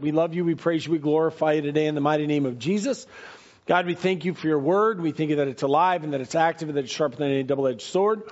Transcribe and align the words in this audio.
We 0.00 0.12
love 0.12 0.34
you. 0.34 0.44
We 0.44 0.54
praise 0.54 0.86
you. 0.86 0.92
We 0.92 0.98
glorify 0.98 1.52
you 1.52 1.62
today 1.62 1.86
in 1.86 1.94
the 1.94 2.00
mighty 2.00 2.26
name 2.26 2.46
of 2.46 2.58
Jesus. 2.58 3.06
God, 3.66 3.86
we 3.86 3.94
thank 3.94 4.24
you 4.24 4.34
for 4.34 4.46
your 4.46 4.58
word. 4.58 5.00
We 5.00 5.12
thank 5.12 5.30
you 5.30 5.36
that 5.36 5.48
it's 5.48 5.62
alive 5.62 6.04
and 6.04 6.12
that 6.12 6.20
it's 6.20 6.34
active 6.34 6.68
and 6.68 6.76
that 6.76 6.84
it's 6.84 6.92
sharper 6.92 7.16
than 7.16 7.30
any 7.30 7.42
double 7.42 7.66
edged 7.66 7.82
sword. 7.82 8.22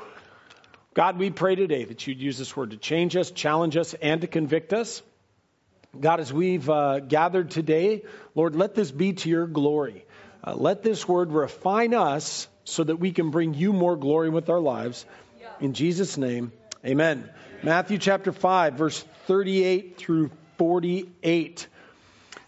God, 0.94 1.18
we 1.18 1.30
pray 1.30 1.56
today 1.56 1.84
that 1.84 2.06
you'd 2.06 2.20
use 2.20 2.38
this 2.38 2.56
word 2.56 2.70
to 2.70 2.76
change 2.76 3.16
us, 3.16 3.30
challenge 3.30 3.76
us, 3.76 3.94
and 3.94 4.20
to 4.20 4.26
convict 4.26 4.72
us. 4.72 5.02
God, 5.98 6.20
as 6.20 6.32
we've 6.32 6.68
uh, 6.70 7.00
gathered 7.00 7.50
today, 7.50 8.02
Lord, 8.34 8.54
let 8.54 8.74
this 8.74 8.90
be 8.90 9.12
to 9.12 9.28
your 9.28 9.46
glory. 9.46 10.04
Uh, 10.44 10.54
let 10.54 10.82
this 10.82 11.08
word 11.08 11.32
refine 11.32 11.94
us 11.94 12.48
so 12.64 12.84
that 12.84 12.96
we 12.96 13.12
can 13.12 13.30
bring 13.30 13.54
you 13.54 13.72
more 13.72 13.96
glory 13.96 14.30
with 14.30 14.50
our 14.50 14.60
lives. 14.60 15.04
In 15.60 15.72
Jesus' 15.72 16.16
name, 16.16 16.52
amen. 16.84 17.28
Matthew 17.62 17.98
chapter 17.98 18.32
5, 18.32 18.74
verse 18.74 19.04
38 19.26 19.96
through 19.96 20.30
48. 20.58 21.68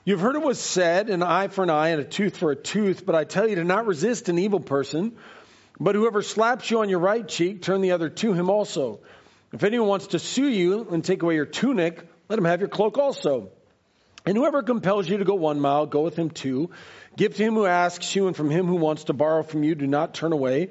You've 0.04 0.20
heard 0.20 0.36
it 0.36 0.42
was 0.42 0.60
said, 0.60 1.10
an 1.10 1.22
eye 1.22 1.48
for 1.48 1.64
an 1.64 1.70
eye 1.70 1.88
and 1.88 2.00
a 2.00 2.04
tooth 2.04 2.36
for 2.36 2.52
a 2.52 2.56
tooth, 2.56 3.04
but 3.04 3.14
I 3.14 3.24
tell 3.24 3.48
you 3.48 3.56
to 3.56 3.64
not 3.64 3.86
resist 3.86 4.28
an 4.28 4.38
evil 4.38 4.60
person. 4.60 5.16
But 5.78 5.94
whoever 5.94 6.22
slaps 6.22 6.70
you 6.70 6.80
on 6.80 6.88
your 6.88 7.00
right 7.00 7.26
cheek, 7.26 7.62
turn 7.62 7.80
the 7.80 7.92
other 7.92 8.08
to 8.08 8.32
him 8.32 8.48
also. 8.48 9.00
If 9.52 9.64
anyone 9.64 9.88
wants 9.88 10.08
to 10.08 10.18
sue 10.18 10.48
you 10.48 10.88
and 10.90 11.04
take 11.04 11.22
away 11.22 11.34
your 11.34 11.46
tunic, 11.46 12.06
let 12.28 12.38
him 12.38 12.44
have 12.44 12.60
your 12.60 12.68
cloak 12.68 12.98
also. 12.98 13.50
And 14.24 14.36
whoever 14.36 14.62
compels 14.62 15.08
you 15.08 15.18
to 15.18 15.24
go 15.24 15.34
one 15.34 15.60
mile, 15.60 15.86
go 15.86 16.02
with 16.02 16.16
him 16.16 16.30
two. 16.30 16.70
Give 17.16 17.34
to 17.34 17.42
him 17.42 17.54
who 17.54 17.66
asks 17.66 18.14
you, 18.14 18.26
and 18.26 18.36
from 18.36 18.50
him 18.50 18.66
who 18.66 18.76
wants 18.76 19.04
to 19.04 19.12
borrow 19.12 19.42
from 19.42 19.62
you, 19.62 19.74
do 19.74 19.86
not 19.86 20.14
turn 20.14 20.32
away. 20.32 20.70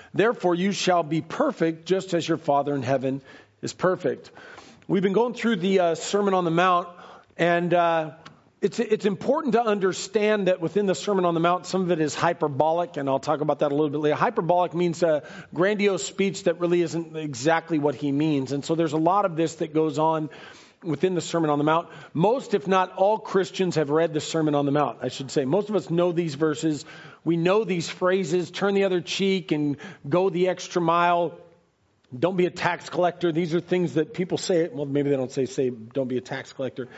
Therefore, 0.13 0.55
you 0.55 0.71
shall 0.71 1.03
be 1.03 1.21
perfect, 1.21 1.85
just 1.85 2.13
as 2.13 2.27
your 2.27 2.37
Father 2.37 2.75
in 2.75 2.83
heaven 2.83 3.21
is 3.61 3.73
perfect. 3.73 4.31
We've 4.87 5.01
been 5.01 5.13
going 5.13 5.33
through 5.33 5.57
the 5.57 5.79
uh, 5.79 5.95
Sermon 5.95 6.33
on 6.33 6.43
the 6.43 6.51
Mount, 6.51 6.89
and 7.37 7.73
uh, 7.73 8.11
it's 8.61 8.79
it's 8.79 9.05
important 9.05 9.53
to 9.53 9.63
understand 9.63 10.47
that 10.47 10.59
within 10.59 10.85
the 10.85 10.95
Sermon 10.95 11.23
on 11.23 11.33
the 11.33 11.39
Mount, 11.39 11.65
some 11.65 11.81
of 11.81 11.91
it 11.91 12.01
is 12.01 12.13
hyperbolic, 12.13 12.97
and 12.97 13.07
I'll 13.07 13.19
talk 13.19 13.39
about 13.39 13.59
that 13.59 13.71
a 13.71 13.75
little 13.75 13.89
bit 13.89 13.99
later. 13.99 14.15
Hyperbolic 14.15 14.73
means 14.73 15.01
a 15.01 15.23
grandiose 15.53 16.03
speech 16.03 16.43
that 16.43 16.59
really 16.59 16.81
isn't 16.81 17.15
exactly 17.15 17.79
what 17.79 17.95
he 17.95 18.11
means, 18.11 18.51
and 18.51 18.65
so 18.65 18.75
there's 18.75 18.93
a 18.93 18.97
lot 18.97 19.23
of 19.23 19.37
this 19.37 19.55
that 19.55 19.73
goes 19.73 19.97
on 19.97 20.29
within 20.83 21.15
the 21.15 21.21
Sermon 21.21 21.49
on 21.49 21.57
the 21.57 21.63
Mount. 21.63 21.87
Most, 22.13 22.53
if 22.53 22.67
not 22.67 22.93
all, 22.93 23.17
Christians 23.19 23.75
have 23.75 23.89
read 23.89 24.13
the 24.13 24.21
Sermon 24.21 24.55
on 24.55 24.65
the 24.65 24.71
Mount, 24.71 24.99
I 25.01 25.09
should 25.09 25.31
say. 25.31 25.45
Most 25.45 25.69
of 25.69 25.75
us 25.75 25.89
know 25.89 26.11
these 26.11 26.35
verses. 26.35 26.85
We 27.23 27.37
know 27.37 27.63
these 27.63 27.89
phrases 27.89 28.51
turn 28.51 28.73
the 28.73 28.83
other 28.85 29.01
cheek 29.01 29.51
and 29.51 29.77
go 30.07 30.29
the 30.29 30.47
extra 30.47 30.81
mile. 30.81 31.37
Don't 32.17 32.35
be 32.35 32.45
a 32.45 32.51
tax 32.51 32.89
collector. 32.89 33.31
These 33.31 33.53
are 33.55 33.61
things 33.61 33.93
that 33.93 34.13
people 34.13 34.37
say. 34.37 34.67
Well, 34.67 34.85
maybe 34.85 35.09
they 35.09 35.15
don't 35.15 35.31
say, 35.31 35.45
say, 35.45 35.69
don't 35.69 36.07
be 36.07 36.17
a 36.17 36.21
tax 36.21 36.51
collector. 36.51 36.89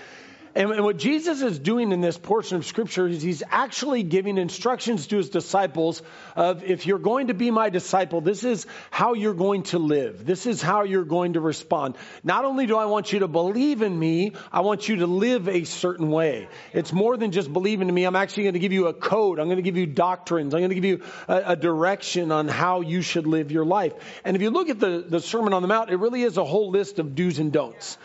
And, 0.55 0.71
and 0.71 0.83
what 0.83 0.97
Jesus 0.97 1.41
is 1.41 1.57
doing 1.57 1.91
in 1.91 2.01
this 2.01 2.17
portion 2.17 2.57
of 2.57 2.65
scripture 2.65 3.07
is 3.07 3.21
he's 3.21 3.41
actually 3.49 4.03
giving 4.03 4.37
instructions 4.37 5.07
to 5.07 5.17
his 5.17 5.29
disciples 5.29 6.01
of 6.35 6.63
if 6.63 6.85
you're 6.85 6.99
going 6.99 7.27
to 7.27 7.33
be 7.33 7.49
my 7.49 7.69
disciple, 7.69 8.21
this 8.21 8.43
is 8.43 8.67
how 8.91 9.13
you're 9.13 9.33
going 9.33 9.63
to 9.63 9.79
live. 9.79 10.25
This 10.25 10.45
is 10.45 10.61
how 10.61 10.83
you're 10.83 11.05
going 11.05 11.33
to 11.33 11.41
respond. 11.41 11.95
Not 12.23 12.45
only 12.45 12.67
do 12.67 12.77
I 12.77 12.85
want 12.85 13.11
you 13.11 13.19
to 13.19 13.27
believe 13.27 13.81
in 13.81 13.97
me, 13.97 14.33
I 14.51 14.61
want 14.61 14.87
you 14.87 14.97
to 14.97 15.07
live 15.07 15.49
a 15.49 15.63
certain 15.63 16.11
way. 16.11 16.47
It's 16.71 16.93
more 16.93 17.17
than 17.17 17.31
just 17.31 17.51
believing 17.51 17.89
in 17.89 17.95
me. 17.95 18.03
I'm 18.03 18.15
actually 18.15 18.43
going 18.43 18.53
to 18.53 18.59
give 18.59 18.73
you 18.73 18.87
a 18.87 18.93
code. 18.93 19.39
I'm 19.39 19.47
going 19.47 19.57
to 19.57 19.63
give 19.63 19.77
you 19.77 19.87
doctrines. 19.87 20.53
I'm 20.53 20.59
going 20.59 20.69
to 20.69 20.75
give 20.75 20.85
you 20.85 21.03
a, 21.27 21.43
a 21.47 21.55
direction 21.55 22.31
on 22.31 22.47
how 22.47 22.81
you 22.81 23.01
should 23.01 23.25
live 23.25 23.51
your 23.51 23.65
life. 23.65 23.93
And 24.23 24.35
if 24.35 24.41
you 24.43 24.51
look 24.51 24.69
at 24.69 24.79
the, 24.79 25.03
the 25.07 25.19
Sermon 25.19 25.53
on 25.53 25.63
the 25.63 25.67
Mount, 25.67 25.89
it 25.89 25.97
really 25.97 26.21
is 26.21 26.37
a 26.37 26.45
whole 26.45 26.69
list 26.69 26.99
of 26.99 27.15
do's 27.15 27.39
and 27.39 27.51
don'ts. 27.51 27.97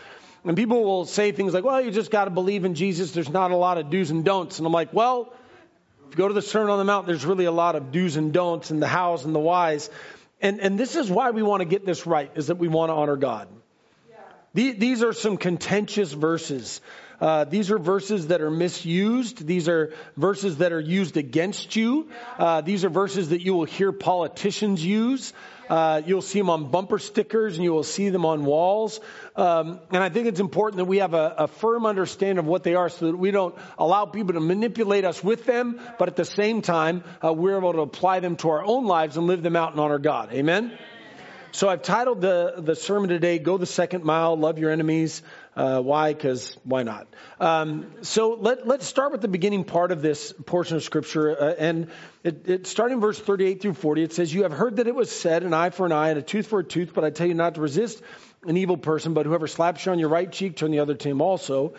And 0.49 0.57
people 0.57 0.83
will 0.83 1.05
say 1.05 1.31
things 1.31 1.53
like, 1.53 1.63
well, 1.63 1.79
you 1.79 1.91
just 1.91 2.09
got 2.09 2.25
to 2.25 2.31
believe 2.31 2.65
in 2.65 2.73
Jesus. 2.73 3.11
There's 3.11 3.29
not 3.29 3.51
a 3.51 3.55
lot 3.55 3.77
of 3.77 3.91
do's 3.91 4.09
and 4.09 4.25
don'ts. 4.25 4.57
And 4.57 4.65
I'm 4.65 4.73
like, 4.73 4.91
well, 4.91 5.31
if 6.07 6.13
you 6.13 6.17
go 6.17 6.27
to 6.27 6.33
the 6.33 6.41
Sermon 6.41 6.71
on 6.71 6.79
the 6.79 6.85
Mount, 6.85 7.05
there's 7.05 7.23
really 7.23 7.45
a 7.45 7.51
lot 7.51 7.75
of 7.75 7.91
do's 7.91 8.15
and 8.15 8.33
don'ts 8.33 8.71
and 8.71 8.81
the 8.81 8.87
hows 8.87 9.25
and 9.25 9.35
the 9.35 9.39
whys. 9.39 9.91
And, 10.41 10.59
and 10.59 10.79
this 10.79 10.95
is 10.95 11.07
why 11.07 11.29
we 11.29 11.43
want 11.43 11.61
to 11.61 11.65
get 11.65 11.85
this 11.85 12.07
right, 12.07 12.31
is 12.33 12.47
that 12.47 12.55
we 12.55 12.67
want 12.67 12.89
to 12.89 12.95
honor 12.95 13.15
God. 13.15 13.47
Yeah. 14.55 14.73
These 14.73 15.03
are 15.03 15.13
some 15.13 15.37
contentious 15.37 16.11
verses. 16.11 16.81
Uh, 17.19 17.43
these 17.45 17.71
are 17.71 17.77
verses 17.77 18.27
that 18.27 18.41
are 18.41 18.51
misused. 18.51 19.45
These 19.45 19.67
are 19.67 19.93
verses 20.15 20.57
that 20.57 20.71
are 20.71 20.79
used 20.79 21.17
against 21.17 21.75
you. 21.75 22.09
Uh, 22.37 22.61
these 22.61 22.85
are 22.85 22.89
verses 22.89 23.29
that 23.29 23.41
you 23.41 23.53
will 23.53 23.65
hear 23.65 23.91
politicians 23.91 24.83
use. 24.83 25.33
Uh, 25.69 26.01
you'll 26.03 26.21
see 26.21 26.39
them 26.39 26.49
on 26.49 26.71
bumper 26.71 26.97
stickers 26.97 27.55
and 27.55 27.63
you 27.63 27.71
will 27.71 27.83
see 27.83 28.09
them 28.09 28.25
on 28.25 28.43
walls. 28.43 28.99
Um, 29.35 29.79
and 29.91 30.03
I 30.03 30.09
think 30.09 30.27
it's 30.27 30.39
important 30.39 30.77
that 30.77 30.85
we 30.85 30.97
have 30.97 31.13
a, 31.13 31.35
a, 31.37 31.47
firm 31.47 31.85
understanding 31.85 32.39
of 32.39 32.47
what 32.47 32.63
they 32.63 32.73
are 32.73 32.89
so 32.89 33.05
that 33.05 33.15
we 33.15 33.29
don't 33.29 33.55
allow 33.77 34.05
people 34.05 34.33
to 34.33 34.39
manipulate 34.39 35.05
us 35.05 35.23
with 35.23 35.45
them, 35.45 35.79
but 35.99 36.07
at 36.07 36.15
the 36.15 36.25
same 36.25 36.63
time, 36.63 37.03
uh, 37.23 37.31
we're 37.31 37.57
able 37.57 37.73
to 37.73 37.81
apply 37.81 38.19
them 38.19 38.35
to 38.37 38.49
our 38.49 38.63
own 38.65 38.87
lives 38.87 39.15
and 39.15 39.27
live 39.27 39.43
them 39.43 39.55
out 39.55 39.71
and 39.71 39.79
honor 39.79 39.99
God. 39.99 40.33
Amen? 40.33 40.75
So 41.51 41.67
I've 41.67 41.81
titled 41.81 42.21
the, 42.21 42.55
the 42.57 42.75
sermon 42.75 43.09
today, 43.09 43.39
Go 43.39 43.57
the 43.57 43.65
Second 43.65 44.03
Mile, 44.03 44.37
Love 44.37 44.59
Your 44.59 44.69
Enemies. 44.69 45.23
Uh, 45.55 45.81
why? 45.81 46.13
Because 46.13 46.55
why 46.63 46.83
not? 46.83 47.07
Um, 47.39 47.91
so 48.03 48.37
let, 48.39 48.67
let's 48.67 48.85
start 48.85 49.11
with 49.11 49.21
the 49.21 49.27
beginning 49.27 49.63
part 49.63 49.91
of 49.91 50.03
this 50.03 50.31
portion 50.45 50.77
of 50.77 50.83
Scripture. 50.83 51.41
Uh, 51.41 51.55
and 51.57 51.87
it, 52.23 52.47
it, 52.47 52.67
starting 52.67 53.01
verse 53.01 53.19
38 53.19 53.61
through 53.63 53.73
40, 53.73 54.03
it 54.03 54.13
says, 54.13 54.31
You 54.31 54.43
have 54.43 54.51
heard 54.51 54.75
that 54.75 54.87
it 54.87 54.93
was 54.93 55.11
said, 55.11 55.41
an 55.41 55.55
eye 55.55 55.71
for 55.71 55.87
an 55.87 55.91
eye 55.91 56.09
and 56.09 56.19
a 56.19 56.21
tooth 56.21 56.45
for 56.45 56.59
a 56.59 56.63
tooth, 56.63 56.93
but 56.93 57.03
I 57.03 57.09
tell 57.09 57.27
you 57.27 57.33
not 57.33 57.55
to 57.55 57.61
resist 57.61 58.01
an 58.45 58.55
evil 58.55 58.77
person, 58.77 59.15
but 59.15 59.25
whoever 59.25 59.47
slaps 59.47 59.85
you 59.85 59.91
on 59.91 59.97
your 59.97 60.09
right 60.09 60.31
cheek, 60.31 60.55
turn 60.55 60.69
the 60.69 60.79
other 60.79 60.93
to 60.93 61.09
him 61.09 61.19
also. 61.19 61.73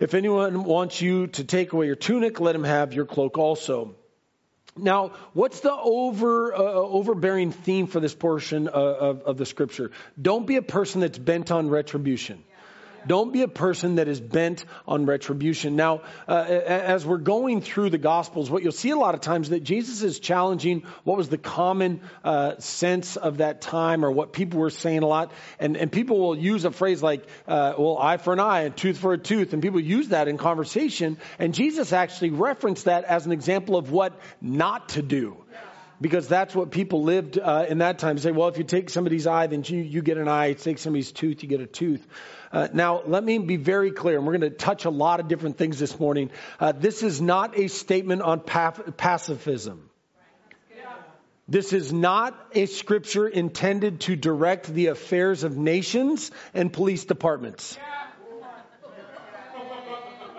If 0.00 0.12
anyone 0.12 0.64
wants 0.64 1.00
you 1.00 1.28
to 1.28 1.44
take 1.44 1.72
away 1.72 1.86
your 1.86 1.96
tunic, 1.96 2.40
let 2.40 2.54
him 2.54 2.64
have 2.64 2.92
your 2.92 3.06
cloak 3.06 3.38
also. 3.38 3.96
Now, 4.78 5.12
what's 5.32 5.60
the 5.60 5.72
over 5.72 6.54
uh, 6.54 6.58
overbearing 6.58 7.52
theme 7.52 7.86
for 7.86 8.00
this 8.00 8.14
portion 8.14 8.68
of, 8.68 8.74
of, 8.74 9.22
of, 9.22 9.36
the 9.36 9.46
scripture? 9.46 9.90
Don't 10.20 10.46
be 10.46 10.56
a 10.56 10.62
person 10.62 11.00
that's 11.00 11.18
bent 11.18 11.50
on 11.50 11.68
retribution. 11.68 12.44
Don't 13.08 13.32
be 13.32 13.42
a 13.42 13.48
person 13.48 13.96
that 13.96 14.06
is 14.06 14.20
bent 14.20 14.64
on 14.86 15.06
retribution. 15.06 15.74
Now, 15.76 16.02
uh, 16.28 16.32
as 16.32 17.04
we're 17.04 17.18
going 17.18 17.62
through 17.62 17.90
the 17.90 17.98
Gospels, 17.98 18.50
what 18.50 18.62
you'll 18.62 18.72
see 18.72 18.90
a 18.90 18.96
lot 18.96 19.14
of 19.14 19.20
times 19.20 19.48
that 19.48 19.64
Jesus 19.64 20.02
is 20.02 20.20
challenging 20.20 20.84
what 21.04 21.16
was 21.16 21.28
the 21.28 21.38
common 21.38 22.00
uh, 22.22 22.58
sense 22.58 23.16
of 23.16 23.38
that 23.38 23.60
time 23.60 24.04
or 24.04 24.10
what 24.10 24.32
people 24.32 24.60
were 24.60 24.70
saying 24.70 25.02
a 25.02 25.06
lot. 25.06 25.32
And, 25.58 25.76
and 25.76 25.90
people 25.90 26.20
will 26.20 26.38
use 26.38 26.64
a 26.64 26.70
phrase 26.70 27.02
like, 27.02 27.26
uh, 27.46 27.74
well, 27.78 27.98
eye 27.98 28.18
for 28.18 28.32
an 28.32 28.40
eye 28.40 28.62
and 28.62 28.76
tooth 28.76 28.98
for 28.98 29.12
a 29.14 29.18
tooth. 29.18 29.52
And 29.52 29.62
people 29.62 29.80
use 29.80 30.08
that 30.08 30.28
in 30.28 30.38
conversation. 30.38 31.16
And 31.38 31.54
Jesus 31.54 31.92
actually 31.92 32.30
referenced 32.30 32.84
that 32.84 33.04
as 33.04 33.26
an 33.26 33.32
example 33.32 33.76
of 33.76 33.90
what 33.90 34.20
not 34.40 34.90
to 34.90 35.02
do 35.02 35.44
because 36.00 36.28
that's 36.28 36.54
what 36.54 36.70
people 36.70 37.02
lived 37.02 37.38
uh, 37.38 37.66
in 37.68 37.78
that 37.78 37.98
time. 37.98 38.18
Say, 38.18 38.30
well, 38.30 38.48
if 38.48 38.58
you 38.58 38.64
take 38.64 38.90
somebody's 38.90 39.26
eye, 39.26 39.46
then 39.46 39.64
you, 39.66 39.78
you 39.78 40.02
get 40.02 40.18
an 40.18 40.28
eye. 40.28 40.52
Take 40.52 40.78
somebody's 40.78 41.12
tooth, 41.12 41.42
you 41.42 41.48
get 41.48 41.60
a 41.60 41.66
tooth. 41.66 42.06
Uh, 42.50 42.68
now, 42.72 43.02
let 43.06 43.22
me 43.22 43.38
be 43.38 43.56
very 43.56 43.90
clear, 43.90 44.16
and 44.16 44.26
we're 44.26 44.38
going 44.38 44.50
to 44.50 44.56
touch 44.56 44.84
a 44.84 44.90
lot 44.90 45.20
of 45.20 45.28
different 45.28 45.58
things 45.58 45.78
this 45.78 45.98
morning. 45.98 46.30
Uh, 46.58 46.72
this 46.72 47.02
is 47.02 47.20
not 47.20 47.58
a 47.58 47.68
statement 47.68 48.22
on 48.22 48.40
paf- 48.40 48.96
pacifism. 48.96 49.90
This 51.50 51.72
is 51.72 51.92
not 51.92 52.38
a 52.54 52.66
scripture 52.66 53.26
intended 53.26 54.00
to 54.02 54.16
direct 54.16 54.66
the 54.66 54.88
affairs 54.88 55.44
of 55.44 55.56
nations 55.56 56.30
and 56.52 56.70
police 56.70 57.06
departments. 57.06 57.78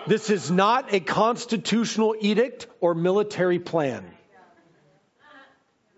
This 0.06 0.30
is 0.30 0.50
not 0.50 0.94
a 0.94 1.00
constitutional 1.00 2.14
edict 2.20 2.68
or 2.80 2.94
military 2.94 3.58
plan. 3.58 4.04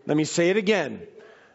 Let 0.07 0.17
me 0.17 0.25
say 0.25 0.51
it 0.51 0.57
again. 0.57 1.03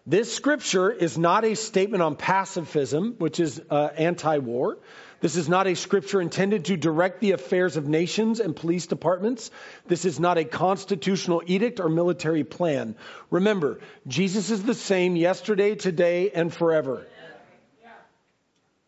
This 0.09 0.33
scripture 0.33 0.89
is 0.89 1.17
not 1.17 1.43
a 1.43 1.53
statement 1.53 2.01
on 2.01 2.15
pacifism, 2.15 3.15
which 3.17 3.41
is 3.41 3.61
uh, 3.69 3.89
anti 3.97 4.37
war. 4.37 4.77
This 5.19 5.35
is 5.35 5.49
not 5.49 5.67
a 5.67 5.75
scripture 5.75 6.21
intended 6.21 6.63
to 6.65 6.77
direct 6.77 7.19
the 7.19 7.31
affairs 7.31 7.75
of 7.75 7.89
nations 7.89 8.39
and 8.39 8.55
police 8.55 8.87
departments. 8.87 9.51
This 9.85 10.05
is 10.05 10.17
not 10.17 10.37
a 10.37 10.45
constitutional 10.45 11.41
edict 11.45 11.81
or 11.81 11.89
military 11.89 12.45
plan. 12.45 12.95
Remember, 13.31 13.81
Jesus 14.07 14.49
is 14.49 14.63
the 14.63 14.75
same 14.75 15.17
yesterday, 15.17 15.75
today, 15.75 16.31
and 16.33 16.53
forever. 16.53 17.05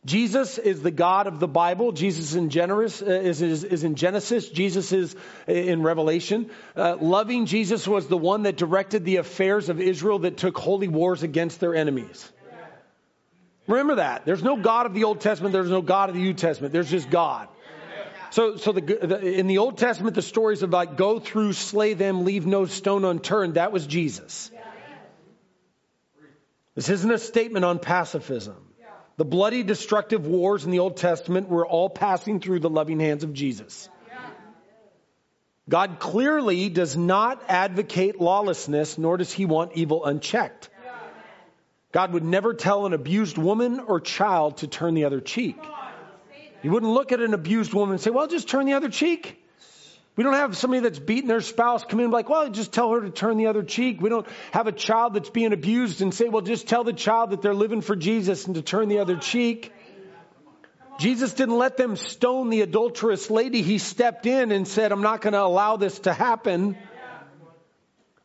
Jesus 0.09 0.57
is 0.57 0.81
the 0.81 0.89
God 0.89 1.27
of 1.27 1.39
the 1.39 1.47
Bible. 1.47 1.91
Jesus 1.91 2.33
in 2.33 2.49
generous, 2.49 2.99
uh, 2.99 3.05
is, 3.05 3.43
is, 3.43 3.63
is, 3.63 3.83
in 3.83 3.93
Genesis. 3.93 4.49
Jesus 4.49 4.91
is 4.91 5.15
in 5.45 5.83
Revelation. 5.83 6.49
Uh, 6.75 6.97
loving 6.99 7.45
Jesus 7.45 7.87
was 7.87 8.07
the 8.07 8.17
one 8.17 8.43
that 8.43 8.57
directed 8.57 9.05
the 9.05 9.17
affairs 9.17 9.69
of 9.69 9.79
Israel 9.79 10.19
that 10.19 10.35
took 10.35 10.57
holy 10.57 10.87
wars 10.87 11.21
against 11.21 11.59
their 11.59 11.75
enemies. 11.75 12.27
Remember 13.67 13.95
that. 13.95 14.25
There's 14.25 14.41
no 14.41 14.57
God 14.57 14.87
of 14.87 14.95
the 14.95 15.03
Old 15.03 15.21
Testament. 15.21 15.53
There's 15.53 15.69
no 15.69 15.83
God 15.83 16.09
of 16.09 16.15
the 16.15 16.21
New 16.21 16.33
Testament. 16.33 16.73
There's 16.73 16.89
just 16.89 17.11
God. 17.11 17.47
So, 18.31 18.57
so 18.57 18.71
the, 18.71 18.81
the, 18.81 19.19
in 19.21 19.45
the 19.45 19.59
Old 19.59 19.77
Testament, 19.77 20.15
the 20.15 20.23
stories 20.23 20.63
of 20.63 20.71
like 20.71 20.97
go 20.97 21.19
through, 21.19 21.53
slay 21.53 21.93
them, 21.93 22.25
leave 22.25 22.47
no 22.47 22.65
stone 22.65 23.05
unturned, 23.05 23.55
that 23.55 23.71
was 23.71 23.85
Jesus. 23.85 24.49
This 26.73 26.89
isn't 26.89 27.11
a 27.11 27.19
statement 27.19 27.63
on 27.63 27.77
pacifism. 27.77 28.68
The 29.19 29.25
bloody, 29.25 29.63
destructive 29.63 30.25
wars 30.25 30.63
in 30.63 30.71
the 30.71 30.79
Old 30.79 30.95
Testament 30.95 31.49
were 31.49 31.67
all 31.67 31.89
passing 31.89 32.39
through 32.39 32.61
the 32.61 32.69
loving 32.69 33.01
hands 33.01 33.25
of 33.25 33.33
Jesus. 33.33 33.89
God 35.67 35.97
clearly 35.99 36.69
does 36.69 36.95
not 36.95 37.43
advocate 37.49 38.21
lawlessness, 38.21 38.97
nor 38.97 39.17
does 39.17 39.29
he 39.29 39.43
want 39.43 39.73
evil 39.75 40.05
unchecked. 40.05 40.69
God 41.91 42.13
would 42.13 42.23
never 42.23 42.53
tell 42.53 42.85
an 42.85 42.93
abused 42.93 43.37
woman 43.37 43.81
or 43.81 43.99
child 43.99 44.59
to 44.59 44.67
turn 44.67 44.93
the 44.93 45.03
other 45.03 45.19
cheek. 45.19 45.57
He 46.61 46.69
wouldn't 46.69 46.93
look 46.93 47.11
at 47.11 47.19
an 47.19 47.33
abused 47.33 47.73
woman 47.73 47.95
and 47.95 48.01
say, 48.01 48.11
well, 48.11 48.27
just 48.27 48.47
turn 48.47 48.67
the 48.67 48.73
other 48.73 48.89
cheek. 48.89 49.43
We 50.19 50.23
don't 50.23 50.33
have 50.33 50.57
somebody 50.57 50.81
that's 50.81 50.99
beating 50.99 51.29
their 51.29 51.39
spouse 51.39 51.85
come 51.85 52.01
in 52.01 52.03
and 52.03 52.11
be 52.11 52.15
like, 52.15 52.27
well, 52.27 52.49
just 52.49 52.73
tell 52.73 52.91
her 52.91 52.99
to 52.99 53.09
turn 53.09 53.37
the 53.37 53.47
other 53.47 53.63
cheek. 53.63 54.01
We 54.01 54.09
don't 54.09 54.27
have 54.51 54.67
a 54.67 54.73
child 54.73 55.13
that's 55.13 55.29
being 55.29 55.53
abused 55.53 56.01
and 56.01 56.13
say, 56.13 56.27
well, 56.27 56.41
just 56.41 56.67
tell 56.67 56.83
the 56.83 56.91
child 56.91 57.29
that 57.29 57.41
they're 57.41 57.53
living 57.53 57.79
for 57.79 57.95
Jesus 57.95 58.45
and 58.45 58.55
to 58.55 58.61
turn 58.61 58.89
the 58.89 58.99
other 58.99 59.15
cheek. 59.15 59.71
Jesus 60.99 61.35
didn't 61.35 61.57
let 61.57 61.77
them 61.77 61.95
stone 61.95 62.49
the 62.49 62.59
adulterous 62.59 63.31
lady. 63.31 63.61
He 63.61 63.77
stepped 63.77 64.25
in 64.25 64.51
and 64.51 64.67
said, 64.67 64.91
I'm 64.91 65.03
not 65.03 65.21
going 65.21 65.31
to 65.31 65.41
allow 65.41 65.77
this 65.77 65.99
to 65.99 66.11
happen. 66.11 66.75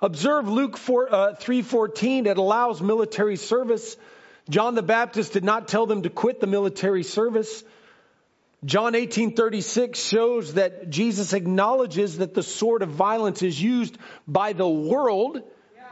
Observe 0.00 0.48
Luke 0.48 0.76
4, 0.76 1.14
uh, 1.14 1.34
3.14. 1.34 2.26
It 2.26 2.38
allows 2.38 2.82
military 2.82 3.36
service. 3.36 3.96
John 4.50 4.74
the 4.74 4.82
Baptist 4.82 5.32
did 5.32 5.44
not 5.44 5.68
tell 5.68 5.86
them 5.86 6.02
to 6.02 6.10
quit 6.10 6.40
the 6.40 6.48
military 6.48 7.04
service. 7.04 7.62
John 8.64 8.94
18:36 8.94 9.96
shows 9.96 10.54
that 10.54 10.88
Jesus 10.88 11.34
acknowledges 11.34 12.18
that 12.18 12.32
the 12.32 12.42
sword 12.42 12.80
of 12.80 12.88
violence 12.88 13.42
is 13.42 13.60
used 13.60 13.98
by 14.26 14.54
the 14.54 14.68
world 14.68 15.42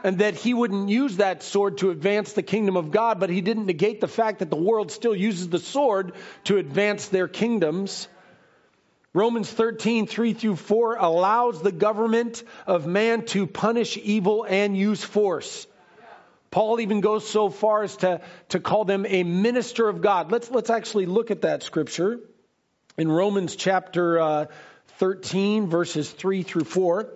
and 0.03 0.17
that 0.17 0.33
he 0.33 0.55
wouldn't 0.55 0.89
use 0.89 1.17
that 1.17 1.43
sword 1.43 1.77
to 1.77 1.91
advance 1.91 2.33
the 2.33 2.41
kingdom 2.41 2.75
of 2.75 2.89
God, 2.89 3.19
but 3.19 3.29
he 3.29 3.41
didn't 3.41 3.67
negate 3.67 4.01
the 4.01 4.07
fact 4.07 4.39
that 4.39 4.49
the 4.49 4.57
world 4.57 4.91
still 4.91 5.15
uses 5.15 5.49
the 5.49 5.59
sword 5.59 6.13
to 6.45 6.57
advance 6.57 7.09
their 7.09 7.27
kingdoms. 7.27 8.07
Romans 9.13 9.51
13, 9.51 10.07
3 10.07 10.33
through 10.33 10.55
4 10.55 10.95
allows 10.95 11.61
the 11.61 11.71
government 11.71 12.43
of 12.65 12.87
man 12.87 13.25
to 13.27 13.45
punish 13.45 13.97
evil 13.97 14.47
and 14.49 14.75
use 14.75 15.03
force. 15.03 15.67
Paul 16.49 16.79
even 16.79 17.01
goes 17.01 17.27
so 17.27 17.49
far 17.49 17.83
as 17.83 17.97
to, 17.97 18.21
to 18.49 18.59
call 18.59 18.83
them 18.83 19.05
a 19.07 19.23
minister 19.23 19.87
of 19.87 20.01
God. 20.01 20.31
Let's, 20.31 20.49
let's 20.49 20.71
actually 20.71 21.05
look 21.05 21.29
at 21.29 21.41
that 21.41 21.61
scripture 21.61 22.19
in 22.97 23.11
Romans 23.11 23.55
chapter 23.55 24.19
uh, 24.19 24.45
13, 24.99 25.67
verses 25.67 26.09
3 26.09 26.43
through 26.43 26.65
4. 26.65 27.09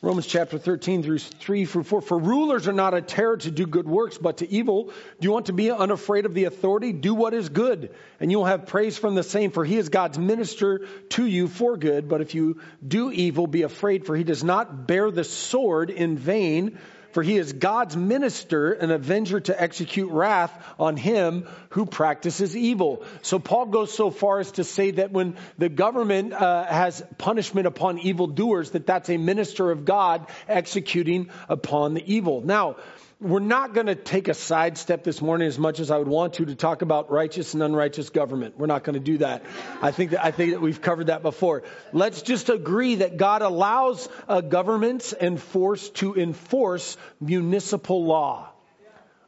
Romans 0.00 0.28
chapter 0.28 0.58
13 0.58 1.02
through 1.02 1.18
3 1.18 1.64
through 1.64 1.82
4. 1.82 2.00
For 2.00 2.18
rulers 2.18 2.68
are 2.68 2.72
not 2.72 2.94
a 2.94 3.02
terror 3.02 3.36
to 3.36 3.50
do 3.50 3.66
good 3.66 3.88
works, 3.88 4.16
but 4.16 4.38
to 4.38 4.48
evil. 4.48 4.84
Do 4.84 5.26
you 5.26 5.32
want 5.32 5.46
to 5.46 5.52
be 5.52 5.72
unafraid 5.72 6.24
of 6.24 6.34
the 6.34 6.44
authority? 6.44 6.92
Do 6.92 7.14
what 7.14 7.34
is 7.34 7.48
good, 7.48 7.92
and 8.20 8.30
you 8.30 8.38
will 8.38 8.44
have 8.44 8.66
praise 8.66 8.96
from 8.96 9.16
the 9.16 9.24
same, 9.24 9.50
for 9.50 9.64
he 9.64 9.76
is 9.76 9.88
God's 9.88 10.16
minister 10.16 10.86
to 11.10 11.26
you 11.26 11.48
for 11.48 11.76
good. 11.76 12.08
But 12.08 12.20
if 12.20 12.36
you 12.36 12.60
do 12.86 13.10
evil, 13.10 13.48
be 13.48 13.62
afraid, 13.62 14.06
for 14.06 14.14
he 14.14 14.22
does 14.22 14.44
not 14.44 14.86
bear 14.86 15.10
the 15.10 15.24
sword 15.24 15.90
in 15.90 16.16
vain 16.16 16.78
for 17.12 17.22
he 17.22 17.36
is 17.36 17.52
God's 17.52 17.96
minister, 17.96 18.72
an 18.72 18.90
avenger 18.90 19.40
to 19.40 19.60
execute 19.60 20.10
wrath 20.10 20.52
on 20.78 20.96
him 20.96 21.46
who 21.70 21.86
practices 21.86 22.56
evil. 22.56 23.04
So 23.22 23.38
Paul 23.38 23.66
goes 23.66 23.92
so 23.92 24.10
far 24.10 24.40
as 24.40 24.52
to 24.52 24.64
say 24.64 24.92
that 24.92 25.10
when 25.10 25.36
the 25.56 25.68
government 25.68 26.32
uh, 26.32 26.64
has 26.64 27.02
punishment 27.16 27.66
upon 27.66 27.98
evildoers, 27.98 28.70
that 28.72 28.86
that's 28.86 29.10
a 29.10 29.16
minister 29.16 29.70
of 29.70 29.84
God 29.84 30.26
executing 30.48 31.30
upon 31.48 31.94
the 31.94 32.14
evil. 32.14 32.40
Now, 32.42 32.76
we're 33.20 33.40
not 33.40 33.74
going 33.74 33.88
to 33.88 33.96
take 33.96 34.28
a 34.28 34.34
sidestep 34.34 35.02
this 35.02 35.20
morning 35.20 35.48
as 35.48 35.58
much 35.58 35.80
as 35.80 35.90
I 35.90 35.98
would 35.98 36.06
want 36.06 36.34
to 36.34 36.44
to 36.46 36.54
talk 36.54 36.82
about 36.82 37.10
righteous 37.10 37.52
and 37.52 37.62
unrighteous 37.62 38.10
government. 38.10 38.56
We're 38.56 38.66
not 38.66 38.84
going 38.84 38.94
to 38.94 39.00
do 39.00 39.18
that. 39.18 39.42
I 39.82 39.90
think 39.90 40.12
that 40.12 40.24
I 40.24 40.30
think 40.30 40.52
that 40.52 40.60
we've 40.60 40.80
covered 40.80 41.08
that 41.08 41.22
before. 41.22 41.64
Let's 41.92 42.22
just 42.22 42.48
agree 42.48 42.96
that 42.96 43.16
God 43.16 43.42
allows 43.42 44.08
uh, 44.28 44.40
governments 44.40 45.12
and 45.12 45.40
force 45.40 45.90
to 45.90 46.14
enforce 46.14 46.96
municipal 47.20 48.04
law. 48.04 48.50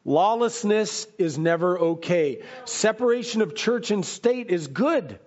Lawlessness 0.05 1.07
is 1.19 1.37
never 1.37 1.79
okay. 1.79 2.43
Separation 2.67 3.43
of 3.43 3.57
church 3.57 3.91
and 3.91 4.07
state 4.07 4.51
is 4.51 4.69
good. 4.69 5.19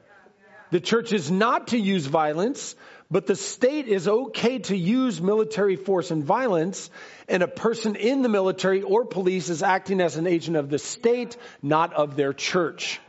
The 0.71 0.79
church 0.79 1.11
is 1.11 1.29
not 1.29 1.67
to 1.67 1.77
use 1.77 2.05
violence, 2.07 2.75
but 3.13 3.27
the 3.27 3.35
state 3.35 3.87
is 3.87 4.07
okay 4.07 4.57
to 4.57 4.75
use 4.75 5.21
military 5.21 5.75
force 5.75 6.09
and 6.09 6.23
violence, 6.23 6.89
and 7.27 7.43
a 7.43 7.47
person 7.47 7.95
in 7.95 8.23
the 8.23 8.27
military 8.27 8.81
or 8.81 9.05
police 9.05 9.49
is 9.49 9.61
acting 9.61 10.01
as 10.01 10.15
an 10.15 10.25
agent 10.25 10.57
of 10.57 10.71
the 10.71 10.79
state, 10.79 11.37
not 11.61 11.93
of 11.93 12.15
their 12.15 12.33
church. 12.33 12.99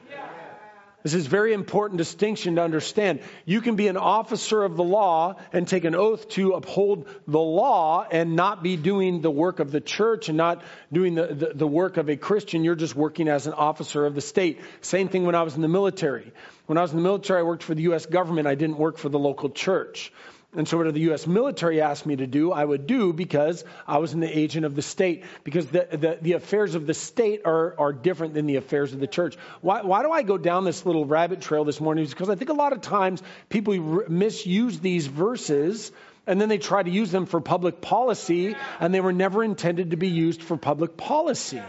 This 1.04 1.14
is 1.14 1.26
very 1.26 1.54
important 1.54 1.98
distinction 1.98 2.56
to 2.56 2.62
understand. 2.62 3.20
You 3.46 3.62
can 3.62 3.76
be 3.76 3.88
an 3.88 3.96
officer 3.96 4.62
of 4.62 4.76
the 4.76 4.84
law 4.84 5.36
and 5.52 5.66
take 5.66 5.84
an 5.84 5.94
oath 5.94 6.28
to 6.30 6.52
uphold 6.52 7.08
the 7.26 7.38
law 7.38 8.06
and 8.10 8.36
not 8.36 8.62
be 8.62 8.76
doing 8.76 9.22
the 9.22 9.30
work 9.30 9.58
of 9.58 9.70
the 9.70 9.82
church 9.82 10.28
and 10.28 10.36
not 10.36 10.62
doing 10.92 11.14
the, 11.14 11.26
the, 11.26 11.52
the, 11.54 11.66
work 11.66 11.98
of 11.98 12.08
a 12.08 12.16
Christian. 12.16 12.64
You're 12.64 12.74
just 12.74 12.94
working 12.94 13.28
as 13.28 13.46
an 13.46 13.52
officer 13.52 14.06
of 14.06 14.14
the 14.14 14.22
state. 14.22 14.60
Same 14.80 15.08
thing 15.08 15.24
when 15.24 15.34
I 15.34 15.42
was 15.42 15.56
in 15.56 15.60
the 15.60 15.68
military. 15.68 16.32
When 16.66 16.78
I 16.78 16.82
was 16.82 16.92
in 16.92 16.96
the 16.96 17.02
military, 17.02 17.40
I 17.40 17.42
worked 17.42 17.62
for 17.62 17.74
the 17.74 17.82
U.S. 17.82 18.06
government. 18.06 18.46
I 18.46 18.54
didn't 18.54 18.78
work 18.78 18.98
for 18.98 19.08
the 19.08 19.18
local 19.18 19.50
church. 19.50 20.12
And 20.56 20.68
so, 20.68 20.76
whatever 20.76 20.92
the 20.92 21.00
U.S. 21.00 21.26
military 21.26 21.80
asked 21.80 22.06
me 22.06 22.16
to 22.16 22.26
do, 22.26 22.52
I 22.52 22.64
would 22.64 22.86
do 22.86 23.12
because 23.12 23.64
I 23.88 23.98
was 23.98 24.12
an 24.12 24.22
agent 24.22 24.64
of 24.64 24.76
the 24.76 24.82
state. 24.82 25.24
Because 25.42 25.66
the, 25.66 25.88
the, 25.90 26.18
the, 26.22 26.32
affairs 26.34 26.76
of 26.76 26.86
the 26.86 26.94
state 26.94 27.42
are, 27.44 27.74
are 27.78 27.92
different 27.92 28.34
than 28.34 28.46
the 28.46 28.56
affairs 28.56 28.92
of 28.92 29.00
the 29.00 29.08
church. 29.08 29.36
Why, 29.62 29.82
why 29.82 30.02
do 30.02 30.12
I 30.12 30.22
go 30.22 30.38
down 30.38 30.64
this 30.64 30.86
little 30.86 31.06
rabbit 31.06 31.40
trail 31.40 31.64
this 31.64 31.80
morning? 31.80 32.06
Because 32.06 32.30
I 32.30 32.36
think 32.36 32.50
a 32.50 32.54
lot 32.54 32.72
of 32.72 32.80
times 32.80 33.20
people 33.48 33.74
misuse 34.08 34.78
these 34.78 35.08
verses 35.08 35.90
and 36.26 36.40
then 36.40 36.48
they 36.48 36.58
try 36.58 36.82
to 36.82 36.90
use 36.90 37.10
them 37.10 37.26
for 37.26 37.40
public 37.40 37.80
policy, 37.80 38.56
and 38.80 38.94
they 38.94 39.00
were 39.00 39.12
never 39.12 39.44
intended 39.44 39.90
to 39.90 39.96
be 39.98 40.08
used 40.08 40.42
for 40.42 40.56
public 40.56 40.96
policy. 40.96 41.60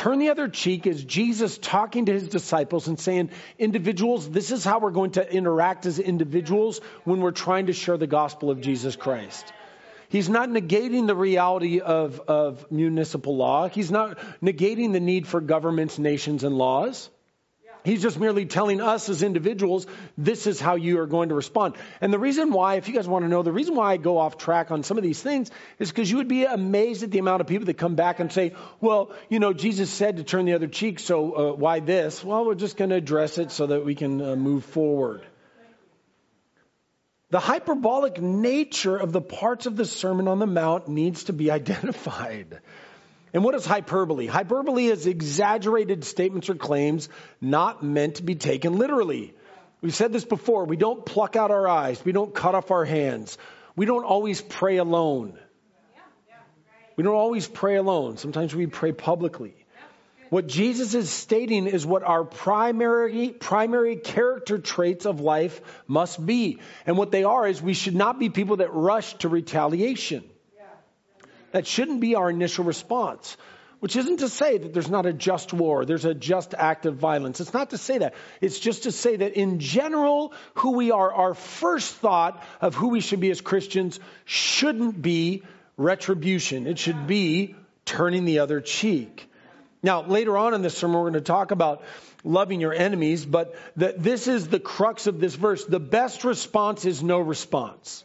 Turn 0.00 0.18
the 0.18 0.30
other 0.30 0.48
cheek 0.48 0.86
is 0.86 1.04
Jesus 1.04 1.58
talking 1.58 2.06
to 2.06 2.12
his 2.14 2.26
disciples 2.26 2.88
and 2.88 2.98
saying, 2.98 3.28
individuals, 3.58 4.30
this 4.30 4.50
is 4.50 4.64
how 4.64 4.78
we're 4.78 4.92
going 4.92 5.10
to 5.10 5.30
interact 5.30 5.84
as 5.84 5.98
individuals 5.98 6.80
when 7.04 7.20
we're 7.20 7.32
trying 7.32 7.66
to 7.66 7.74
share 7.74 7.98
the 7.98 8.06
gospel 8.06 8.50
of 8.50 8.62
Jesus 8.62 8.96
Christ. 8.96 9.52
He's 10.08 10.30
not 10.30 10.48
negating 10.48 11.06
the 11.06 11.14
reality 11.14 11.80
of, 11.80 12.18
of 12.20 12.72
municipal 12.72 13.36
law. 13.36 13.68
He's 13.68 13.90
not 13.90 14.16
negating 14.42 14.94
the 14.94 15.00
need 15.00 15.26
for 15.28 15.42
governments, 15.42 15.98
nations, 15.98 16.44
and 16.44 16.56
laws. 16.56 17.10
He's 17.84 18.02
just 18.02 18.18
merely 18.18 18.46
telling 18.46 18.80
us 18.80 19.08
as 19.08 19.22
individuals, 19.22 19.86
this 20.18 20.46
is 20.46 20.60
how 20.60 20.76
you 20.76 21.00
are 21.00 21.06
going 21.06 21.30
to 21.30 21.34
respond. 21.34 21.76
And 22.00 22.12
the 22.12 22.18
reason 22.18 22.50
why, 22.52 22.74
if 22.74 22.88
you 22.88 22.94
guys 22.94 23.08
want 23.08 23.24
to 23.24 23.28
know, 23.28 23.42
the 23.42 23.52
reason 23.52 23.74
why 23.74 23.92
I 23.92 23.96
go 23.96 24.18
off 24.18 24.38
track 24.38 24.70
on 24.70 24.82
some 24.82 24.98
of 24.98 25.02
these 25.02 25.22
things 25.22 25.50
is 25.78 25.90
because 25.90 26.10
you 26.10 26.18
would 26.18 26.28
be 26.28 26.44
amazed 26.44 27.02
at 27.02 27.10
the 27.10 27.18
amount 27.18 27.40
of 27.40 27.46
people 27.46 27.66
that 27.66 27.78
come 27.78 27.94
back 27.94 28.20
and 28.20 28.32
say, 28.32 28.52
well, 28.80 29.12
you 29.28 29.38
know, 29.38 29.52
Jesus 29.52 29.90
said 29.90 30.18
to 30.18 30.24
turn 30.24 30.44
the 30.44 30.54
other 30.54 30.68
cheek, 30.68 30.98
so 30.98 31.32
uh, 31.32 31.52
why 31.54 31.80
this? 31.80 32.22
Well, 32.22 32.44
we're 32.44 32.54
just 32.54 32.76
going 32.76 32.90
to 32.90 32.96
address 32.96 33.38
it 33.38 33.50
so 33.50 33.66
that 33.66 33.84
we 33.84 33.94
can 33.94 34.20
uh, 34.20 34.36
move 34.36 34.64
forward. 34.64 35.24
The 37.30 37.38
hyperbolic 37.38 38.20
nature 38.20 38.96
of 38.96 39.12
the 39.12 39.20
parts 39.20 39.66
of 39.66 39.76
the 39.76 39.84
Sermon 39.84 40.26
on 40.26 40.40
the 40.40 40.48
Mount 40.48 40.88
needs 40.88 41.24
to 41.24 41.32
be 41.32 41.50
identified. 41.60 42.60
And 43.32 43.44
what 43.44 43.54
is 43.54 43.64
hyperbole? 43.64 44.26
Hyperbole 44.26 44.86
is 44.86 45.06
exaggerated 45.06 46.04
statements 46.04 46.50
or 46.50 46.54
claims 46.54 47.08
not 47.40 47.82
meant 47.82 48.16
to 48.16 48.22
be 48.22 48.34
taken 48.34 48.78
literally. 48.78 49.34
We've 49.80 49.94
said 49.94 50.12
this 50.12 50.24
before. 50.24 50.64
We 50.64 50.76
don't 50.76 51.06
pluck 51.06 51.36
out 51.36 51.50
our 51.50 51.66
eyes. 51.68 52.04
We 52.04 52.12
don't 52.12 52.34
cut 52.34 52.54
off 52.54 52.70
our 52.70 52.84
hands. 52.84 53.38
We 53.76 53.86
don't 53.86 54.04
always 54.04 54.42
pray 54.42 54.78
alone. 54.78 55.38
We 56.96 57.04
don't 57.04 57.14
always 57.14 57.46
pray 57.46 57.76
alone. 57.76 58.18
Sometimes 58.18 58.54
we 58.54 58.66
pray 58.66 58.92
publicly. 58.92 59.54
What 60.28 60.46
Jesus 60.46 60.94
is 60.94 61.10
stating 61.10 61.66
is 61.66 61.84
what 61.84 62.04
our 62.04 62.24
primary, 62.24 63.30
primary 63.30 63.96
character 63.96 64.58
traits 64.58 65.04
of 65.06 65.20
life 65.20 65.60
must 65.88 66.24
be. 66.24 66.58
And 66.86 66.96
what 66.96 67.10
they 67.10 67.24
are 67.24 67.48
is 67.48 67.60
we 67.60 67.74
should 67.74 67.96
not 67.96 68.18
be 68.18 68.28
people 68.28 68.56
that 68.56 68.72
rush 68.72 69.14
to 69.18 69.28
retaliation. 69.28 70.24
That 71.52 71.66
shouldn't 71.66 72.00
be 72.00 72.14
our 72.14 72.30
initial 72.30 72.64
response. 72.64 73.36
which 73.80 73.96
isn't 73.96 74.18
to 74.18 74.28
say 74.28 74.58
that 74.58 74.72
there's 74.74 74.90
not 74.90 75.06
a 75.06 75.12
just 75.12 75.52
war, 75.52 75.84
there's 75.84 76.04
a 76.04 76.14
just 76.14 76.54
act 76.54 76.86
of 76.86 76.96
violence. 76.96 77.40
It's 77.40 77.54
not 77.54 77.70
to 77.70 77.78
say 77.78 77.98
that. 77.98 78.14
It's 78.40 78.58
just 78.58 78.84
to 78.84 78.92
say 78.92 79.16
that 79.16 79.32
in 79.32 79.58
general, 79.58 80.34
who 80.54 80.72
we 80.72 80.90
are, 80.90 81.12
our 81.12 81.34
first 81.34 81.94
thought 81.96 82.44
of 82.60 82.74
who 82.74 82.88
we 82.88 83.00
should 83.00 83.20
be 83.20 83.30
as 83.30 83.40
Christians 83.40 83.98
shouldn't 84.26 85.00
be 85.00 85.42
retribution. 85.78 86.66
It 86.66 86.78
should 86.78 87.06
be 87.06 87.56
turning 87.86 88.26
the 88.26 88.40
other 88.40 88.60
cheek. 88.60 89.26
Now, 89.82 90.02
later 90.02 90.36
on 90.36 90.52
in 90.52 90.60
this 90.60 90.76
sermon, 90.76 90.96
we're 90.96 91.10
going 91.10 91.14
to 91.14 91.20
talk 91.22 91.50
about 91.50 91.82
loving 92.22 92.60
your 92.60 92.74
enemies, 92.74 93.24
but 93.24 93.54
the, 93.76 93.94
this 93.96 94.28
is 94.28 94.46
the 94.46 94.60
crux 94.60 95.06
of 95.06 95.20
this 95.20 95.34
verse. 95.34 95.64
The 95.64 95.80
best 95.80 96.22
response 96.24 96.84
is 96.84 97.02
no 97.02 97.18
response. 97.18 98.04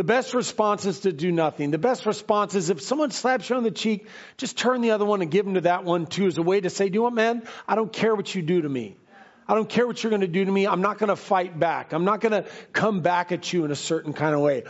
The 0.00 0.04
best 0.04 0.32
response 0.32 0.86
is 0.86 1.00
to 1.00 1.12
do 1.12 1.30
nothing. 1.30 1.72
The 1.72 1.76
best 1.76 2.06
response 2.06 2.54
is 2.54 2.70
if 2.70 2.80
someone 2.80 3.10
slaps 3.10 3.50
you 3.50 3.56
on 3.56 3.64
the 3.64 3.70
cheek, 3.70 4.06
just 4.38 4.56
turn 4.56 4.80
the 4.80 4.92
other 4.92 5.04
one 5.04 5.20
and 5.20 5.30
give 5.30 5.44
them 5.44 5.56
to 5.56 5.60
that 5.60 5.84
one 5.84 6.06
too 6.06 6.26
as 6.26 6.38
a 6.38 6.42
way 6.42 6.58
to 6.58 6.70
say, 6.70 6.88
do 6.88 6.94
you 6.94 7.00
know 7.00 7.04
what, 7.04 7.12
man? 7.12 7.42
I 7.68 7.74
don't 7.74 7.92
care 7.92 8.14
what 8.14 8.34
you 8.34 8.40
do 8.40 8.62
to 8.62 8.68
me. 8.70 8.96
I 9.46 9.54
don't 9.54 9.68
care 9.68 9.86
what 9.86 10.02
you're 10.02 10.08
going 10.08 10.22
to 10.22 10.26
do 10.26 10.42
to 10.42 10.50
me. 10.50 10.66
I'm 10.66 10.80
not 10.80 10.96
going 10.96 11.10
to 11.10 11.16
fight 11.16 11.58
back. 11.58 11.92
I'm 11.92 12.06
not 12.06 12.22
going 12.22 12.32
to 12.32 12.48
come 12.72 13.02
back 13.02 13.30
at 13.30 13.52
you 13.52 13.66
in 13.66 13.72
a 13.72 13.76
certain 13.76 14.14
kind 14.14 14.34
of 14.34 14.40
way. 14.40 14.64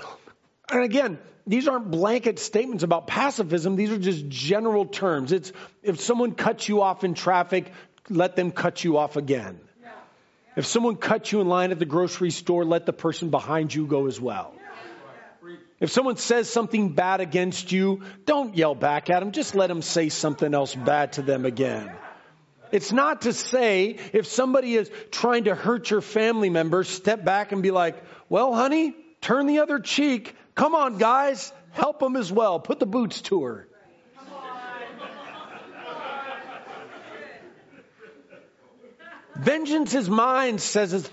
And 0.69 0.83
again, 0.83 1.17
these 1.47 1.69
aren't 1.69 1.93
blanket 1.93 2.41
statements 2.41 2.83
about 2.83 3.07
pacifism. 3.07 3.77
These 3.77 3.93
are 3.93 3.99
just 3.99 4.29
general 4.29 4.85
terms. 4.85 5.31
It's 5.31 5.53
if 5.85 6.01
someone 6.01 6.33
cuts 6.33 6.69
you 6.69 6.83
off 6.83 7.05
in 7.05 7.15
traffic, 7.15 7.71
let 8.09 8.35
them 8.35 8.51
cut 8.51 8.83
you 8.83 8.99
off 8.99 9.15
again. 9.15 9.61
If 10.57 10.67
someone 10.67 10.97
cuts 10.97 11.31
you 11.31 11.41
in 11.41 11.47
line 11.47 11.71
at 11.71 11.79
the 11.79 11.85
grocery 11.85 12.33
store, 12.33 12.65
let 12.65 12.85
the 12.85 12.93
person 12.93 13.31
behind 13.31 13.73
you 13.73 13.87
go 13.87 14.09
as 14.09 14.21
well. 14.21 14.55
If 15.81 15.91
someone 15.91 16.17
says 16.17 16.51
something 16.51 16.91
bad 16.91 17.21
against 17.21 17.73
you, 17.73 18.03
don't 18.27 18.55
yell 18.55 18.75
back 18.75 19.09
at 19.09 19.21
them. 19.21 19.33
Just 19.33 19.55
let 19.55 19.69
them 19.69 19.81
say 19.81 20.11
something 20.11 20.53
else 20.53 20.75
bad 20.75 21.15
to 21.15 21.23
them 21.23 21.47
again. 21.47 21.91
It's 22.71 22.93
not 22.93 23.23
to 23.23 23.33
say 23.33 23.97
if 24.13 24.27
somebody 24.27 24.75
is 24.75 24.91
trying 25.11 25.45
to 25.45 25.55
hurt 25.55 25.91
your 25.91 26.03
family 26.03 26.51
member, 26.51 26.85
step 26.85 27.25
back 27.25 27.53
and 27.53 27.63
be 27.63 27.71
like, 27.71 27.97
well, 28.29 28.55
honey, 28.55 28.95
turn 29.23 29.47
the 29.47 29.61
other 29.61 29.81
cheek. 29.81 30.37
Come 30.55 30.75
on, 30.75 30.99
guys, 30.99 31.53
help 31.73 31.99
them 31.99 32.15
as 32.15 32.31
well. 32.31 32.61
Put 32.61 32.79
the 32.79 32.87
boots 32.87 33.23
to 33.23 33.43
her. 33.45 33.67
Vengeance 39.41 39.95
is 39.95 40.09
mine, 40.09 40.59
says 40.59 41.11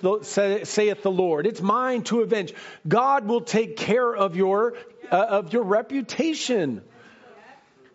saith 0.64 1.02
the 1.02 1.12
Lord. 1.12 1.48
It's 1.48 1.62
mine 1.62 2.04
to 2.04 2.22
avenge. 2.22 2.54
God 2.86 3.26
will 3.26 3.42
take 3.42 3.78
care 3.78 4.14
of 4.14 4.36
your 4.36 4.74
uh, 5.10 5.16
of 5.16 5.54
your 5.54 5.64
reputation. 5.64 6.82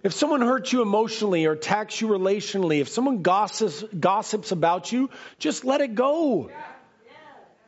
If 0.03 0.15
someone 0.15 0.41
hurts 0.41 0.73
you 0.73 0.81
emotionally 0.83 1.45
or 1.45 1.53
attacks 1.53 2.01
you 2.01 2.09
relationally, 2.09 2.81
if 2.81 2.89
someone 2.89 3.23
gossips, 3.23 3.85
gossips 3.99 4.51
about 4.51 4.91
you, 4.91 5.11
just 5.39 5.65
let 5.65 5.81
it 5.81 5.95
go. 5.95 6.51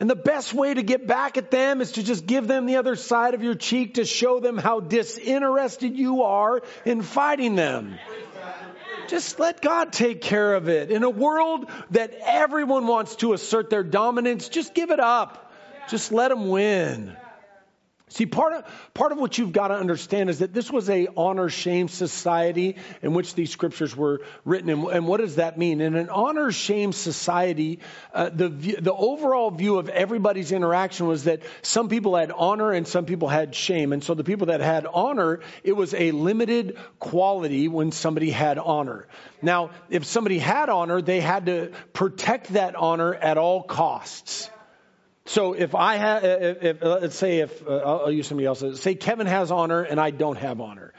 And 0.00 0.11
the 0.11 0.16
best 0.16 0.52
way 0.52 0.75
to 0.75 0.83
get 0.83 1.06
back 1.06 1.37
at 1.37 1.50
them 1.50 1.80
is 1.80 1.92
to 1.92 2.02
just 2.02 2.26
give 2.26 2.49
them 2.49 2.66
the 2.66 2.76
other 2.76 2.97
side 2.97 3.35
of 3.35 3.42
your 3.42 3.54
cheek 3.54 3.94
to 3.94 4.04
show 4.04 4.40
them 4.40 4.59
how 4.59 4.80
disinterested 4.80 5.97
you 5.97 6.23
are 6.23 6.62
in 6.85 7.02
fighting 7.02 7.54
them. 7.54 7.99
Just 9.08 9.38
let 9.38 9.61
God 9.61 9.92
take 9.92 10.20
care 10.20 10.54
of 10.54 10.68
it. 10.68 10.90
In 10.90 11.02
a 11.02 11.11
world 11.11 11.70
that 11.90 12.12
everyone 12.25 12.87
wants 12.87 13.16
to 13.16 13.32
assert 13.32 13.70
their 13.70 13.82
dominance, 13.82 14.49
just 14.49 14.75
give 14.75 14.90
it 14.90 15.00
up. 15.00 15.52
Just 15.88 16.12
let 16.12 16.28
them 16.28 16.49
win. 16.49 17.16
See, 18.14 18.26
part 18.26 18.52
of, 18.52 18.64
part 18.94 19.11
of 19.11 19.18
what 19.18 19.38
you've 19.38 19.50
got 19.50 19.68
to 19.68 19.75
understand 19.75 20.30
is 20.30 20.38
that 20.38 20.54
this 20.54 20.71
was 20.71 20.88
a 20.88 21.09
honor 21.16 21.49
shame 21.49 21.88
society 21.88 22.76
in 23.02 23.12
which 23.12 23.35
these 23.35 23.50
scriptures 23.50 23.97
were 23.97 24.21
written. 24.44 24.71
And, 24.71 24.85
and 24.85 25.09
what 25.09 25.18
does 25.18 25.35
that 25.35 25.59
mean? 25.59 25.80
In 25.80 25.97
an 25.97 26.11
honor 26.11 26.52
shame 26.52 26.92
society, 26.92 27.80
uh, 28.12 28.30
the, 28.33 28.49
the 28.49 28.94
overall 28.94 29.50
view 29.50 29.80
of 29.80 29.88
everybody's 29.88 30.52
interaction 30.52 31.09
was 31.09 31.25
that 31.25 31.42
some 31.62 31.88
people 31.88 32.14
had 32.14 32.30
honor 32.30 32.71
and 32.71 32.87
some 32.87 33.04
people 33.04 33.26
had 33.26 33.52
shame. 33.52 33.92
And 33.92 34.04
so 34.04 34.14
the 34.14 34.23
people 34.23 34.47
that 34.47 34.61
had 34.61 34.87
honor, 34.87 35.40
it 35.64 35.73
was 35.73 35.92
a 35.92 36.12
limited 36.12 36.78
quality 37.00 37.66
when 37.66 37.90
somebody 37.90 38.30
had 38.30 38.59
honor. 38.59 39.09
Now, 39.42 39.71
if 39.90 40.04
somebody 40.04 40.38
had 40.38 40.68
honor, 40.68 41.02
they 41.02 41.21
had 41.21 41.47
to 41.47 41.73
protect 41.92 42.52
that 42.52 42.76
honor 42.76 43.12
at 43.12 43.38
all 43.38 43.64
costs. 43.64 44.50
So 45.26 45.54
if 45.54 45.75
I 45.75 45.97
have, 45.97 46.23
if, 46.25 46.62
if, 46.62 46.83
let's 46.83 47.16
say 47.16 47.38
if, 47.38 47.66
uh, 47.66 47.76
I'll 47.76 48.12
use 48.12 48.26
somebody 48.26 48.47
else. 48.47 48.62
say 48.81 48.95
Kevin 48.95 49.26
has 49.26 49.50
honor 49.50 49.83
and 49.83 49.99
I 49.99 50.11
don't 50.11 50.37
have 50.37 50.61
honor 50.61 50.93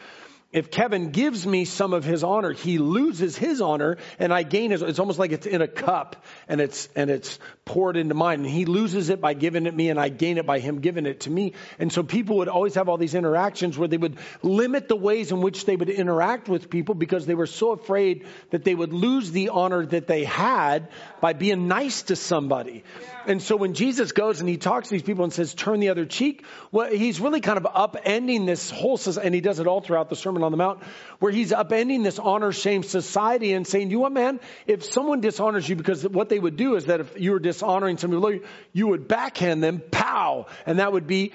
if 0.55 0.71
Kevin 0.71 1.11
gives 1.11 1.45
me 1.45 1.65
some 1.65 1.91
of 1.91 2.05
his 2.05 2.23
honor, 2.23 2.53
he 2.53 2.77
loses 2.77 3.37
his 3.37 3.59
honor 3.59 3.97
and 4.19 4.33
I 4.33 4.43
gain 4.43 4.71
his. 4.71 4.81
It's 4.81 4.99
almost 4.99 5.19
like 5.19 5.33
it's 5.33 5.45
in 5.45 5.61
a 5.61 5.67
cup 5.67 6.23
and 6.47 6.61
it's, 6.61 6.87
and 6.95 7.09
it's 7.09 7.39
poured 7.65 7.97
into 7.97 8.13
mine. 8.13 8.39
And 8.39 8.49
he 8.49 8.63
loses 8.63 9.09
it 9.09 9.19
by 9.19 9.33
giving 9.33 9.65
it 9.65 9.75
me 9.75 9.89
and 9.89 9.99
I 9.99 10.07
gain 10.07 10.37
it 10.37 10.45
by 10.45 10.59
him 10.59 10.79
giving 10.79 11.05
it 11.07 11.19
to 11.21 11.29
me. 11.29 11.55
And 11.77 11.91
so 11.91 12.03
people 12.03 12.37
would 12.37 12.47
always 12.47 12.75
have 12.75 12.87
all 12.87 12.95
these 12.95 13.15
interactions 13.15 13.77
where 13.77 13.89
they 13.89 13.97
would 13.97 14.17
limit 14.43 14.87
the 14.87 14.95
ways 14.95 15.33
in 15.33 15.41
which 15.41 15.65
they 15.65 15.75
would 15.75 15.89
interact 15.89 16.47
with 16.47 16.69
people 16.69 16.95
because 16.95 17.25
they 17.25 17.35
were 17.35 17.47
so 17.47 17.71
afraid 17.71 18.25
that 18.51 18.63
they 18.63 18.75
would 18.75 18.93
lose 18.93 19.31
the 19.31 19.49
honor 19.49 19.85
that 19.85 20.07
they 20.07 20.23
had 20.23 20.87
by 21.19 21.33
being 21.33 21.67
nice 21.67 22.03
to 22.03 22.15
somebody. 22.15 22.85
And 23.27 23.41
so 23.41 23.57
when 23.57 23.73
Jesus 23.73 24.13
goes 24.13 24.39
and 24.39 24.47
he 24.47 24.55
talks 24.55 24.87
to 24.87 24.93
these 24.93 25.03
people 25.03 25.25
and 25.25 25.33
says, 25.33 25.53
turn 25.53 25.81
the 25.81 25.89
other 25.89 26.05
cheek, 26.05 26.45
well, 26.71 26.89
he's 26.89 27.19
really 27.19 27.41
kind 27.41 27.57
of 27.57 27.65
upending 27.65 28.45
this 28.45 28.69
whole, 28.69 28.95
system, 28.95 29.25
and 29.25 29.35
he 29.35 29.41
does 29.41 29.59
it 29.59 29.67
all 29.67 29.81
throughout 29.81 30.09
the 30.09 30.15
sermon 30.15 30.44
on 30.45 30.51
the 30.51 30.57
Mount, 30.57 30.81
where 31.19 31.31
he's 31.31 31.51
upending 31.51 32.03
this 32.03 32.19
honor 32.19 32.51
shame 32.51 32.83
society 32.83 33.53
and 33.53 33.67
saying, 33.67 33.89
you 33.89 33.97
know 33.97 34.03
what, 34.03 34.13
man? 34.13 34.39
If 34.67 34.85
someone 34.85 35.19
dishonors 35.21 35.67
you, 35.67 35.75
because 35.75 36.07
what 36.07 36.29
they 36.29 36.39
would 36.39 36.55
do 36.55 36.75
is 36.75 36.85
that 36.85 37.01
if 37.01 37.19
you 37.19 37.31
were 37.31 37.39
dishonoring 37.39 37.97
somebody, 37.97 38.41
you 38.71 38.87
would 38.87 39.07
backhand 39.07 39.63
them, 39.63 39.81
pow, 39.91 40.45
and 40.65 40.79
that 40.79 40.93
would 40.93 41.07
be 41.07 41.33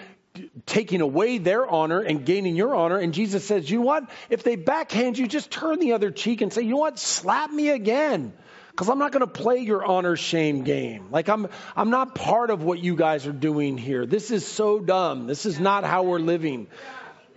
taking 0.66 1.00
away 1.00 1.38
their 1.38 1.68
honor 1.68 2.00
and 2.00 2.24
gaining 2.24 2.54
your 2.54 2.74
honor. 2.74 2.98
And 2.98 3.12
Jesus 3.12 3.44
says, 3.44 3.68
you 3.68 3.80
know 3.80 3.86
what? 3.86 4.10
If 4.28 4.42
they 4.42 4.56
backhand 4.56 5.18
you, 5.18 5.26
just 5.26 5.50
turn 5.50 5.80
the 5.80 5.92
other 5.92 6.10
cheek 6.10 6.40
and 6.40 6.52
say, 6.52 6.62
you 6.62 6.70
know 6.70 6.76
what? 6.78 6.98
Slap 6.98 7.50
me 7.50 7.70
again. 7.70 8.32
Because 8.70 8.88
I'm 8.88 8.98
not 8.98 9.12
going 9.12 9.20
to 9.20 9.26
play 9.26 9.58
your 9.58 9.84
honor 9.84 10.16
shame 10.16 10.62
game. 10.62 11.08
Like 11.10 11.28
I'm, 11.28 11.48
I'm 11.76 11.90
not 11.90 12.14
part 12.14 12.50
of 12.50 12.62
what 12.62 12.78
you 12.78 12.94
guys 12.94 13.26
are 13.26 13.32
doing 13.32 13.76
here. 13.76 14.06
This 14.06 14.30
is 14.30 14.46
so 14.46 14.78
dumb. 14.78 15.26
This 15.26 15.44
is 15.44 15.58
not 15.58 15.84
how 15.84 16.04
we're 16.04 16.20
living. 16.20 16.68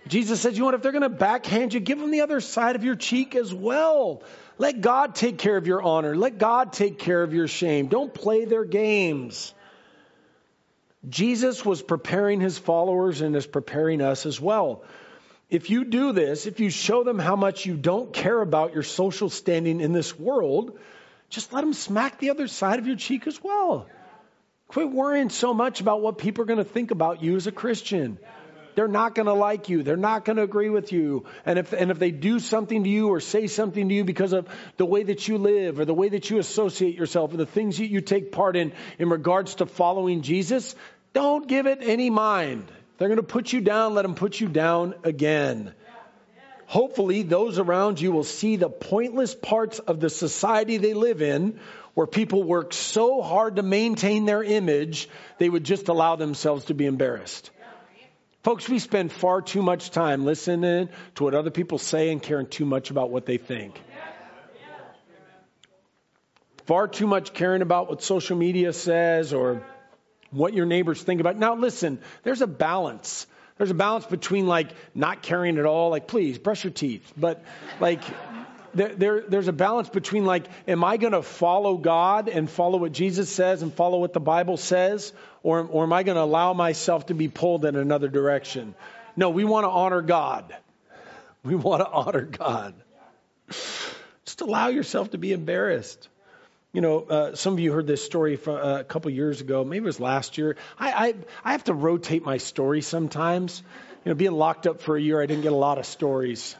Jesus 0.06 0.40
says, 0.40 0.54
you 0.54 0.60
know 0.60 0.66
what, 0.66 0.74
if 0.74 0.82
they're 0.82 0.92
going 0.92 1.02
to 1.02 1.08
backhand 1.08 1.72
you, 1.72 1.80
give 1.80 1.98
them 1.98 2.10
the 2.10 2.20
other 2.20 2.40
side 2.40 2.76
of 2.76 2.84
your 2.84 2.94
cheek 2.94 3.34
as 3.34 3.52
well. 3.52 4.22
Let 4.58 4.80
God 4.80 5.14
take 5.14 5.38
care 5.38 5.56
of 5.56 5.66
your 5.66 5.82
honor. 5.82 6.14
Let 6.14 6.38
God 6.38 6.72
take 6.72 6.98
care 6.98 7.22
of 7.22 7.32
your 7.32 7.48
shame. 7.48 7.88
Don't 7.88 8.12
play 8.12 8.44
their 8.44 8.64
games. 8.64 9.54
Jesus 11.08 11.64
was 11.64 11.82
preparing 11.82 12.40
his 12.40 12.58
followers 12.58 13.20
and 13.20 13.34
is 13.34 13.46
preparing 13.46 14.00
us 14.00 14.26
as 14.26 14.40
well. 14.40 14.84
If 15.50 15.70
you 15.70 15.84
do 15.84 16.12
this, 16.12 16.46
if 16.46 16.60
you 16.60 16.70
show 16.70 17.04
them 17.04 17.18
how 17.18 17.36
much 17.36 17.66
you 17.66 17.74
don't 17.76 18.12
care 18.12 18.40
about 18.40 18.74
your 18.74 18.82
social 18.82 19.28
standing 19.28 19.80
in 19.80 19.92
this 19.92 20.18
world, 20.18 20.78
just 21.28 21.52
let 21.52 21.60
them 21.60 21.74
smack 21.74 22.18
the 22.18 22.30
other 22.30 22.48
side 22.48 22.78
of 22.78 22.86
your 22.86 22.96
cheek 22.96 23.26
as 23.26 23.42
well. 23.42 23.86
Quit 24.68 24.90
worrying 24.90 25.30
so 25.30 25.52
much 25.52 25.80
about 25.80 26.00
what 26.00 26.18
people 26.18 26.42
are 26.42 26.46
going 26.46 26.58
to 26.58 26.64
think 26.64 26.90
about 26.90 27.22
you 27.22 27.36
as 27.36 27.46
a 27.46 27.52
Christian. 27.52 28.18
They're 28.74 28.88
not 28.88 29.14
going 29.14 29.26
to 29.26 29.34
like 29.34 29.68
you. 29.68 29.82
They're 29.82 29.96
not 29.96 30.24
going 30.24 30.36
to 30.36 30.42
agree 30.42 30.70
with 30.70 30.92
you. 30.92 31.24
And 31.46 31.58
if, 31.58 31.72
and 31.72 31.90
if 31.90 31.98
they 31.98 32.10
do 32.10 32.38
something 32.40 32.84
to 32.84 32.90
you 32.90 33.08
or 33.08 33.20
say 33.20 33.46
something 33.46 33.88
to 33.88 33.94
you 33.94 34.04
because 34.04 34.32
of 34.32 34.48
the 34.76 34.86
way 34.86 35.02
that 35.04 35.28
you 35.28 35.38
live 35.38 35.78
or 35.78 35.84
the 35.84 35.94
way 35.94 36.08
that 36.08 36.30
you 36.30 36.38
associate 36.38 36.96
yourself 36.96 37.32
or 37.32 37.36
the 37.36 37.46
things 37.46 37.78
that 37.78 37.90
you 37.90 38.00
take 38.00 38.32
part 38.32 38.56
in 38.56 38.72
in 38.98 39.08
regards 39.08 39.56
to 39.56 39.66
following 39.66 40.22
Jesus, 40.22 40.74
don't 41.12 41.46
give 41.46 41.66
it 41.66 41.78
any 41.82 42.10
mind. 42.10 42.70
They're 42.98 43.08
going 43.08 43.16
to 43.16 43.22
put 43.22 43.52
you 43.52 43.60
down. 43.60 43.94
Let 43.94 44.02
them 44.02 44.14
put 44.14 44.40
you 44.40 44.48
down 44.48 44.94
again. 45.04 45.74
Hopefully, 46.66 47.22
those 47.22 47.58
around 47.58 48.00
you 48.00 48.10
will 48.10 48.24
see 48.24 48.56
the 48.56 48.70
pointless 48.70 49.34
parts 49.34 49.78
of 49.80 50.00
the 50.00 50.08
society 50.08 50.78
they 50.78 50.94
live 50.94 51.20
in 51.20 51.60
where 51.94 52.06
people 52.06 52.42
work 52.42 52.72
so 52.72 53.22
hard 53.22 53.56
to 53.56 53.62
maintain 53.62 54.24
their 54.24 54.42
image, 54.42 55.08
they 55.38 55.48
would 55.48 55.64
just 55.64 55.88
allow 55.88 56.16
themselves 56.16 56.66
to 56.66 56.74
be 56.74 56.86
embarrassed. 56.86 57.50
Folks, 58.44 58.68
we 58.68 58.78
spend 58.78 59.10
far 59.10 59.40
too 59.40 59.62
much 59.62 59.90
time 59.90 60.26
listening 60.26 60.90
to 61.14 61.24
what 61.24 61.34
other 61.34 61.50
people 61.50 61.78
say 61.78 62.12
and 62.12 62.22
caring 62.22 62.46
too 62.46 62.66
much 62.66 62.90
about 62.90 63.08
what 63.08 63.24
they 63.24 63.38
think. 63.38 63.80
Far 66.66 66.86
too 66.86 67.06
much 67.06 67.32
caring 67.32 67.62
about 67.62 67.88
what 67.88 68.02
social 68.02 68.36
media 68.36 68.74
says 68.74 69.32
or 69.32 69.66
what 70.30 70.52
your 70.52 70.66
neighbors 70.66 71.02
think 71.02 71.22
about. 71.22 71.38
Now, 71.38 71.56
listen, 71.56 71.98
there's 72.22 72.42
a 72.42 72.46
balance. 72.46 73.26
There's 73.56 73.70
a 73.70 73.74
balance 73.74 74.04
between 74.04 74.46
like 74.46 74.74
not 74.94 75.22
caring 75.22 75.56
at 75.56 75.64
all, 75.64 75.88
like 75.88 76.06
please 76.06 76.36
brush 76.36 76.64
your 76.64 76.72
teeth, 76.72 77.14
but 77.16 77.42
like 77.80 78.02
there, 78.74 78.94
there, 78.94 79.20
there's 79.28 79.48
a 79.48 79.52
balance 79.52 79.88
between 79.88 80.24
like, 80.24 80.46
am 80.66 80.84
I 80.84 80.96
going 80.96 81.12
to 81.12 81.22
follow 81.22 81.76
God 81.76 82.28
and 82.28 82.48
follow 82.50 82.78
what 82.78 82.92
Jesus 82.92 83.30
says 83.30 83.62
and 83.62 83.72
follow 83.72 83.98
what 83.98 84.12
the 84.12 84.20
Bible 84.20 84.56
says, 84.56 85.12
or, 85.42 85.60
or 85.60 85.84
am 85.84 85.92
I 85.92 86.02
going 86.02 86.16
to 86.16 86.22
allow 86.22 86.52
myself 86.52 87.06
to 87.06 87.14
be 87.14 87.28
pulled 87.28 87.64
in 87.64 87.76
another 87.76 88.08
direction? 88.08 88.74
No, 89.16 89.30
we 89.30 89.44
want 89.44 89.64
to 89.64 89.70
honor 89.70 90.02
God. 90.02 90.54
We 91.44 91.56
want 91.56 91.82
to 91.82 91.90
honor 91.90 92.22
God. 92.22 92.72
Just 94.24 94.40
allow 94.40 94.68
yourself 94.68 95.10
to 95.10 95.18
be 95.18 95.34
embarrassed. 95.34 96.08
You 96.72 96.80
know, 96.80 97.00
uh, 97.00 97.36
some 97.36 97.52
of 97.52 97.60
you 97.60 97.70
heard 97.70 97.86
this 97.86 98.02
story 98.02 98.36
from, 98.36 98.56
uh, 98.56 98.80
a 98.80 98.84
couple 98.84 99.10
years 99.10 99.42
ago. 99.42 99.62
Maybe 99.62 99.84
it 99.84 99.86
was 99.86 100.00
last 100.00 100.38
year. 100.38 100.56
I, 100.78 101.08
I 101.08 101.14
I 101.44 101.52
have 101.52 101.64
to 101.64 101.74
rotate 101.74 102.24
my 102.24 102.38
story 102.38 102.80
sometimes. 102.80 103.62
You 104.04 104.10
know, 104.10 104.14
being 104.16 104.32
locked 104.32 104.66
up 104.66 104.80
for 104.80 104.96
a 104.96 105.00
year, 105.00 105.20
I 105.20 105.26
didn't 105.26 105.42
get 105.42 105.52
a 105.52 105.56
lot 105.56 105.76
of 105.76 105.84
stories. 105.84 106.56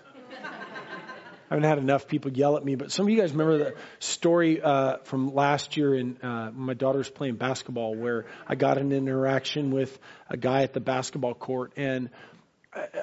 I 1.54 1.56
haven't 1.56 1.68
had 1.68 1.78
enough 1.78 2.08
people 2.08 2.32
yell 2.32 2.56
at 2.56 2.64
me, 2.64 2.74
but 2.74 2.90
some 2.90 3.06
of 3.06 3.10
you 3.10 3.20
guys 3.20 3.30
remember 3.30 3.58
the 3.58 3.74
story 4.00 4.60
uh, 4.60 4.96
from 5.04 5.32
last 5.32 5.76
year 5.76 5.94
in 5.94 6.16
uh, 6.20 6.50
my 6.52 6.74
daughter's 6.74 7.08
playing 7.08 7.36
basketball 7.36 7.94
where 7.94 8.26
I 8.48 8.56
got 8.56 8.76
an 8.76 8.90
interaction 8.90 9.70
with 9.70 9.96
a 10.28 10.36
guy 10.36 10.64
at 10.64 10.72
the 10.72 10.80
basketball 10.80 11.34
court 11.34 11.72
and 11.76 12.10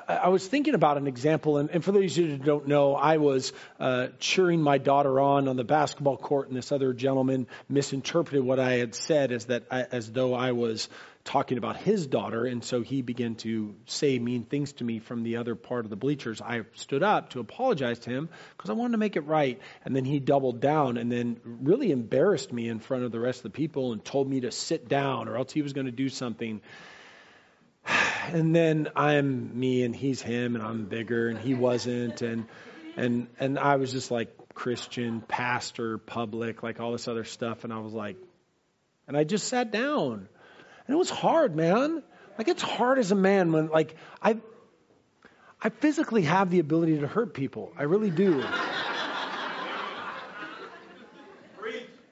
I 0.08 0.28
was 0.28 0.46
thinking 0.46 0.76
about 0.76 0.98
an 0.98 1.08
example, 1.08 1.58
and, 1.58 1.70
and, 1.70 1.82
for 1.82 1.94
those 1.94 2.18
of 2.18 2.26
you 2.26 2.32
who 2.32 2.38
don't 2.38 2.68
know, 2.68 2.94
I 2.94 3.18
was 3.18 3.54
uh, 3.80 4.08
cheering 4.20 4.62
my 4.62 4.78
daughter 4.78 5.18
on 5.22 5.48
on 5.48 5.56
the 5.56 5.64
basketball 5.64 6.18
court, 6.18 6.50
and 6.50 6.58
this 6.58 6.74
other 6.74 6.92
gentleman 6.92 7.48
misinterpreted 7.70 8.44
what 8.44 8.60
I 8.60 8.74
had 8.74 8.94
said 8.96 9.32
as 9.32 9.46
that 9.46 9.64
I, 9.72 9.84
as 9.84 10.12
though 10.12 10.34
I 10.34 10.52
was 10.52 10.90
talking 11.24 11.58
about 11.58 11.78
his 11.78 12.08
daughter, 12.08 12.46
and 12.46 12.64
so 12.64 12.82
he 12.82 13.02
began 13.02 13.36
to 13.36 13.76
say 13.86 14.18
mean 14.20 14.44
things 14.44 14.74
to 14.74 14.84
me 14.84 15.00
from 15.00 15.24
the 15.24 15.38
other 15.38 15.56
part 15.56 15.86
of 15.86 15.90
the 15.90 15.96
bleachers. 15.96 16.42
I 16.42 16.62
stood 16.74 17.04
up 17.04 17.32
to 17.32 17.40
apologize 17.40 18.00
to 18.00 18.10
him 18.10 18.30
because 18.58 18.70
I 18.70 18.74
wanted 18.74 18.94
to 18.94 18.98
make 18.98 19.16
it 19.16 19.26
right, 19.26 19.60
and 19.86 19.96
then 19.96 20.06
he 20.06 20.20
doubled 20.20 20.60
down 20.60 20.98
and 20.98 21.12
then 21.12 21.40
really 21.44 21.92
embarrassed 21.92 22.52
me 22.52 22.70
in 22.70 22.80
front 22.80 23.04
of 23.04 23.12
the 23.12 23.20
rest 23.20 23.40
of 23.40 23.44
the 23.44 23.50
people 23.52 23.94
and 23.94 24.04
told 24.04 24.30
me 24.30 24.42
to 24.42 24.52
sit 24.52 24.88
down 24.88 25.28
or 25.28 25.38
else 25.38 25.52
he 25.52 25.62
was 25.62 25.74
going 25.74 25.86
to 25.86 25.92
do 25.92 26.10
something 26.10 26.62
and 28.32 28.56
then 28.56 28.90
I'm 28.96 29.60
me 29.60 29.84
and 29.84 29.96
he's 29.96 30.22
him 30.22 30.56
and 30.56 30.64
I'm 30.64 30.86
bigger 30.86 31.30
and 31.30 31.40
he 31.40 31.54
wasn't 31.54 32.22
and 32.22 32.46
and 32.98 33.28
and 33.40 33.58
I 33.58 33.78
was 33.78 33.92
just 33.92 34.12
like 34.12 34.36
Christian, 34.54 35.22
pastor, 35.22 35.98
public, 35.98 36.62
like 36.62 36.80
all 36.80 36.92
this 36.92 37.08
other 37.08 37.24
stuff 37.24 37.64
and 37.64 37.72
I 37.72 37.80
was 37.80 37.94
like 37.94 38.18
and 39.08 39.18
I 39.18 39.24
just 39.24 39.48
sat 39.48 39.72
down. 39.72 40.28
And 40.88 40.96
it 40.96 40.98
was 40.98 41.10
hard, 41.10 41.56
man. 41.56 42.04
Like 42.38 42.48
it's 42.48 42.62
hard 42.62 43.00
as 43.00 43.12
a 43.12 43.16
man 43.16 43.52
when 43.52 43.68
like 43.68 43.96
I 44.22 44.38
I 45.62 45.70
physically 45.70 46.24
have 46.24 46.50
the 46.50 46.60
ability 46.60 47.00
to 47.00 47.08
hurt 47.08 47.34
people. 47.34 47.72
I 47.78 47.84
really 47.84 48.10
do. 48.10 48.44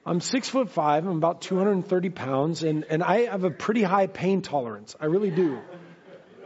I'm 0.06 0.20
six 0.20 0.48
foot 0.48 0.70
five. 0.70 1.06
I'm 1.06 1.16
about 1.16 1.42
230 1.42 2.10
pounds, 2.10 2.62
and, 2.62 2.84
and 2.88 3.02
I 3.02 3.26
have 3.26 3.44
a 3.44 3.50
pretty 3.50 3.82
high 3.82 4.06
pain 4.06 4.40
tolerance. 4.40 4.96
I 4.98 5.06
really 5.06 5.30
do. 5.30 5.58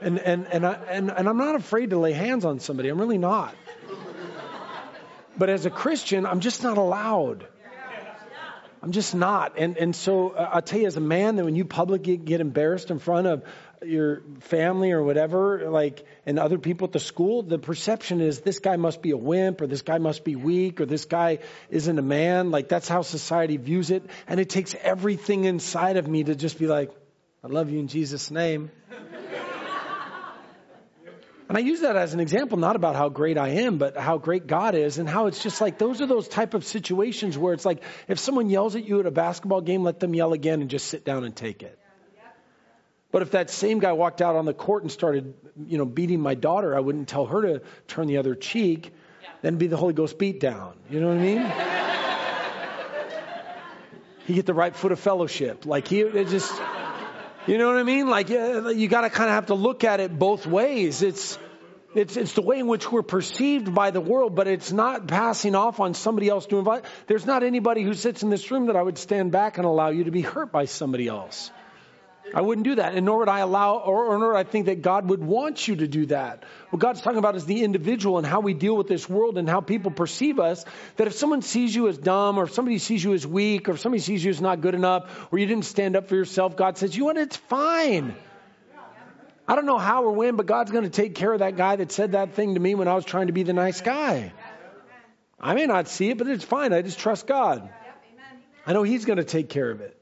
And, 0.03 0.19
and, 0.19 0.47
and, 0.49 0.67
I, 0.67 0.73
and, 0.73 1.11
and 1.11 1.29
I'm 1.29 1.39
not 1.39 1.55
afraid 1.55 1.91
to 1.91 1.99
lay 1.99 2.13
hands 2.13 2.45
on 2.45 2.59
somebody. 2.59 2.89
I'm 2.89 2.99
really 2.99 3.19
not. 3.19 3.55
But 5.37 5.51
as 5.51 5.67
a 5.67 5.71
Christian, 5.71 6.27
I'm 6.27 6.41
just 6.41 6.63
not 6.63 6.79
allowed. 6.79 7.47
I'm 8.85 8.93
just 8.93 9.15
not. 9.15 9.55
And, 9.57 9.79
and 9.79 9.97
so 9.97 10.29
uh, 10.29 10.51
I'll 10.53 10.61
tell 10.61 10.79
you, 10.79 10.87
as 10.87 10.99
a 10.99 11.01
man, 11.01 11.37
that 11.37 11.45
when 11.47 11.57
you 11.57 11.65
publicly 11.65 12.19
get 12.19 12.43
embarrassed 12.43 12.91
in 12.91 12.99
front 12.99 13.27
of 13.27 13.43
your 13.83 14.21
family 14.41 14.93
or 14.93 15.03
whatever, 15.03 15.71
like, 15.71 16.05
and 16.27 16.39
other 16.39 16.59
people 16.59 16.89
at 16.89 16.93
the 16.93 17.01
school, 17.01 17.43
the 17.43 17.59
perception 17.59 18.21
is 18.21 18.41
this 18.41 18.59
guy 18.59 18.77
must 18.77 19.01
be 19.01 19.13
a 19.13 19.17
wimp 19.17 19.63
or 19.63 19.67
this 19.67 19.81
guy 19.81 19.97
must 19.97 20.23
be 20.23 20.37
weak 20.37 20.83
or 20.83 20.85
this 20.85 21.07
guy 21.07 21.39
isn't 21.71 21.99
a 21.99 22.03
man. 22.03 22.51
Like, 22.51 22.69
that's 22.69 22.87
how 22.87 23.01
society 23.01 23.57
views 23.57 23.91
it. 23.91 24.05
And 24.27 24.39
it 24.39 24.51
takes 24.51 24.75
everything 24.79 25.47
inside 25.47 25.97
of 25.97 26.07
me 26.07 26.25
to 26.25 26.35
just 26.35 26.59
be 26.59 26.67
like, 26.67 26.91
I 27.43 27.47
love 27.47 27.71
you 27.71 27.79
in 27.79 27.89
Jesus' 27.89 28.31
name. 28.31 28.71
And 31.49 31.59
I 31.59 31.61
use 31.61 31.81
that 31.81 31.95
as 31.95 32.15
an 32.15 32.21
example, 32.21 32.57
not 32.57 32.75
about 32.75 32.97
how 32.97 33.11
great 33.11 33.37
I 33.37 33.49
am, 33.49 33.77
but 33.77 33.99
how 33.99 34.17
great 34.17 34.47
God 34.47 34.75
is 34.75 34.99
and 34.99 35.09
how 35.09 35.27
it's 35.27 35.43
just 35.43 35.61
like 35.61 35.77
those 35.77 36.01
are 36.01 36.07
those 36.07 36.27
type 36.27 36.55
of 36.55 36.65
situations 36.65 37.37
where 37.37 37.53
it's 37.53 37.67
like 37.67 37.83
if 38.09 38.19
someone 38.19 38.49
yells 38.49 38.77
at 38.77 38.85
you 38.85 39.01
at 39.01 39.07
a 39.07 39.11
basketball 39.11 39.61
game, 39.61 39.83
let 39.83 40.01
them 40.01 40.15
yell 40.15 40.33
again 40.33 40.63
and 40.63 40.71
just 40.71 40.87
sit 40.89 41.05
down 41.05 41.25
and 41.25 41.37
take 41.37 41.63
it. 41.63 41.79
But 43.13 43.23
if 43.23 43.33
that 43.33 43.51
same 43.51 43.79
guy 43.79 43.93
walked 43.93 44.23
out 44.23 44.35
on 44.37 44.45
the 44.45 44.55
court 44.55 44.83
and 44.83 44.91
started, 44.91 45.35
you 45.69 45.79
know, 45.79 45.85
beating 45.85 46.19
my 46.19 46.35
daughter, 46.35 46.75
I 46.75 46.81
wouldn't 46.81 47.09
tell 47.09 47.27
her 47.27 47.43
to 47.43 47.63
turn 47.87 48.09
the 48.09 48.17
other 48.17 48.35
cheek. 48.35 48.93
Then 49.41 49.57
be 49.57 49.67
the 49.67 49.77
Holy 49.77 49.93
Ghost 49.93 50.19
beat 50.19 50.41
down. 50.41 50.75
You 50.91 51.01
know 51.01 51.09
what 51.09 51.19
I 51.19 51.21
mean? 51.21 51.53
he 54.27 54.35
get 54.35 54.47
the 54.47 54.55
right 54.55 54.75
foot 54.75 54.91
of 54.91 54.99
fellowship. 54.99 55.67
Like 55.67 55.87
he 55.87 56.01
it 56.01 56.29
just 56.29 56.53
you 57.47 57.59
know 57.59 57.69
what 57.69 57.77
I 57.77 57.83
mean? 57.83 58.09
Like 58.09 58.29
you 58.29 58.89
got 58.89 59.03
to 59.03 59.11
kind 59.11 59.29
of 59.29 59.35
have 59.35 59.47
to 59.47 59.55
look 59.55 59.85
at 59.85 60.01
it 60.01 60.19
both 60.19 60.47
ways. 60.47 61.03
It's 61.03 61.39
it's 61.95 62.17
it's 62.17 62.33
the 62.33 62.43
way 62.43 62.59
in 62.59 62.67
which 62.67 62.91
we're 62.91 63.03
perceived 63.03 63.75
by 63.75 63.91
the 63.91 64.01
world, 64.01 64.35
but 64.35 64.49
it's 64.49 64.73
not 64.73 65.07
passing 65.07 65.55
off 65.55 65.81
on 65.81 65.95
somebody 65.95 66.29
else 66.29 66.47
doing. 66.47 66.67
There's 67.07 67.27
not 67.27 67.43
anybody 67.43 67.83
who 67.83 67.95
sits 67.95 68.23
in 68.23 68.31
this 68.31 68.51
room 68.51 68.67
that 68.67 68.77
I 68.77 68.83
would 68.83 68.99
stand 68.99 69.31
back 69.31 69.59
and 69.59 69.67
allow 69.67 69.91
you 69.91 70.05
to 70.05 70.11
be 70.11 70.23
hurt 70.23 70.51
by 70.51 70.65
somebody 70.65 71.07
else. 71.07 71.51
I 72.35 72.41
wouldn't 72.41 72.65
do 72.65 72.75
that. 72.75 72.95
And 72.95 73.07
nor 73.07 73.19
would 73.19 73.29
I 73.29 73.39
allow, 73.39 73.77
or, 73.77 74.07
or 74.07 74.19
nor 74.19 74.33
would 74.33 74.37
I 74.37 74.43
think 74.43 74.67
that 74.67 74.83
God 74.83 75.09
would 75.09 75.23
want 75.23 75.69
you 75.69 75.77
to 75.77 75.87
do 75.87 76.07
that. 76.07 76.43
What 76.71 76.81
God's 76.81 77.01
talking 77.01 77.19
about 77.19 77.37
is 77.37 77.47
the 77.47 77.63
individual 77.63 78.19
and 78.19 78.27
how 78.27 78.41
we 78.41 78.55
deal 78.55 78.77
with 78.77 78.89
this 78.89 79.09
world 79.09 79.39
and 79.39 79.49
how 79.49 79.61
people 79.61 79.93
perceive 79.93 80.41
us. 80.41 80.65
That 80.97 81.07
if 81.07 81.15
someone 81.15 81.43
sees 81.43 81.73
you 81.73 81.87
as 81.87 81.97
dumb, 81.97 82.39
or 82.39 82.45
if 82.45 82.53
somebody 82.53 82.79
sees 82.79 83.05
you 83.05 83.15
as 83.15 83.25
weak, 83.25 83.69
or 83.69 83.73
if 83.73 83.81
somebody 83.81 84.01
sees 84.01 84.25
you 84.25 84.31
as 84.31 84.41
not 84.41 84.61
good 84.61 84.75
enough, 84.75 85.29
or 85.31 85.39
you 85.39 85.47
didn't 85.47 85.65
stand 85.65 85.95
up 85.95 86.09
for 86.09 86.17
yourself, 86.17 86.57
God 86.57 86.77
says, 86.77 86.97
you 86.97 87.03
know 87.03 87.07
what, 87.07 87.17
it's 87.19 87.37
fine. 87.37 88.17
I 89.47 89.55
don't 89.55 89.67
know 89.67 89.79
how 89.79 90.05
or 90.05 90.13
when, 90.13 90.35
but 90.35 90.47
God's 90.47 90.73
going 90.73 90.85
to 90.85 90.91
take 90.91 91.15
care 91.15 91.33
of 91.33 91.39
that 91.39 91.57
guy 91.57 91.77
that 91.77 91.93
said 91.93 92.13
that 92.13 92.33
thing 92.33 92.55
to 92.55 92.61
me 92.61 92.75
when 92.75 92.89
I 92.89 92.95
was 92.95 93.05
trying 93.05 93.29
to 93.29 93.33
be 93.33 93.45
the 93.45 93.53
nice 93.53 93.81
guy. 93.81 94.33
I 95.39 95.55
may 95.55 95.67
not 95.67 95.87
see 95.87 96.11
it, 96.11 96.19
but 96.19 96.27
it's 96.27 96.45
fine. 96.45 96.73
I 96.73 96.83
just 96.83 96.99
trust 96.99 97.27
God. 97.27 97.69
I 98.67 98.73
know 98.73 98.83
He's 98.83 99.05
going 99.05 99.19
to 99.19 99.25
take 99.25 99.51
care 99.51 99.71
of 99.71 99.83
it. 99.83 99.97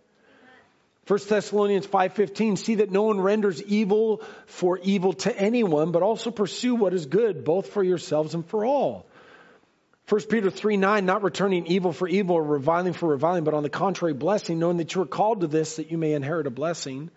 1 1.07 1.19
Thessalonians 1.29 1.87
5:15 1.87 2.57
see 2.57 2.77
that 2.77 2.93
no 2.93 3.03
one 3.03 3.21
renders 3.21 3.61
evil 3.63 4.23
for 4.47 4.79
evil 4.79 5.13
to 5.13 5.37
anyone 5.37 5.91
but 5.91 6.03
also 6.03 6.31
pursue 6.31 6.77
what 6.77 6.95
is 6.95 7.07
good 7.07 7.45
both 7.45 7.69
for 7.69 7.83
yourselves 7.83 8.35
and 8.35 8.47
for 8.47 8.65
all. 8.65 9.07
1 10.09 10.21
Peter 10.29 10.51
3 10.51 10.77
9, 10.77 11.07
not 11.07 11.23
returning 11.23 11.67
evil 11.67 11.93
for 11.93 12.07
evil 12.07 12.37
or 12.37 12.43
reviling 12.43 12.93
for 12.93 13.09
reviling, 13.09 13.45
but 13.45 13.55
on 13.55 13.63
the 13.63 13.71
contrary, 13.71 14.15
blessing, 14.15 14.59
knowing 14.59 14.77
that 14.77 14.95
you 14.95 15.03
are 15.03 15.07
called 15.07 15.41
to 15.41 15.47
this, 15.47 15.77
that 15.77 15.91
you 15.91 15.99
may 15.99 16.13
inherit 16.13 16.47
a 16.47 16.51
blessing. 16.51 17.11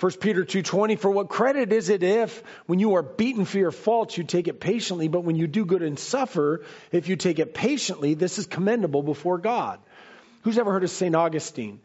1 0.00 0.12
Peter 0.20 0.44
2:20 0.44 0.96
for 0.96 1.10
what 1.10 1.28
credit 1.28 1.72
is 1.72 1.88
it 1.88 2.02
if 2.02 2.42
when 2.66 2.78
you 2.78 2.94
are 2.94 3.02
beaten 3.02 3.44
for 3.44 3.58
your 3.58 3.72
faults 3.72 4.16
you 4.16 4.22
take 4.22 4.46
it 4.46 4.60
patiently 4.60 5.08
but 5.08 5.24
when 5.24 5.34
you 5.34 5.48
do 5.48 5.64
good 5.64 5.82
and 5.82 5.98
suffer 5.98 6.62
if 6.92 7.08
you 7.08 7.16
take 7.16 7.40
it 7.40 7.52
patiently 7.52 8.14
this 8.14 8.38
is 8.38 8.46
commendable 8.46 9.02
before 9.02 9.38
God. 9.38 9.80
Who's 10.42 10.56
ever 10.56 10.70
heard 10.70 10.84
of 10.84 10.90
St. 10.90 11.16
Augustine? 11.16 11.80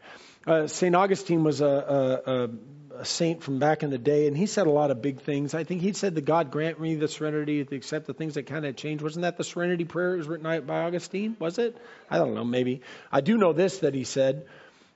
Uh, 0.46 0.66
St. 0.66 0.94
Augustine 0.94 1.42
was 1.42 1.60
a, 1.60 1.66
a, 1.66 2.98
a, 3.00 3.04
saint 3.04 3.42
from 3.42 3.58
back 3.58 3.82
in 3.82 3.90
the 3.90 3.98
day, 3.98 4.26
and 4.26 4.36
he 4.36 4.46
said 4.46 4.66
a 4.66 4.70
lot 4.70 4.90
of 4.90 5.00
big 5.02 5.20
things. 5.22 5.54
I 5.54 5.64
think 5.64 5.80
he 5.80 5.92
said 5.94 6.14
that 6.14 6.24
God 6.24 6.50
grant 6.50 6.80
me 6.80 6.94
the 6.94 7.08
serenity 7.08 7.64
to 7.64 7.74
accept 7.74 8.06
the 8.06 8.14
things 8.14 8.34
that 8.34 8.44
kind 8.44 8.64
of 8.64 8.76
change. 8.76 9.02
Wasn't 9.02 9.22
that 9.22 9.36
the 9.36 9.44
serenity 9.44 9.84
prayer 9.84 10.12
that 10.12 10.18
was 10.18 10.28
written 10.28 10.66
by 10.66 10.82
Augustine? 10.82 11.36
Was 11.38 11.58
it? 11.58 11.76
I 12.10 12.18
don't 12.18 12.34
know, 12.34 12.44
maybe. 12.44 12.82
I 13.10 13.20
do 13.20 13.36
know 13.36 13.52
this 13.52 13.78
that 13.78 13.94
he 13.94 14.04
said 14.04 14.46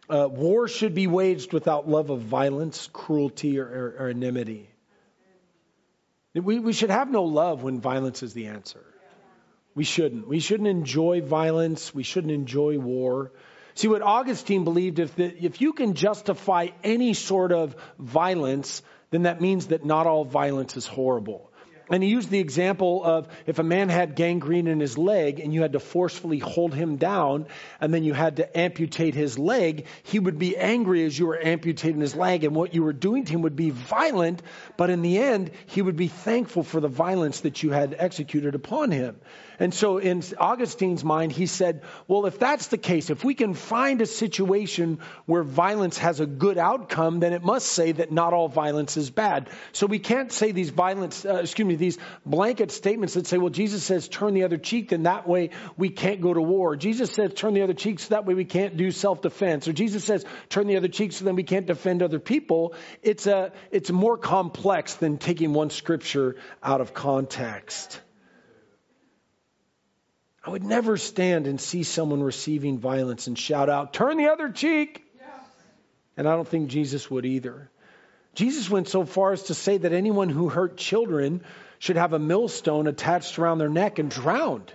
uh, 0.09 0.29
war 0.31 0.69
should 0.69 0.95
be 0.95 1.07
waged 1.07 1.53
without 1.53 1.89
love 1.89 2.11
of 2.11 2.23
violence, 2.23 2.89
cruelty, 2.93 3.59
or, 3.59 3.67
or, 3.67 3.97
or 3.99 4.09
enmity. 4.09 4.71
We, 6.35 6.61
we 6.61 6.73
should 6.73 6.91
have 6.91 7.11
no 7.11 7.25
love 7.25 7.63
when 7.63 7.81
violence 7.81 8.23
is 8.23 8.33
the 8.33 8.47
answer. 8.47 8.85
We 9.75 9.85
shouldn't. 9.85 10.27
We 10.27 10.41
shouldn't 10.41 10.69
enjoy 10.69 11.21
violence. 11.21 11.95
We 11.95 12.03
shouldn't 12.03 12.33
enjoy 12.33 12.79
war. 12.79 13.33
See, 13.79 13.87
what 13.87 14.03
Augustine 14.03 14.65
believed 14.65 14.99
if, 14.99 15.15
the, 15.15 15.33
if 15.45 15.61
you 15.61 15.73
can 15.73 15.95
justify 15.95 16.71
any 16.83 17.15
sort 17.15 17.53
of 17.53 17.77
violence, 17.97 18.83
then 19.13 19.23
that 19.23 19.41
means 19.41 19.69
that 19.69 19.85
not 19.85 20.09
all 20.09 20.25
violence 20.25 20.77
is 20.77 20.85
horrible. 20.85 21.53
And 21.89 22.03
he 22.03 22.09
used 22.09 22.29
the 22.29 22.41
example 22.41 23.05
of 23.05 23.29
if 23.47 23.61
a 23.61 23.63
man 23.63 23.89
had 23.89 24.17
gangrene 24.17 24.67
in 24.67 24.81
his 24.81 24.99
leg 24.99 25.39
and 25.39 25.55
you 25.55 25.63
had 25.63 25.75
to 25.75 25.79
forcefully 25.79 26.41
hold 26.41 26.75
him 26.75 26.97
down 26.97 27.47
and 27.81 27.95
then 27.95 28.03
you 28.03 28.15
had 28.15 28.39
to 28.39 28.59
amputate 28.59 29.15
his 29.15 29.39
leg, 29.39 29.87
he 30.03 30.19
would 30.19 30.41
be 30.41 30.57
angry 30.57 31.05
as 31.05 31.17
you 31.17 31.29
were 31.29 31.39
amputating 31.41 32.01
his 32.01 32.17
leg 32.17 32.43
and 32.43 32.57
what 32.57 32.75
you 32.75 32.83
were 32.83 32.93
doing 32.93 33.27
to 33.27 33.33
him 33.33 33.43
would 33.43 33.55
be 33.55 33.71
violent, 33.71 34.43
but 34.77 34.91
in 34.91 35.03
the 35.03 35.19
end, 35.19 35.53
he 35.67 35.83
would 35.83 35.97
be 35.97 36.09
thankful 36.09 36.65
for 36.65 36.81
the 36.81 36.89
violence 36.89 37.43
that 37.43 37.63
you 37.63 37.71
had 37.71 37.95
executed 37.97 38.57
upon 38.57 38.91
him. 38.91 39.21
And 39.59 39.75
so 39.75 39.99
in 39.99 40.23
Augustine's 40.39 41.03
mind, 41.03 41.33
he 41.33 41.47
said, 41.47 41.83
well, 42.07 42.27
if 42.27 42.39
that's 42.39 42.69
the 42.69 42.79
case, 42.79 43.11
if 43.11 43.25
we 43.25 43.35
can 43.35 43.55
find 43.55 44.01
a 44.01 44.07
situation 44.07 45.01
where 45.27 45.43
violence 45.43 45.99
has 45.99 46.21
a 46.21 46.27
good 46.27 46.59
outcome, 46.59 47.21
then 47.21 47.33
it 47.33 47.43
must 47.43 47.67
say 47.67 47.93
that 47.93 48.13
not 48.13 48.33
all 48.33 48.49
violence 48.49 48.97
is 48.97 49.11
bad. 49.11 49.49
So 49.73 49.87
we 49.87 49.99
can't 49.99 50.31
say 50.31 50.53
these 50.53 50.71
violence, 50.71 51.25
uh, 51.25 51.37
excuse 51.37 51.67
me, 51.67 51.75
these 51.75 51.99
blanket 52.25 52.71
statements 52.71 53.15
that 53.15 53.27
say, 53.27 53.39
well, 53.39 53.51
Jesus 53.51 53.83
says 53.83 54.09
turn 54.09 54.35
the 54.35 54.45
other 54.45 54.59
cheek, 54.59 54.91
then 54.91 55.05
that 55.05 55.27
way 55.27 55.51
we 55.77 55.89
can't 55.89 56.21
go 56.21 56.33
to 56.33 56.41
war. 56.41 56.77
Jesus 56.77 57.13
says 57.13 57.35
turn 57.35 57.55
the 57.55 57.63
other 57.63 57.75
cheek 57.75 57.99
so 57.99 58.11
that 58.11 58.27
way 58.27 58.35
we 58.35 58.45
can't 58.45 58.77
do 58.77 58.91
self-defense. 58.91 59.67
Or 59.67 59.73
Jesus 59.73 60.05
says 60.05 60.25
turn 60.49 60.67
the 60.69 60.77
other 60.77 60.89
cheek 60.89 61.13
so 61.13 61.25
then 61.25 61.35
we 61.35 61.43
can't 61.43 61.67
defend 61.67 62.03
other 62.03 62.21
people. 62.21 62.75
It's 63.03 63.27
a, 63.27 63.53
it's 63.71 63.91
more 63.91 64.17
complex 64.17 64.95
than 64.95 65.19
taking 65.19 65.53
one 65.53 65.71
scripture 65.71 66.37
out 66.63 66.81
of 66.81 66.95
context. 66.95 68.01
I 70.49 70.51
would 70.51 70.65
never 70.65 70.97
stand 70.97 71.47
and 71.47 71.61
see 71.61 71.83
someone 71.83 72.23
receiving 72.23 72.79
violence 72.79 73.27
and 73.27 73.39
shout 73.39 73.69
out, 73.69 73.93
Turn 73.93 74.17
the 74.17 74.29
other 74.29 74.49
cheek. 74.49 75.05
And 76.17 76.27
I 76.27 76.35
don't 76.37 76.49
think 76.49 76.71
Jesus 76.71 77.11
would 77.11 77.27
either. 77.27 77.71
Jesus 78.35 78.71
went 78.71 78.89
so 78.89 79.05
far 79.05 79.33
as 79.33 79.43
to 79.45 79.55
say 79.55 79.77
that 79.77 79.93
anyone 79.93 80.31
who 80.31 80.49
hurt 80.49 80.79
children 80.79 81.43
should 81.79 81.97
have 81.97 82.15
a 82.15 82.19
millstone 82.19 82.87
attached 82.87 83.39
around 83.39 83.59
their 83.59 83.69
neck 83.69 83.99
and 83.99 84.11
drowned. 84.11 84.73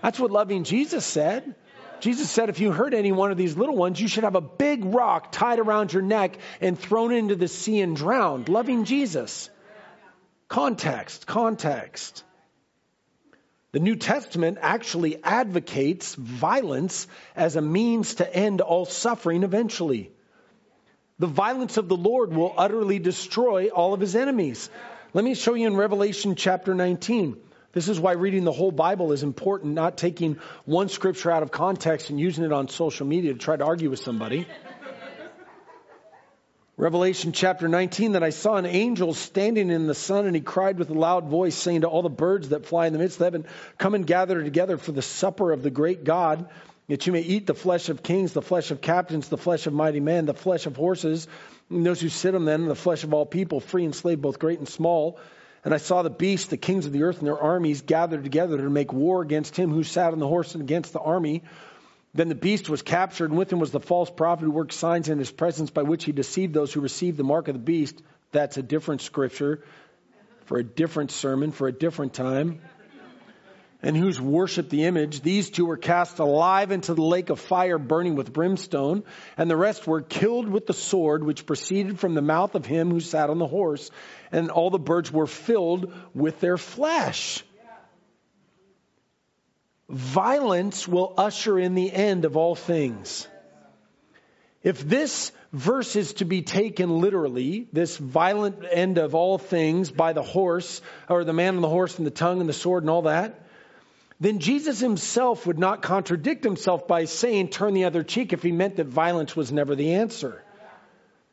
That's 0.00 0.20
what 0.20 0.30
loving 0.30 0.62
Jesus 0.62 1.04
said. 1.04 1.56
Jesus 1.98 2.30
said, 2.30 2.48
if 2.48 2.60
you 2.60 2.70
hurt 2.70 2.94
any 2.94 3.10
one 3.10 3.32
of 3.32 3.36
these 3.36 3.56
little 3.56 3.76
ones, 3.76 4.00
you 4.00 4.06
should 4.06 4.22
have 4.22 4.36
a 4.36 4.40
big 4.40 4.84
rock 4.84 5.32
tied 5.32 5.58
around 5.58 5.92
your 5.92 6.02
neck 6.02 6.38
and 6.60 6.78
thrown 6.78 7.10
into 7.10 7.34
the 7.34 7.48
sea 7.48 7.80
and 7.80 7.96
drowned. 7.96 8.48
Loving 8.48 8.84
Jesus. 8.84 9.50
Context, 10.46 11.26
context. 11.26 12.22
The 13.72 13.80
New 13.80 13.96
Testament 13.96 14.58
actually 14.60 15.22
advocates 15.24 16.14
violence 16.14 17.06
as 17.34 17.56
a 17.56 17.62
means 17.62 18.16
to 18.16 18.36
end 18.36 18.60
all 18.60 18.84
suffering 18.84 19.44
eventually. 19.44 20.12
The 21.18 21.26
violence 21.26 21.78
of 21.78 21.88
the 21.88 21.96
Lord 21.96 22.34
will 22.34 22.52
utterly 22.54 22.98
destroy 22.98 23.68
all 23.68 23.94
of 23.94 24.00
his 24.00 24.14
enemies. 24.14 24.68
Let 25.14 25.24
me 25.24 25.34
show 25.34 25.54
you 25.54 25.66
in 25.66 25.76
Revelation 25.76 26.34
chapter 26.34 26.74
19. 26.74 27.38
This 27.72 27.88
is 27.88 27.98
why 27.98 28.12
reading 28.12 28.44
the 28.44 28.52
whole 28.52 28.72
Bible 28.72 29.12
is 29.12 29.22
important, 29.22 29.72
not 29.72 29.96
taking 29.96 30.38
one 30.66 30.90
scripture 30.90 31.30
out 31.30 31.42
of 31.42 31.50
context 31.50 32.10
and 32.10 32.20
using 32.20 32.44
it 32.44 32.52
on 32.52 32.68
social 32.68 33.06
media 33.06 33.32
to 33.32 33.38
try 33.38 33.56
to 33.56 33.64
argue 33.64 33.88
with 33.88 34.00
somebody. 34.00 34.46
Revelation 36.82 37.30
chapter 37.30 37.68
19 37.68 38.14
that 38.14 38.24
I 38.24 38.30
saw 38.30 38.56
an 38.56 38.66
angel 38.66 39.14
standing 39.14 39.70
in 39.70 39.86
the 39.86 39.94
sun 39.94 40.26
and 40.26 40.34
he 40.34 40.42
cried 40.42 40.80
with 40.80 40.90
a 40.90 40.94
loud 40.94 41.28
voice 41.28 41.54
saying 41.54 41.82
to 41.82 41.86
all 41.86 42.02
the 42.02 42.08
birds 42.08 42.48
that 42.48 42.66
fly 42.66 42.88
in 42.88 42.92
the 42.92 42.98
midst 42.98 43.20
of 43.20 43.24
heaven, 43.24 43.46
come 43.78 43.94
and 43.94 44.04
gather 44.04 44.42
together 44.42 44.76
for 44.78 44.90
the 44.90 45.00
supper 45.00 45.52
of 45.52 45.62
the 45.62 45.70
great 45.70 46.02
God 46.02 46.48
that 46.88 47.06
you 47.06 47.12
may 47.12 47.20
eat 47.20 47.46
the 47.46 47.54
flesh 47.54 47.88
of 47.88 48.02
kings, 48.02 48.32
the 48.32 48.42
flesh 48.42 48.72
of 48.72 48.80
captains, 48.80 49.28
the 49.28 49.38
flesh 49.38 49.68
of 49.68 49.72
mighty 49.72 50.00
men, 50.00 50.26
the 50.26 50.34
flesh 50.34 50.66
of 50.66 50.74
horses, 50.74 51.28
and 51.70 51.86
those 51.86 52.00
who 52.00 52.08
sit 52.08 52.34
on 52.34 52.46
them, 52.46 52.66
the 52.66 52.74
flesh 52.74 53.04
of 53.04 53.14
all 53.14 53.26
people, 53.26 53.60
free 53.60 53.84
and 53.84 53.94
slave, 53.94 54.20
both 54.20 54.40
great 54.40 54.58
and 54.58 54.68
small. 54.68 55.20
And 55.64 55.72
I 55.72 55.76
saw 55.76 56.02
the 56.02 56.10
beast, 56.10 56.50
the 56.50 56.56
kings 56.56 56.84
of 56.84 56.92
the 56.92 57.04
earth, 57.04 57.18
and 57.18 57.28
their 57.28 57.38
armies 57.38 57.82
gathered 57.82 58.24
together 58.24 58.56
to 58.56 58.68
make 58.68 58.92
war 58.92 59.22
against 59.22 59.54
him 59.54 59.70
who 59.70 59.84
sat 59.84 60.12
on 60.12 60.18
the 60.18 60.26
horse 60.26 60.54
and 60.54 60.64
against 60.64 60.92
the 60.92 60.98
army. 60.98 61.44
Then 62.14 62.28
the 62.28 62.34
beast 62.34 62.68
was 62.68 62.82
captured, 62.82 63.30
and 63.30 63.38
with 63.38 63.50
him 63.50 63.58
was 63.58 63.70
the 63.70 63.80
false 63.80 64.10
prophet 64.10 64.44
who 64.44 64.50
worked 64.50 64.74
signs 64.74 65.08
in 65.08 65.18
his 65.18 65.30
presence 65.30 65.70
by 65.70 65.82
which 65.82 66.04
he 66.04 66.12
deceived 66.12 66.52
those 66.52 66.72
who 66.72 66.80
received 66.80 67.16
the 67.16 67.24
mark 67.24 67.48
of 67.48 67.54
the 67.54 67.60
beast. 67.60 68.02
That's 68.32 68.58
a 68.58 68.62
different 68.62 69.00
scripture 69.00 69.62
for 70.44 70.58
a 70.58 70.64
different 70.64 71.10
sermon, 71.10 71.52
for 71.52 71.68
a 71.68 71.72
different 71.72 72.12
time. 72.12 72.60
And 73.84 73.96
whose 73.96 74.20
worshiped 74.20 74.70
the 74.70 74.84
image. 74.84 75.22
These 75.22 75.50
two 75.50 75.66
were 75.66 75.76
cast 75.76 76.20
alive 76.20 76.70
into 76.70 76.94
the 76.94 77.02
lake 77.02 77.30
of 77.30 77.40
fire 77.40 77.78
burning 77.78 78.14
with 78.14 78.32
brimstone, 78.32 79.02
and 79.36 79.50
the 79.50 79.56
rest 79.56 79.86
were 79.86 80.02
killed 80.02 80.48
with 80.48 80.66
the 80.66 80.72
sword 80.72 81.24
which 81.24 81.46
proceeded 81.46 81.98
from 81.98 82.14
the 82.14 82.22
mouth 82.22 82.54
of 82.54 82.64
him 82.64 82.90
who 82.90 83.00
sat 83.00 83.28
on 83.28 83.38
the 83.38 83.46
horse 83.46 83.90
and 84.30 84.50
all 84.50 84.70
the 84.70 84.78
birds 84.78 85.10
were 85.10 85.26
filled 85.26 85.92
with 86.14 86.38
their 86.38 86.58
flesh. 86.58 87.42
Violence 89.92 90.88
will 90.88 91.12
usher 91.18 91.58
in 91.58 91.74
the 91.74 91.92
end 91.92 92.24
of 92.24 92.38
all 92.38 92.54
things. 92.54 93.28
If 94.62 94.80
this 94.80 95.32
verse 95.52 95.96
is 95.96 96.14
to 96.14 96.24
be 96.24 96.40
taken 96.40 97.00
literally, 97.00 97.68
this 97.74 97.98
violent 97.98 98.64
end 98.70 98.96
of 98.96 99.14
all 99.14 99.36
things 99.36 99.90
by 99.90 100.14
the 100.14 100.22
horse, 100.22 100.80
or 101.10 101.24
the 101.24 101.34
man 101.34 101.56
on 101.56 101.62
the 101.62 101.68
horse 101.68 101.98
and 101.98 102.06
the 102.06 102.10
tongue 102.10 102.40
and 102.40 102.48
the 102.48 102.54
sword 102.54 102.84
and 102.84 102.90
all 102.90 103.02
that, 103.02 103.38
then 104.18 104.38
Jesus 104.38 104.80
himself 104.80 105.46
would 105.46 105.58
not 105.58 105.82
contradict 105.82 106.42
himself 106.42 106.88
by 106.88 107.04
saying, 107.04 107.48
turn 107.48 107.74
the 107.74 107.84
other 107.84 108.02
cheek, 108.02 108.32
if 108.32 108.42
he 108.42 108.52
meant 108.52 108.76
that 108.76 108.86
violence 108.86 109.36
was 109.36 109.52
never 109.52 109.74
the 109.74 109.94
answer. 109.94 110.42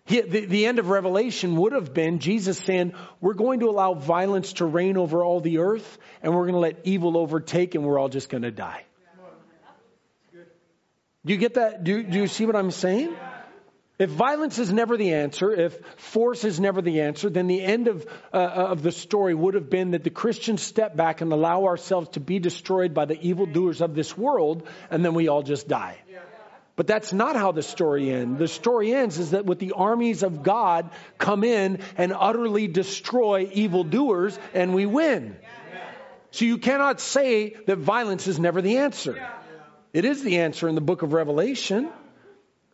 He, 0.09 0.21
the, 0.21 0.45
the 0.45 0.65
end 0.65 0.79
of 0.79 0.89
Revelation 0.89 1.55
would 1.57 1.73
have 1.73 1.93
been 1.93 2.17
Jesus 2.17 2.57
saying, 2.57 2.93
We're 3.21 3.35
going 3.35 3.59
to 3.59 3.69
allow 3.69 3.93
violence 3.93 4.53
to 4.53 4.65
reign 4.65 4.97
over 4.97 5.23
all 5.23 5.39
the 5.39 5.59
earth, 5.59 5.99
and 6.23 6.33
we're 6.33 6.45
going 6.45 6.55
to 6.55 6.59
let 6.59 6.79
evil 6.83 7.15
overtake, 7.15 7.75
and 7.75 7.83
we're 7.83 7.99
all 7.99 8.09
just 8.09 8.27
going 8.27 8.41
to 8.41 8.49
die. 8.49 8.85
Do 10.33 11.33
you 11.33 11.37
get 11.37 11.53
that? 11.53 11.83
Do, 11.83 12.01
do 12.01 12.17
you 12.17 12.25
see 12.25 12.47
what 12.47 12.55
I'm 12.55 12.71
saying? 12.71 13.15
If 13.99 14.09
violence 14.09 14.57
is 14.57 14.73
never 14.73 14.97
the 14.97 15.13
answer, 15.13 15.51
if 15.51 15.77
force 15.97 16.43
is 16.43 16.59
never 16.59 16.81
the 16.81 17.01
answer, 17.01 17.29
then 17.29 17.45
the 17.45 17.61
end 17.61 17.87
of, 17.87 18.07
uh, 18.33 18.37
of 18.37 18.81
the 18.81 18.91
story 18.91 19.35
would 19.35 19.53
have 19.53 19.69
been 19.69 19.91
that 19.91 20.03
the 20.03 20.09
Christians 20.09 20.63
step 20.63 20.95
back 20.95 21.21
and 21.21 21.31
allow 21.31 21.65
ourselves 21.65 22.09
to 22.11 22.19
be 22.19 22.39
destroyed 22.39 22.95
by 22.95 23.05
the 23.05 23.21
evildoers 23.21 23.81
of 23.81 23.93
this 23.93 24.17
world, 24.17 24.67
and 24.89 25.05
then 25.05 25.13
we 25.13 25.27
all 25.27 25.43
just 25.43 25.67
die. 25.67 25.99
But 26.79 26.87
that's 26.87 27.11
not 27.11 27.35
how 27.35 27.51
the 27.51 27.61
story 27.61 28.09
ends. 28.09 28.39
The 28.39 28.47
story 28.47 28.93
ends 28.93 29.19
is 29.19 29.31
that 29.31 29.45
with 29.45 29.59
the 29.59 29.73
armies 29.73 30.23
of 30.23 30.43
God 30.43 30.89
come 31.17 31.43
in 31.43 31.81
and 31.97 32.13
utterly 32.17 32.69
destroy 32.69 33.49
evildoers 33.51 34.39
and 34.53 34.73
we 34.73 34.85
win. 34.85 35.35
So 36.31 36.45
you 36.45 36.57
cannot 36.57 37.01
say 37.01 37.57
that 37.67 37.79
violence 37.79 38.27
is 38.27 38.39
never 38.39 38.61
the 38.61 38.77
answer. 38.77 39.21
It 39.91 40.05
is 40.05 40.23
the 40.23 40.37
answer 40.37 40.69
in 40.69 40.75
the 40.75 40.79
book 40.79 41.01
of 41.01 41.11
Revelation. 41.11 41.89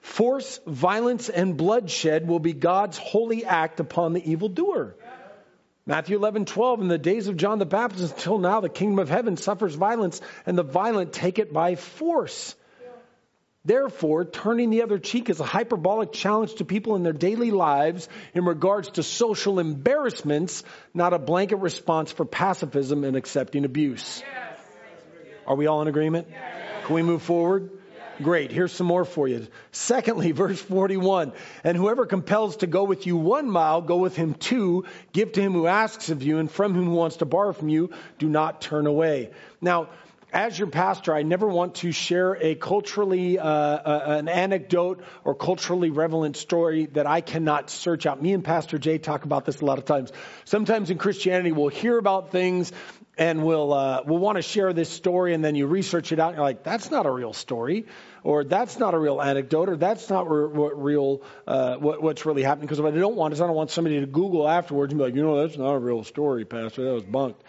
Force, 0.02 0.60
violence, 0.68 1.30
and 1.30 1.58
bloodshed 1.58 2.28
will 2.28 2.38
be 2.38 2.54
God's 2.54 3.00
holy 3.00 3.44
act 3.44 3.80
upon 3.80 4.14
the 4.14 4.32
evildoer. 4.34 4.96
Matthew 5.88 6.16
11, 6.16 6.46
12, 6.46 6.82
in 6.82 6.88
the 6.90 7.00
days 7.00 7.28
of 7.28 7.38
John 7.38 7.58
the 7.58 7.66
Baptist 7.66 8.14
until 8.14 8.38
now, 8.38 8.60
the 8.60 8.70
kingdom 8.70 9.00
of 9.00 9.10
heaven 9.10 9.36
suffers 9.36 9.74
violence, 9.74 10.22
and 10.46 10.56
the 10.56 10.62
violent 10.62 11.12
take 11.12 11.40
it 11.40 11.52
by 11.52 11.74
force. 11.74 12.56
Therefore, 13.66 14.26
turning 14.26 14.70
the 14.70 14.84
other 14.84 15.00
cheek 15.00 15.30
is 15.30 15.40
a 15.40 15.44
hyperbolic 15.44 16.12
challenge 16.12 16.54
to 16.56 16.66
people 16.66 16.96
in 16.96 17.02
their 17.02 17.14
daily 17.14 17.50
lives 17.50 18.08
in 18.36 18.46
regards 18.46 18.92
to 18.92 19.04
social 19.04 19.58
embarrassments, 19.60 20.64
not 20.94 21.14
a 21.14 21.20
blanket 21.20 21.58
response 21.58 22.12
for 22.12 22.26
pacifism 22.26 23.04
and 23.04 23.18
accepting 23.18 23.66
abuse. 23.66 24.22
Yes. 24.22 24.60
Are 25.48 25.56
we 25.56 25.66
all 25.66 25.82
in 25.82 25.88
agreement? 25.88 26.28
Yes. 26.30 26.86
Can 26.86 26.96
we 26.96 27.02
move 27.02 27.24
forward? 27.24 27.72
Yes. 27.74 28.24
Great. 28.24 28.52
Here's 28.52 28.72
some 28.72 28.86
more 28.86 29.04
for 29.04 29.28
you. 29.28 29.48
Secondly, 29.72 30.32
verse 30.44 30.62
41 30.62 31.34
And 31.64 31.76
whoever 31.76 32.06
compels 32.06 32.58
to 32.58 32.68
go 32.68 32.84
with 32.84 33.08
you 33.08 33.18
one 33.18 33.50
mile, 33.50 33.82
go 33.82 33.98
with 33.98 34.16
him 34.16 34.36
two. 34.36 34.86
Give 35.12 35.32
to 35.32 35.42
him 35.42 35.54
who 35.54 35.66
asks 35.66 36.10
of 36.10 36.22
you, 36.22 36.38
and 36.38 36.52
from 36.52 36.76
whom 36.76 36.86
who 36.86 36.92
wants 36.92 37.18
to 37.18 37.26
borrow 37.26 37.54
from 37.54 37.70
you, 37.70 37.90
do 38.20 38.30
not 38.30 38.62
turn 38.62 38.86
away. 38.86 39.32
Now, 39.60 39.90
as 40.36 40.60
your 40.60 40.68
pastor, 40.68 41.16
I 41.16 41.24
never 41.24 41.48
want 41.48 41.76
to 41.76 41.94
share 41.94 42.34
a 42.34 42.56
culturally, 42.56 43.40
uh, 43.40 43.48
uh, 43.48 44.18
an 44.20 44.28
anecdote 44.28 45.02
or 45.24 45.34
culturally 45.34 45.92
relevant 45.92 46.36
story 46.36 46.88
that 46.88 47.08
I 47.08 47.22
cannot 47.22 47.70
search 47.70 48.06
out. 48.06 48.22
Me 48.22 48.34
and 48.34 48.44
Pastor 48.44 48.78
Jay 48.78 48.98
talk 48.98 49.24
about 49.24 49.46
this 49.46 49.62
a 49.62 49.66
lot 49.66 49.78
of 49.78 49.86
times. 49.86 50.12
Sometimes 50.44 50.90
in 50.92 50.98
Christianity, 50.98 51.54
we'll 51.54 51.70
hear 51.70 51.98
about 51.98 52.34
things 52.34 52.74
and 53.18 53.46
we'll, 53.46 53.72
uh, 53.72 54.02
we'll 54.06 54.20
want 54.20 54.36
to 54.36 54.42
share 54.42 54.74
this 54.74 54.90
story 54.90 55.34
and 55.34 55.42
then 55.42 55.56
you 55.56 55.68
research 55.68 56.12
it 56.12 56.20
out 56.20 56.30
and 56.30 56.36
you're 56.36 56.46
like, 56.46 56.64
that's 56.64 56.92
not 56.92 57.06
a 57.06 57.12
real 57.12 57.32
story 57.32 57.86
or 58.22 58.44
that's 58.44 58.78
not 58.78 58.94
a 58.94 59.00
real 59.00 59.22
anecdote 59.22 59.70
or 59.70 59.78
that's 59.78 60.10
not 60.10 60.30
re- 60.30 60.48
what 60.48 60.84
real, 60.84 61.22
uh, 61.48 61.78
what, 61.78 62.02
what's 62.04 62.26
really 62.26 62.44
happening. 62.44 62.68
Because 62.68 62.82
what 62.82 62.94
I 62.94 62.98
don't 62.98 63.16
want 63.16 63.34
is 63.34 63.40
I 63.40 63.48
don't 63.48 63.56
want 63.56 63.72
somebody 63.72 64.02
to 64.02 64.06
Google 64.06 64.50
afterwards 64.50 64.92
and 64.92 65.00
be 65.00 65.06
like, 65.06 65.16
you 65.16 65.24
know, 65.24 65.48
that's 65.48 65.58
not 65.58 65.76
a 65.76 65.80
real 65.80 66.04
story, 66.04 66.44
Pastor. 66.44 66.84
That 66.84 66.94
was 66.94 67.04
bunked. 67.06 67.42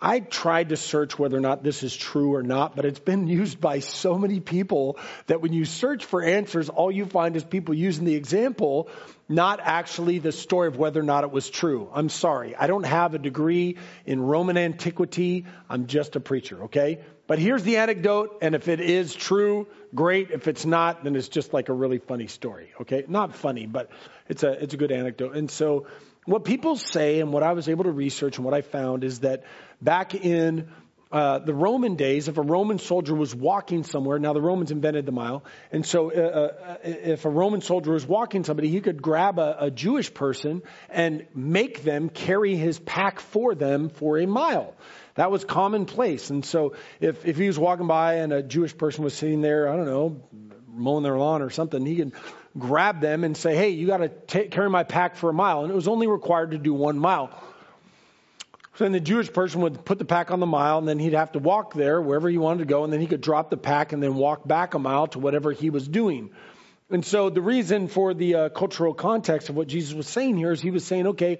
I 0.00 0.20
tried 0.20 0.68
to 0.68 0.76
search 0.76 1.18
whether 1.18 1.36
or 1.36 1.40
not 1.40 1.64
this 1.64 1.82
is 1.82 1.96
true 1.96 2.34
or 2.34 2.42
not, 2.42 2.76
but 2.76 2.84
it's 2.84 3.00
been 3.00 3.26
used 3.28 3.60
by 3.60 3.80
so 3.80 4.16
many 4.16 4.38
people 4.40 4.98
that 5.26 5.40
when 5.40 5.52
you 5.52 5.64
search 5.64 6.04
for 6.04 6.22
answers, 6.22 6.68
all 6.68 6.92
you 6.92 7.04
find 7.06 7.34
is 7.34 7.42
people 7.42 7.74
using 7.74 8.04
the 8.04 8.14
example, 8.14 8.88
not 9.28 9.58
actually 9.60 10.20
the 10.20 10.30
story 10.30 10.68
of 10.68 10.76
whether 10.76 11.00
or 11.00 11.04
not 11.04 11.24
it 11.24 11.32
was 11.32 11.50
true. 11.50 11.90
I'm 11.92 12.08
sorry. 12.08 12.54
I 12.54 12.68
don't 12.68 12.86
have 12.86 13.14
a 13.14 13.18
degree 13.18 13.76
in 14.06 14.20
Roman 14.20 14.56
antiquity. 14.56 15.46
I'm 15.68 15.86
just 15.86 16.14
a 16.14 16.20
preacher, 16.20 16.64
okay? 16.64 17.00
But 17.26 17.38
here's 17.38 17.62
the 17.62 17.76
anecdote, 17.76 18.38
and 18.40 18.54
if 18.54 18.68
it 18.68 18.80
is 18.80 19.14
true, 19.14 19.66
great. 19.94 20.30
If 20.30 20.48
it's 20.48 20.64
not, 20.64 21.04
then 21.04 21.14
it's 21.14 21.28
just 21.28 21.52
like 21.52 21.68
a 21.68 21.74
really 21.74 21.98
funny 21.98 22.26
story, 22.26 22.70
okay? 22.80 23.04
Not 23.06 23.34
funny, 23.34 23.66
but 23.66 23.90
it's 24.28 24.44
a, 24.44 24.52
it's 24.52 24.72
a 24.72 24.76
good 24.78 24.92
anecdote. 24.92 25.34
And 25.36 25.50
so, 25.50 25.86
what 26.28 26.44
people 26.44 26.76
say 26.76 27.20
and 27.20 27.32
what 27.32 27.42
I 27.42 27.52
was 27.54 27.68
able 27.68 27.84
to 27.84 27.90
research 27.90 28.36
and 28.36 28.44
what 28.44 28.52
I 28.52 28.60
found 28.60 29.02
is 29.02 29.20
that 29.20 29.44
back 29.80 30.14
in 30.14 30.68
uh, 31.10 31.38
the 31.38 31.54
Roman 31.54 31.94
days, 31.94 32.28
if 32.28 32.36
a 32.36 32.42
Roman 32.42 32.78
soldier 32.78 33.14
was 33.14 33.34
walking 33.34 33.82
somewhere, 33.82 34.18
now 34.18 34.34
the 34.34 34.42
Romans 34.42 34.70
invented 34.70 35.06
the 35.06 35.12
mile, 35.12 35.42
and 35.72 35.86
so 35.86 36.12
uh, 36.12 36.18
uh, 36.18 36.76
if 36.82 37.24
a 37.24 37.30
Roman 37.30 37.62
soldier 37.62 37.92
was 37.92 38.04
walking 38.04 38.44
somebody, 38.44 38.68
he 38.68 38.82
could 38.82 39.00
grab 39.00 39.38
a, 39.38 39.56
a, 39.58 39.70
Jewish 39.70 40.12
person 40.12 40.60
and 40.90 41.26
make 41.34 41.82
them 41.82 42.10
carry 42.10 42.56
his 42.56 42.78
pack 42.78 43.20
for 43.20 43.54
them 43.54 43.88
for 43.88 44.18
a 44.18 44.26
mile. 44.26 44.74
That 45.14 45.30
was 45.30 45.46
commonplace. 45.46 46.28
And 46.28 46.44
so 46.44 46.74
if, 47.00 47.24
if 47.24 47.38
he 47.38 47.46
was 47.46 47.58
walking 47.58 47.86
by 47.86 48.16
and 48.16 48.30
a 48.30 48.42
Jewish 48.42 48.76
person 48.76 49.02
was 49.02 49.14
sitting 49.14 49.40
there, 49.40 49.66
I 49.66 49.76
don't 49.76 49.86
know, 49.86 50.22
mowing 50.68 51.04
their 51.04 51.16
lawn 51.16 51.40
or 51.40 51.48
something, 51.48 51.86
he 51.86 51.96
could 51.96 52.12
grab 52.56 53.00
them 53.00 53.24
and 53.24 53.36
say, 53.36 53.56
hey, 53.56 53.70
you 53.70 53.86
got 53.86 53.98
to 53.98 54.48
carry 54.48 54.70
my 54.70 54.84
pack 54.84 55.16
for 55.16 55.30
a 55.30 55.34
mile. 55.34 55.62
And 55.62 55.70
it 55.70 55.74
was 55.74 55.88
only 55.88 56.06
required 56.06 56.52
to 56.52 56.58
do 56.58 56.72
one 56.72 56.98
mile. 56.98 57.30
So 58.74 58.84
then 58.84 58.92
the 58.92 59.00
Jewish 59.00 59.32
person 59.32 59.62
would 59.62 59.84
put 59.84 59.98
the 59.98 60.04
pack 60.04 60.30
on 60.30 60.38
the 60.38 60.46
mile, 60.46 60.78
and 60.78 60.86
then 60.86 61.00
he'd 61.00 61.14
have 61.14 61.32
to 61.32 61.40
walk 61.40 61.74
there 61.74 62.00
wherever 62.00 62.28
he 62.28 62.38
wanted 62.38 62.60
to 62.60 62.64
go, 62.66 62.84
and 62.84 62.92
then 62.92 63.00
he 63.00 63.08
could 63.08 63.20
drop 63.20 63.50
the 63.50 63.56
pack 63.56 63.92
and 63.92 64.00
then 64.00 64.14
walk 64.14 64.46
back 64.46 64.74
a 64.74 64.78
mile 64.78 65.08
to 65.08 65.18
whatever 65.18 65.50
he 65.50 65.68
was 65.68 65.88
doing. 65.88 66.30
And 66.88 67.04
so 67.04 67.28
the 67.28 67.42
reason 67.42 67.88
for 67.88 68.14
the 68.14 68.34
uh, 68.34 68.48
cultural 68.50 68.94
context 68.94 69.48
of 69.48 69.56
what 69.56 69.66
Jesus 69.66 69.94
was 69.94 70.06
saying 70.06 70.36
here 70.36 70.52
is 70.52 70.60
he 70.60 70.70
was 70.70 70.84
saying, 70.84 71.08
okay, 71.08 71.38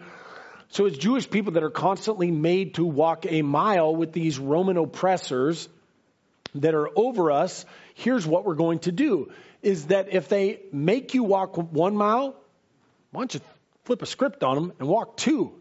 so 0.70 0.86
it's 0.86 0.98
Jewish 0.98 1.30
people 1.30 1.52
that 1.52 1.62
are 1.62 1.70
constantly 1.70 2.30
made 2.30 2.74
to 2.74 2.84
walk 2.84 3.24
a 3.26 3.42
mile 3.42 3.94
with 3.94 4.12
these 4.12 4.38
Roman 4.38 4.76
oppressors 4.76 5.68
that 6.56 6.74
are 6.74 6.90
over 6.96 7.30
us. 7.30 7.64
Here's 7.94 8.26
what 8.26 8.44
we're 8.44 8.54
going 8.56 8.80
to 8.80 8.92
do 8.92 9.30
is 9.62 9.86
that 9.86 10.12
if 10.12 10.28
they 10.28 10.60
make 10.72 11.14
you 11.14 11.22
walk 11.22 11.56
one 11.56 11.96
mile, 11.96 12.36
why 13.10 13.20
don't 13.20 13.34
you 13.34 13.40
flip 13.84 14.02
a 14.02 14.06
script 14.06 14.42
on 14.42 14.54
them 14.54 14.72
and 14.78 14.88
walk 14.88 15.16
two? 15.16 15.52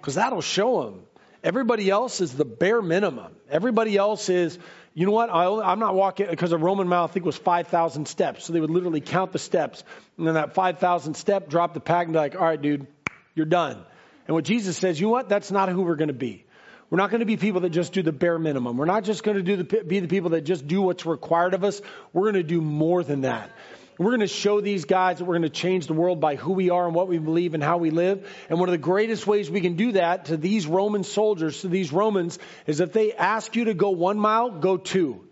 Because 0.00 0.14
that'll 0.14 0.40
show 0.40 0.84
them. 0.84 1.02
Everybody 1.42 1.90
else 1.90 2.20
is 2.20 2.32
the 2.32 2.44
bare 2.44 2.82
minimum. 2.82 3.36
Everybody 3.50 3.96
else 3.96 4.28
is, 4.28 4.58
you 4.94 5.06
know 5.06 5.12
what? 5.12 5.30
I, 5.30 5.72
am 5.72 5.78
not 5.78 5.94
walking 5.94 6.26
because 6.28 6.52
a 6.52 6.58
Roman 6.58 6.88
mile 6.88 7.04
I 7.04 7.06
think 7.06 7.24
was 7.26 7.36
5,000 7.36 8.08
steps. 8.08 8.44
So 8.44 8.52
they 8.52 8.60
would 8.60 8.70
literally 8.70 9.00
count 9.00 9.32
the 9.32 9.38
steps, 9.38 9.84
and 10.16 10.26
then 10.26 10.34
that 10.34 10.54
5,000 10.54 11.14
step, 11.14 11.48
drop 11.48 11.74
the 11.74 11.80
pack, 11.80 12.06
and 12.06 12.14
be 12.14 12.18
like, 12.18 12.34
all 12.34 12.42
right, 12.42 12.60
dude, 12.60 12.86
you're 13.34 13.46
done. 13.46 13.84
And 14.26 14.34
what 14.34 14.44
Jesus 14.44 14.76
says, 14.76 14.98
you 14.98 15.06
know 15.06 15.12
what? 15.12 15.28
That's 15.28 15.50
not 15.50 15.68
who 15.68 15.82
we're 15.82 15.96
going 15.96 16.08
to 16.08 16.14
be. 16.14 16.45
We're 16.88 16.98
not 16.98 17.10
going 17.10 17.20
to 17.20 17.26
be 17.26 17.36
people 17.36 17.62
that 17.62 17.70
just 17.70 17.92
do 17.92 18.02
the 18.02 18.12
bare 18.12 18.38
minimum. 18.38 18.76
We're 18.76 18.84
not 18.84 19.04
just 19.04 19.24
going 19.24 19.36
to 19.36 19.42
do 19.42 19.56
the, 19.56 19.84
be 19.84 20.00
the 20.00 20.08
people 20.08 20.30
that 20.30 20.42
just 20.42 20.66
do 20.68 20.82
what's 20.82 21.04
required 21.04 21.54
of 21.54 21.64
us. 21.64 21.80
We're 22.12 22.30
going 22.30 22.34
to 22.34 22.42
do 22.44 22.60
more 22.60 23.02
than 23.02 23.22
that. 23.22 23.50
We're 23.98 24.10
going 24.10 24.20
to 24.20 24.26
show 24.26 24.60
these 24.60 24.84
guys 24.84 25.18
that 25.18 25.24
we're 25.24 25.38
going 25.38 25.42
to 25.42 25.48
change 25.48 25.86
the 25.86 25.94
world 25.94 26.20
by 26.20 26.36
who 26.36 26.52
we 26.52 26.68
are 26.70 26.84
and 26.84 26.94
what 26.94 27.08
we 27.08 27.18
believe 27.18 27.54
and 27.54 27.62
how 27.62 27.78
we 27.78 27.90
live. 27.90 28.30
And 28.50 28.60
one 28.60 28.68
of 28.68 28.72
the 28.72 28.78
greatest 28.78 29.26
ways 29.26 29.50
we 29.50 29.62
can 29.62 29.74
do 29.74 29.92
that 29.92 30.26
to 30.26 30.36
these 30.36 30.66
Roman 30.66 31.02
soldiers, 31.02 31.62
to 31.62 31.68
these 31.68 31.92
Romans, 31.92 32.38
is 32.66 32.80
if 32.80 32.92
they 32.92 33.14
ask 33.14 33.56
you 33.56 33.64
to 33.64 33.74
go 33.74 33.90
one 33.90 34.18
mile, 34.18 34.50
go 34.50 34.76
two. 34.76 35.22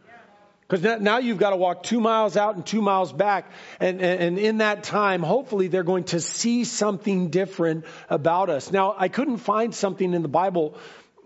Because 0.66 1.02
now 1.02 1.18
you've 1.18 1.38
got 1.38 1.50
to 1.50 1.56
walk 1.56 1.82
two 1.82 2.00
miles 2.00 2.38
out 2.38 2.56
and 2.56 2.64
two 2.64 2.80
miles 2.80 3.12
back. 3.12 3.50
And, 3.80 4.00
and, 4.00 4.38
in 4.38 4.58
that 4.58 4.82
time, 4.82 5.22
hopefully 5.22 5.68
they're 5.68 5.82
going 5.82 6.04
to 6.04 6.20
see 6.20 6.64
something 6.64 7.28
different 7.28 7.84
about 8.08 8.48
us. 8.48 8.72
Now, 8.72 8.94
I 8.96 9.08
couldn't 9.08 9.38
find 9.38 9.74
something 9.74 10.14
in 10.14 10.22
the 10.22 10.28
Bible 10.28 10.78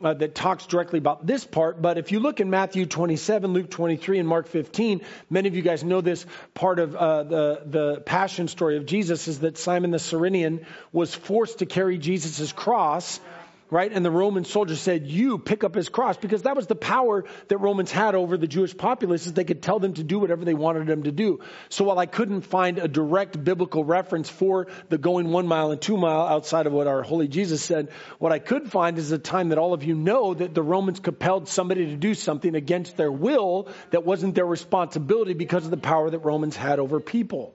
uh, 0.03 0.15
that 0.15 0.35
talks 0.35 0.67
directly 0.67 0.99
about 0.99 1.27
this 1.27 1.45
part, 1.45 1.81
but 1.81 1.99
if 1.99 2.13
you 2.13 2.21
look 2.21 2.41
in 2.41 2.51
Matthew 2.51 2.87
27, 2.87 3.53
Luke 3.53 3.71
23, 3.71 4.19
and 4.19 4.29
Mark 4.29 4.47
15, 4.49 5.01
many 5.31 5.49
of 5.49 5.57
you 5.57 5.63
guys 5.63 5.83
know 5.83 6.01
this 6.01 6.25
part 6.55 6.79
of 6.79 6.95
uh, 6.95 7.23
the, 7.25 7.63
the 7.67 8.01
passion 8.01 8.49
story 8.49 8.77
of 8.77 8.87
Jesus 8.87 9.29
is 9.29 9.41
that 9.41 9.59
Simon 9.59 9.91
the 9.91 9.99
Cyrenian 9.99 10.67
was 10.93 11.15
forced 11.15 11.59
to 11.59 11.67
carry 11.67 11.99
Jesus' 11.99 12.53
cross 12.53 13.21
right? 13.71 13.93
And 13.93 14.05
the 14.05 14.11
Roman 14.11 14.45
soldier 14.45 14.77
said, 14.77 15.07
You 15.07 15.39
pick 15.39 15.65
up 15.65 15.75
his 15.75 15.89
cross, 15.89 16.17
because 16.17 16.43
that 16.43 16.57
was 16.57 16.67
the 16.67 16.75
power 16.75 17.25
that 17.49 17.59
Romans 17.59 17.93
had 17.93 18.15
over 18.15 18.37
the 18.37 18.47
Jewish 18.47 18.77
populace, 18.77 19.27
is 19.27 19.33
they 19.33 19.45
could 19.45 19.63
tell 19.63 19.79
them 19.79 19.95
to 19.95 20.03
do 20.03 20.19
whatever 20.19 20.45
they 20.45 20.55
wanted 20.55 20.87
them 20.87 21.05
to 21.05 21.13
do. 21.13 21.41
So 21.69 21.85
while 21.85 21.99
I 21.99 22.07
couldn't 22.07 22.43
find 22.43 22.79
a 22.79 22.89
direct 22.89 23.43
biblical 23.43 23.85
reference 23.85 24.29
for 24.29 24.69
the 24.89 24.99
going 24.99 25.31
one 25.31 25.47
mile 25.47 25.71
and 25.71 25.81
two 25.81 25.97
mile 25.97 26.27
outside 26.27 26.67
of 26.67 26.73
what 26.73 26.87
our 26.87 27.03
holy 27.03 27.29
Jesus 27.29 27.63
said, 27.63 27.89
what 28.19 28.33
I 28.33 28.39
could 28.39 28.71
find 28.71 28.99
is 28.99 29.13
a 29.13 29.19
time 29.19 29.51
that 29.51 29.59
all 29.59 29.75
of 29.75 29.85
you 29.85 29.95
know 29.95 30.35
that 30.35 30.55
the 30.55 30.63
Romans 30.63 31.01
compelled 31.01 31.49
somebody 31.49 31.87
to 31.87 31.97
do 31.97 32.15
something 32.15 32.55
against 32.55 32.97
their 32.97 33.13
will 33.13 33.69
that 33.91 34.05
wasn't 34.05 34.35
their 34.35 34.47
responsibility 34.47 35.35
because 35.35 35.65
of 35.65 35.71
the 35.71 35.77
power 35.77 36.11
that 36.11 36.21
Romans 36.21 36.57
had 36.57 36.79
over 36.79 37.01
people. 37.01 37.55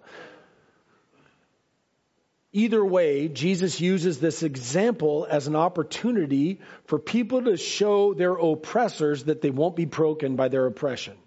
Either 2.55 2.85
way, 2.85 3.27
Jesus 3.27 3.81
uses 3.81 4.19
this 4.19 4.43
example 4.43 5.25
as 5.27 5.47
an 5.47 5.55
opportunity 5.55 6.59
for 6.85 6.99
people 6.99 7.41
to 7.41 7.57
show 7.57 8.13
their 8.13 8.33
oppressors 8.33 9.23
that 9.23 9.41
they 9.41 9.49
won't 9.49 9.75
be 9.75 9.85
broken 9.85 10.35
by 10.35 10.49
their 10.49 10.67
oppression, 10.67 11.17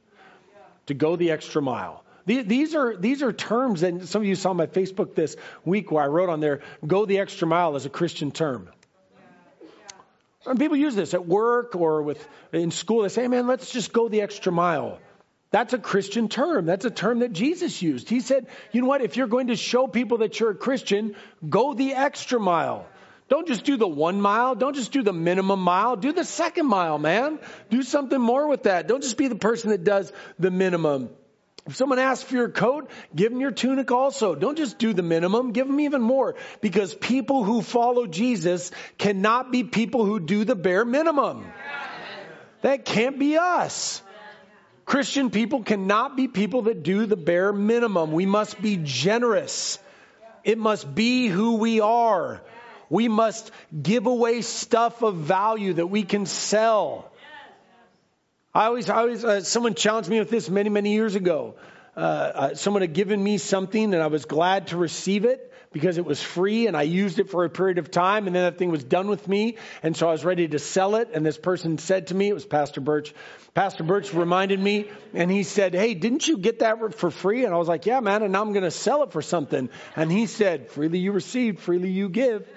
to 0.87 0.95
go 0.95 1.17
the 1.17 1.33
extra 1.33 1.61
mile. 1.61 2.05
These 2.27 2.75
are, 2.75 2.97
these 2.97 3.23
are 3.23 3.33
terms 3.33 3.81
that 3.83 4.07
some 4.07 4.23
of 4.23 4.29
you 4.29 4.37
saw 4.37 4.53
my 4.53 4.67
Facebook 4.67 5.15
this 5.15 5.37
week 5.65 5.91
where 5.91 6.05
I 6.05 6.07
wrote 6.07 6.29
on 6.29 6.41
there, 6.41 6.61
go 6.87 7.07
the 7.07 7.19
extra 7.19 7.47
mile 7.49 7.75
is 7.75 7.87
a 7.87 7.91
Christian 7.91 8.31
term. 8.31 8.69
And 10.45 10.61
people 10.61 10.77
use 10.77 10.95
this 10.95 11.13
at 11.13 11.27
work 11.27 11.75
or 11.75 12.03
with, 12.03 12.25
in 12.53 12.71
school. 12.71 13.03
They 13.03 13.09
say, 13.09 13.23
hey 13.23 13.29
man, 13.29 13.49
let's 13.49 13.73
just 13.73 13.93
go 13.93 14.09
the 14.09 14.21
extra 14.21 14.53
mile. 14.53 15.01
That's 15.51 15.73
a 15.73 15.79
Christian 15.79 16.29
term. 16.29 16.67
That's 16.67 16.85
a 16.85 16.91
term 16.91 17.21
that 17.21 17.33
Jesus 17.33 17.81
used. 17.81 18.09
He 18.09 18.21
said, 18.21 18.47
you 18.73 18.83
know 18.83 18.89
what? 18.89 19.01
If 19.01 19.17
you're 19.17 19.29
going 19.29 19.47
to 19.49 19.57
show 19.57 19.87
people 19.87 20.19
that 20.19 20.39
you're 20.39 20.51
a 20.51 20.57
Christian, 20.57 21.15
go 21.49 21.73
the 21.75 21.95
extra 21.95 22.41
mile. 22.41 22.87
Don't 23.29 23.47
just 23.49 23.65
do 23.65 23.77
the 23.77 23.89
one 23.89 24.21
mile. 24.21 24.55
Don't 24.55 24.75
just 24.75 24.93
do 24.93 25.03
the 25.03 25.13
minimum 25.13 25.61
mile. 25.61 25.97
Do 25.97 26.13
the 26.13 26.25
second 26.25 26.67
mile, 26.67 26.99
man. 26.99 27.39
Do 27.71 27.83
something 27.83 28.21
more 28.21 28.49
with 28.49 28.65
that. 28.65 28.87
Don't 28.87 29.03
just 29.03 29.17
be 29.17 29.29
the 29.29 29.37
person 29.37 29.71
that 29.71 29.83
does 29.83 30.13
the 30.39 30.51
minimum. 30.51 31.11
If 31.67 31.75
someone 31.75 31.99
asks 31.99 32.29
for 32.29 32.37
your 32.37 32.49
coat, 32.49 32.89
give 33.15 33.33
them 33.33 33.41
your 33.41 33.51
tunic 33.51 33.91
also. 33.91 34.37
Don't 34.37 34.57
just 34.57 34.79
do 34.79 34.93
the 34.93 35.03
minimum, 35.03 35.51
give 35.51 35.67
them 35.67 35.81
even 35.81 36.01
more. 36.01 36.37
Because 36.61 36.95
people 36.95 37.43
who 37.43 37.61
follow 37.63 38.07
Jesus 38.07 38.71
cannot 38.99 39.51
be 39.51 39.65
people 39.65 40.05
who 40.05 40.21
do 40.21 40.45
the 40.45 40.55
bare 40.55 40.85
minimum. 40.85 41.45
That 42.63 42.85
can't 42.85 43.19
be 43.19 43.37
us. 43.37 44.01
Christian 44.87 45.31
people 45.31 45.65
cannot 45.65 46.17
be 46.17 46.29
people 46.29 46.63
that 46.63 46.85
do 46.85 47.07
the 47.07 47.17
bare 47.17 47.53
minimum. 47.53 48.13
We 48.13 48.25
must 48.25 48.63
be 48.63 48.79
generous. 48.83 49.81
It 50.45 50.59
must 50.59 50.95
be 50.95 51.27
who 51.27 51.57
we 51.57 51.81
are. 51.81 52.41
We 52.89 53.09
must 53.09 53.51
give 53.83 54.07
away 54.07 54.43
stuff 54.43 55.03
of 55.03 55.17
value 55.17 55.73
that 55.75 55.89
we 55.89 56.05
can 56.05 56.25
sell. 56.25 57.11
I 58.55 58.67
always, 58.67 58.89
I 58.89 58.99
always, 58.99 59.25
uh, 59.25 59.41
someone 59.43 59.75
challenged 59.75 60.09
me 60.09 60.21
with 60.21 60.31
this 60.31 60.49
many, 60.49 60.71
many 60.71 60.95
years 60.95 61.17
ago. 61.17 61.57
Uh, 61.97 62.01
uh, 62.01 62.55
someone 62.55 62.83
had 62.83 62.93
given 62.93 63.23
me 63.23 63.39
something 63.39 63.93
and 63.93 64.01
I 64.03 64.07
was 64.07 64.25
glad 64.25 64.69
to 64.69 64.77
receive 64.77 65.25
it 65.25 65.46
because 65.77 65.99
it 65.99 66.07
was 66.07 66.23
free 66.23 66.69
and 66.69 66.75
I 66.75 66.85
used 66.85 67.19
it 67.19 67.29
for 67.29 67.45
a 67.45 67.51
period 67.51 67.77
of 67.77 67.91
time 67.91 68.27
and 68.27 68.35
then 68.35 68.45
that 68.45 68.57
thing 68.57 68.71
was 68.71 68.83
done 68.83 69.09
with 69.09 69.29
me. 69.29 69.59
And 69.83 69.95
so 69.95 70.09
I 70.09 70.13
was 70.13 70.25
ready 70.25 70.49
to 70.49 70.59
sell 70.59 70.97
it. 70.97 71.11
And 71.13 71.25
this 71.25 71.37
person 71.37 71.77
said 71.77 72.07
to 72.07 72.15
me, 72.15 72.31
it 72.31 72.33
was 72.33 72.47
Pastor 72.47 72.81
Birch. 72.81 73.13
Pastor 73.53 73.85
Birch 73.85 74.15
reminded 74.15 74.59
me 74.59 74.89
and 75.13 75.31
he 75.31 75.43
said, 75.43 75.75
Hey, 75.75 75.93
didn't 75.93 76.27
you 76.27 76.39
get 76.39 76.61
that 76.61 76.95
for 76.95 77.11
free? 77.11 77.45
And 77.45 77.53
I 77.53 77.59
was 77.59 77.69
like, 77.69 77.85
Yeah, 77.85 78.01
man. 78.01 78.23
And 78.23 78.33
now 78.33 78.41
I'm 78.41 78.55
going 78.55 78.65
to 78.65 78.71
sell 78.71 79.03
it 79.03 79.13
for 79.13 79.21
something. 79.21 79.69
And 79.97 80.11
he 80.11 80.25
said, 80.25 80.71
Freely 80.71 80.99
you 80.99 81.13
receive, 81.13 81.61
freely 81.61 81.91
you 81.91 82.09
give. 82.09 82.49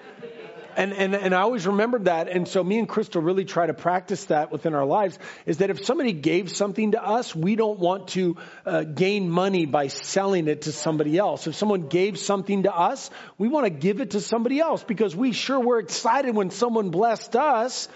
And, 0.76 0.92
and, 0.92 1.14
and 1.14 1.34
I 1.34 1.40
always 1.40 1.66
remembered 1.66 2.04
that. 2.06 2.28
And 2.28 2.46
so 2.46 2.62
me 2.62 2.78
and 2.78 2.88
Crystal 2.88 3.20
really 3.20 3.44
try 3.44 3.66
to 3.66 3.74
practice 3.74 4.24
that 4.26 4.52
within 4.52 4.74
our 4.74 4.84
lives 4.84 5.18
is 5.46 5.58
that 5.58 5.70
if 5.70 5.84
somebody 5.84 6.12
gave 6.12 6.50
something 6.50 6.92
to 6.92 7.02
us, 7.02 7.34
we 7.34 7.56
don't 7.56 7.78
want 7.78 8.08
to 8.08 8.36
uh, 8.64 8.84
gain 8.84 9.30
money 9.30 9.66
by 9.66 9.88
selling 9.88 10.48
it 10.48 10.62
to 10.62 10.72
somebody 10.72 11.18
else. 11.18 11.46
If 11.46 11.54
someone 11.54 11.88
gave 11.88 12.18
something 12.18 12.64
to 12.64 12.74
us, 12.74 13.10
we 13.38 13.48
want 13.48 13.66
to 13.66 13.70
give 13.70 14.00
it 14.00 14.12
to 14.12 14.20
somebody 14.20 14.60
else 14.60 14.84
because 14.84 15.14
we 15.14 15.32
sure 15.32 15.60
were 15.60 15.78
excited 15.78 16.34
when 16.34 16.50
someone 16.50 16.90
blessed 16.90 17.36
us. 17.36 17.88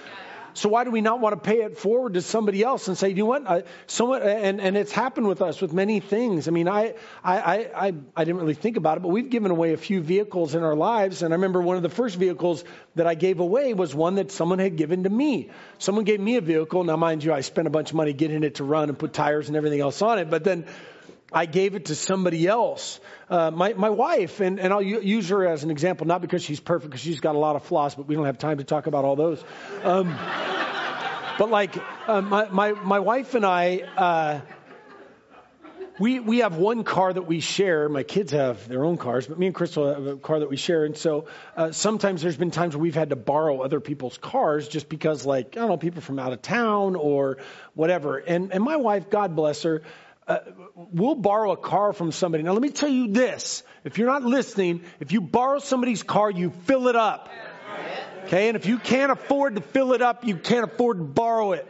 So 0.55 0.69
why 0.69 0.85
do 0.85 0.91
we 0.91 1.01
not 1.01 1.21
want 1.21 1.35
to 1.35 1.49
pay 1.49 1.63
it 1.63 1.79
forward 1.79 2.15
to 2.15 2.23
somebody 2.23 2.63
else 2.63 2.87
and 2.87 2.97
say, 2.97 3.09
you 3.09 3.17
know 3.17 3.27
what, 3.27 3.47
I, 3.47 3.63
someone, 3.89 4.23
and, 4.23 4.61
and 4.61 4.77
it's 4.77 4.93
happened 4.93 5.27
with 5.27 5.43
us 5.43 5.61
with 5.61 5.73
many 5.73 5.99
things. 5.99 6.47
I 6.47 6.53
mean, 6.53 6.69
I, 6.69 6.95
I, 7.25 7.69
I, 7.75 7.95
I 8.17 8.25
didn't 8.25 8.41
really 8.41 8.55
think 8.55 8.77
about 8.77 8.97
it, 8.97 9.01
but 9.01 9.09
we've 9.09 9.29
given 9.29 9.51
away 9.51 9.73
a 9.73 9.77
few 9.77 10.01
vehicles 10.01 10.55
in 10.55 10.63
our 10.63 10.77
lives. 10.77 11.23
And 11.23 11.35
I 11.35 11.37
remember 11.37 11.61
one 11.61 11.77
of 11.77 11.83
the 11.83 11.89
first 11.89 12.17
vehicles 12.17 12.65
that 12.95 13.07
I 13.07 13.15
gave 13.15 13.41
away 13.41 13.75
was 13.75 13.95
one 13.95 14.15
that 14.15 14.31
someone 14.31 14.61
had 14.61 14.77
given 14.77 15.03
to 15.03 15.11
me. 15.11 15.51
Someone 15.79 16.05
gave 16.05 16.21
me 16.21 16.37
a 16.37 16.41
vehicle. 16.41 16.85
Now, 16.85 16.97
mind 16.97 17.25
you, 17.25 17.33
I 17.33 17.41
spent 17.41 17.67
a 17.67 17.71
bunch 17.71 17.91
of 17.91 17.97
money 17.97 18.13
getting 18.13 18.45
it 18.45 18.57
to 18.57 18.65
run 18.65 18.89
and 18.89 18.99
put 18.99 19.13
tires 19.13 19.49
and 19.49 19.57
everything 19.57 19.81
else 19.81 20.01
on 20.03 20.21
it. 20.21 20.31
But 20.31 20.45
then 20.45 20.67
I 21.35 21.47
gave 21.47 21.75
it 21.75 21.87
to 21.87 21.95
somebody 21.97 22.47
else. 22.47 23.01
Uh, 23.29 23.51
my, 23.51 23.73
my 23.73 23.91
wife, 23.91 24.41
and, 24.41 24.61
and 24.61 24.73
I'll 24.73 24.81
use 24.81 25.29
her 25.31 25.47
as 25.47 25.65
an 25.65 25.71
example, 25.71 26.07
not 26.07 26.21
because 26.21 26.45
she's 26.45 26.61
perfect, 26.61 26.91
because 26.91 27.03
she's 27.03 27.21
got 27.21 27.35
a 27.35 27.39
lot 27.39 27.57
of 27.57 27.65
flaws, 27.65 27.97
but 27.97 28.07
we 28.07 28.15
don't 28.15 28.27
have 28.27 28.39
time 28.39 28.59
to 28.59 28.65
talk 28.65 28.87
about 28.87 29.05
all 29.05 29.17
those. 29.17 29.43
Um, 29.83 30.17
but 31.39 31.51
like, 31.51 31.75
uh, 32.07 32.21
my, 32.21 32.49
my, 32.51 32.73
my 32.73 33.01
wife 33.01 33.35
and 33.35 33.45
I, 33.45 33.81
uh, 33.97 34.41
we, 35.99 36.19
we 36.19 36.39
have 36.39 36.57
one 36.57 36.83
car 36.83 37.13
that 37.13 37.23
we 37.23 37.41
share. 37.41 37.89
My 37.89 38.03
kids 38.03 38.33
have 38.33 38.69
their 38.69 38.85
own 38.85 38.97
cars, 38.97 39.27
but 39.27 39.39
me 39.39 39.47
and 39.47 39.55
Crystal 39.55 39.95
have 39.95 40.07
a 40.07 40.17
car 40.17 40.41
that 40.41 40.51
we 40.51 40.57
share. 40.57 40.85
And 40.85 40.97
so 40.97 41.27
uh, 41.57 41.71
sometimes 41.71 42.23
there's 42.23 42.37
been 42.37 42.51
times 42.51 42.75
where 42.75 42.83
we've 42.83 42.97
had 42.97 43.11
to 43.11 43.17
borrow 43.17 43.61
other 43.61 43.81
people's 43.81 44.19
cars 44.19 44.67
just 44.67 44.89
because, 44.89 45.25
like, 45.25 45.57
I 45.57 45.61
don't 45.61 45.69
know, 45.69 45.77
people 45.77 46.01
from 46.01 46.19
out 46.19 46.33
of 46.33 46.43
town 46.43 46.97
or 46.97 47.39
whatever. 47.75 48.19
And, 48.19 48.53
and 48.53 48.63
my 48.65 48.77
wife, 48.77 49.09
God 49.09 49.37
bless 49.37 49.63
her, 49.63 49.83
uh, 50.27 50.39
we'll 50.75 51.15
borrow 51.15 51.53
a 51.53 51.57
car 51.57 51.93
from 51.93 52.13
somebody. 52.13 52.43
Now, 52.45 52.53
let 52.53 52.63
me 52.63 52.71
tell 52.71 52.89
you 52.89 53.09
this. 53.09 53.63
If 53.85 53.99
you're 53.99 54.07
not 54.07 54.23
listening, 54.23 54.83
if 55.01 55.13
you 55.13 55.21
borrow 55.21 55.59
somebody's 55.59 56.03
car, 56.03 56.31
you 56.31 56.51
fill 56.65 56.89
it 56.89 56.97
up. 56.97 57.29
Okay? 58.25 58.49
And 58.49 58.57
if 58.57 58.65
you 58.65 58.79
can't 58.79 59.13
afford 59.13 59.57
to 59.57 59.61
fill 59.61 59.93
it 59.93 60.01
up, 60.01 60.25
you 60.25 60.37
can't 60.37 60.65
afford 60.65 60.99
to 60.99 61.05
borrow 61.05 61.53
it. 61.53 61.69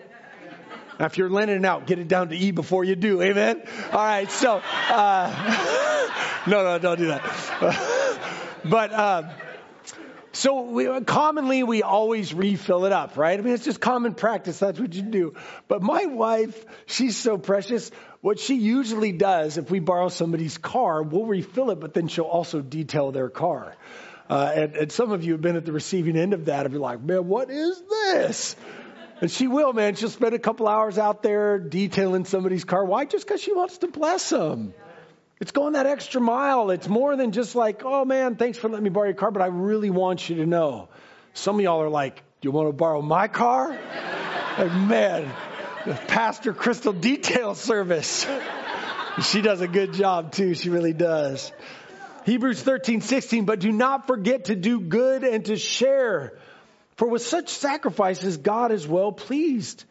Now, 1.01 1.07
if 1.07 1.19
you're 1.19 1.31
lending 1.31 1.57
it 1.57 1.65
out, 1.65 1.87
get 1.87 1.99
it 1.99 2.07
down 2.07 2.29
to 2.29 2.37
E 2.37 2.53
before 2.53 2.85
you 2.85 2.95
do. 2.95 3.21
Amen? 3.21 3.63
All 3.91 3.99
right. 3.99 4.31
So, 4.31 4.63
uh, 4.91 6.43
no, 6.47 6.63
no, 6.63 6.79
don't 6.79 6.99
do 6.99 7.07
that. 7.07 8.21
but, 8.65 8.93
uh, 8.93 9.23
So 10.35 10.63
we, 10.63 11.01
commonly 11.03 11.63
we 11.63 11.85
always 11.85 12.35
refill 12.35 12.87
it 12.87 12.93
up, 12.93 13.17
right? 13.17 13.39
I 13.39 13.43
mean, 13.43 13.55
it's 13.55 13.65
just 13.65 13.81
common 13.81 14.15
practice. 14.15 14.59
That's 14.59 14.81
what 14.81 14.93
you 14.93 15.03
do. 15.03 15.35
But 15.69 15.81
my 15.81 16.07
wife, 16.07 16.67
she's 16.87 17.17
so 17.17 17.39
precious. 17.39 17.93
What 18.21 18.41
she 18.41 18.57
usually 18.57 19.13
does, 19.13 19.59
if 19.59 19.71
we 19.71 19.79
borrow 19.79 20.09
somebody's 20.09 20.59
car, 20.59 21.05
we'll 21.05 21.27
refill 21.27 21.71
it, 21.71 21.79
but 21.79 21.95
then 21.95 22.09
she'll 22.09 22.25
also 22.25 22.61
detail 22.61 23.13
their 23.13 23.29
car. 23.29 23.77
Uh, 24.29 24.53
and, 24.53 24.75
and 24.75 24.93
some 24.93 25.13
of 25.13 25.23
you 25.23 25.33
have 25.33 25.41
been 25.41 25.55
at 25.55 25.67
the 25.67 25.73
receiving 25.73 26.17
end 26.17 26.33
of 26.33 26.47
that. 26.47 26.67
and 26.67 26.75
you're 26.75 26.83
like, 26.83 27.01
man, 27.01 27.29
what 27.29 27.49
is 27.51 27.81
this? 27.89 28.57
And 29.21 29.31
she 29.31 29.47
will, 29.47 29.73
man. 29.73 29.95
She'll 29.95 30.11
spend 30.11 30.35
a 30.35 30.41
couple 30.41 30.67
hours 30.67 30.99
out 30.99 31.23
there 31.23 31.61
detailing 31.61 32.25
somebody's 32.25 32.65
car. 32.65 32.85
Why? 32.85 33.05
Just 33.05 33.25
because 33.25 33.41
she 33.41 33.53
wants 33.53 33.79
to 33.79 33.87
bless 33.87 34.31
them. 34.31 34.75
It's 35.41 35.51
going 35.51 35.73
that 35.73 35.87
extra 35.87 36.21
mile. 36.21 36.71
It's 36.71 36.89
more 36.89 37.17
than 37.17 37.33
just 37.33 37.55
like, 37.55 37.83
oh 37.85 38.05
man, 38.05 38.37
thanks 38.37 38.57
for 38.59 38.69
letting 38.69 38.85
me 38.85 38.91
borrow 38.91 39.07
your 39.07 39.15
car, 39.15 39.31
but 39.31 39.43
I 39.43 39.47
really 39.47 39.91
want 39.91 40.29
you 40.29 40.37
to 40.37 40.47
know. 40.47 40.89
Some 41.33 41.57
of 41.57 41.63
y'all 41.63 41.83
are 41.83 41.89
like, 41.89 42.17
do 42.41 42.49
you 42.49 42.53
want 42.53 42.69
to 42.69 42.73
borrow 42.73 43.03
my 43.03 43.27
car? 43.27 43.71
like, 44.59 44.73
man, 44.73 45.31
Pastor 46.07 46.53
Crystal 46.53 46.93
detail 46.93 47.55
service. 47.55 48.27
she 49.23 49.43
does 49.43 49.61
a 49.61 49.69
good 49.69 49.93
job 49.93 50.33
too. 50.33 50.55
She 50.55 50.71
really 50.71 50.93
does. 50.93 51.53
Hebrews 52.25 52.63
13, 52.63 53.01
16, 53.01 53.45
but 53.45 53.61
do 53.61 53.71
not 53.71 54.07
forget 54.07 54.47
to 54.47 54.57
do 54.57 54.81
good 54.81 55.25
and 55.25 55.45
to 55.47 55.57
share. 55.57 56.39
For 56.97 57.09
with 57.09 57.23
such 57.23 57.49
sacrifices, 57.49 58.37
God 58.37 58.73
is 58.73 58.87
well 58.87 59.13
pleased. 59.13 59.85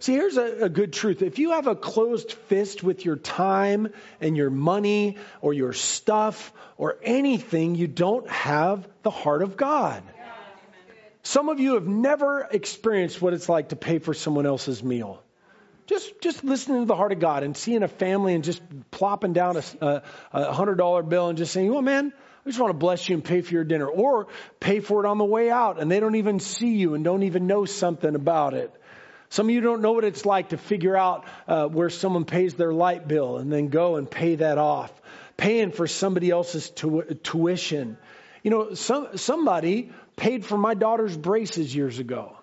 See, 0.00 0.14
here's 0.14 0.38
a, 0.38 0.64
a, 0.64 0.68
good 0.70 0.94
truth. 0.94 1.20
If 1.20 1.38
you 1.38 1.50
have 1.50 1.66
a 1.66 1.76
closed 1.76 2.32
fist 2.32 2.82
with 2.82 3.04
your 3.04 3.16
time 3.16 3.92
and 4.18 4.34
your 4.34 4.48
money 4.48 5.18
or 5.42 5.52
your 5.52 5.74
stuff 5.74 6.54
or 6.78 6.96
anything, 7.02 7.74
you 7.74 7.86
don't 7.86 8.26
have 8.30 8.88
the 9.02 9.10
heart 9.10 9.42
of 9.42 9.58
God. 9.58 10.02
Some 11.22 11.50
of 11.50 11.60
you 11.60 11.74
have 11.74 11.86
never 11.86 12.48
experienced 12.50 13.20
what 13.20 13.34
it's 13.34 13.46
like 13.46 13.68
to 13.68 13.76
pay 13.76 13.98
for 13.98 14.14
someone 14.14 14.46
else's 14.46 14.82
meal. 14.82 15.22
Just, 15.86 16.22
just 16.22 16.44
listening 16.44 16.80
to 16.80 16.86
the 16.86 16.96
heart 16.96 17.12
of 17.12 17.18
God 17.18 17.42
and 17.42 17.54
seeing 17.54 17.82
a 17.82 17.88
family 17.88 18.34
and 18.34 18.42
just 18.42 18.62
plopping 18.90 19.34
down 19.34 19.60
a, 19.82 20.02
a 20.32 20.52
hundred 20.52 20.76
dollar 20.76 21.02
bill 21.02 21.28
and 21.28 21.36
just 21.36 21.52
saying, 21.52 21.70
"Well, 21.70 21.82
man, 21.82 22.12
I 22.46 22.48
just 22.48 22.60
want 22.60 22.70
to 22.70 22.78
bless 22.78 23.08
you 23.08 23.16
and 23.16 23.24
pay 23.24 23.40
for 23.40 23.52
your 23.52 23.64
dinner," 23.64 23.88
or 23.88 24.28
pay 24.60 24.80
for 24.80 25.04
it 25.04 25.08
on 25.08 25.18
the 25.18 25.24
way 25.24 25.50
out, 25.50 25.80
and 25.80 25.90
they 25.90 25.98
don't 25.98 26.14
even 26.14 26.38
see 26.38 26.76
you 26.76 26.94
and 26.94 27.02
don't 27.04 27.24
even 27.24 27.48
know 27.48 27.64
something 27.64 28.14
about 28.14 28.54
it. 28.54 28.72
Some 29.30 29.46
of 29.48 29.54
you 29.54 29.60
don't 29.60 29.80
know 29.80 29.92
what 29.92 30.04
it's 30.04 30.26
like 30.26 30.48
to 30.48 30.56
figure 30.56 30.96
out 30.96 31.24
uh, 31.46 31.66
where 31.68 31.88
someone 31.88 32.24
pays 32.24 32.54
their 32.54 32.72
light 32.72 33.06
bill 33.06 33.38
and 33.38 33.50
then 33.52 33.68
go 33.68 33.94
and 33.94 34.10
pay 34.10 34.34
that 34.34 34.58
off. 34.58 34.92
Paying 35.36 35.70
for 35.70 35.86
somebody 35.86 36.30
else's 36.30 36.68
tu- 36.68 37.04
tuition. 37.22 37.96
You 38.42 38.50
know, 38.50 38.74
some, 38.74 39.16
somebody 39.16 39.92
paid 40.16 40.44
for 40.44 40.58
my 40.58 40.74
daughter's 40.74 41.16
braces 41.16 41.74
years 41.74 42.00
ago. 42.00 42.36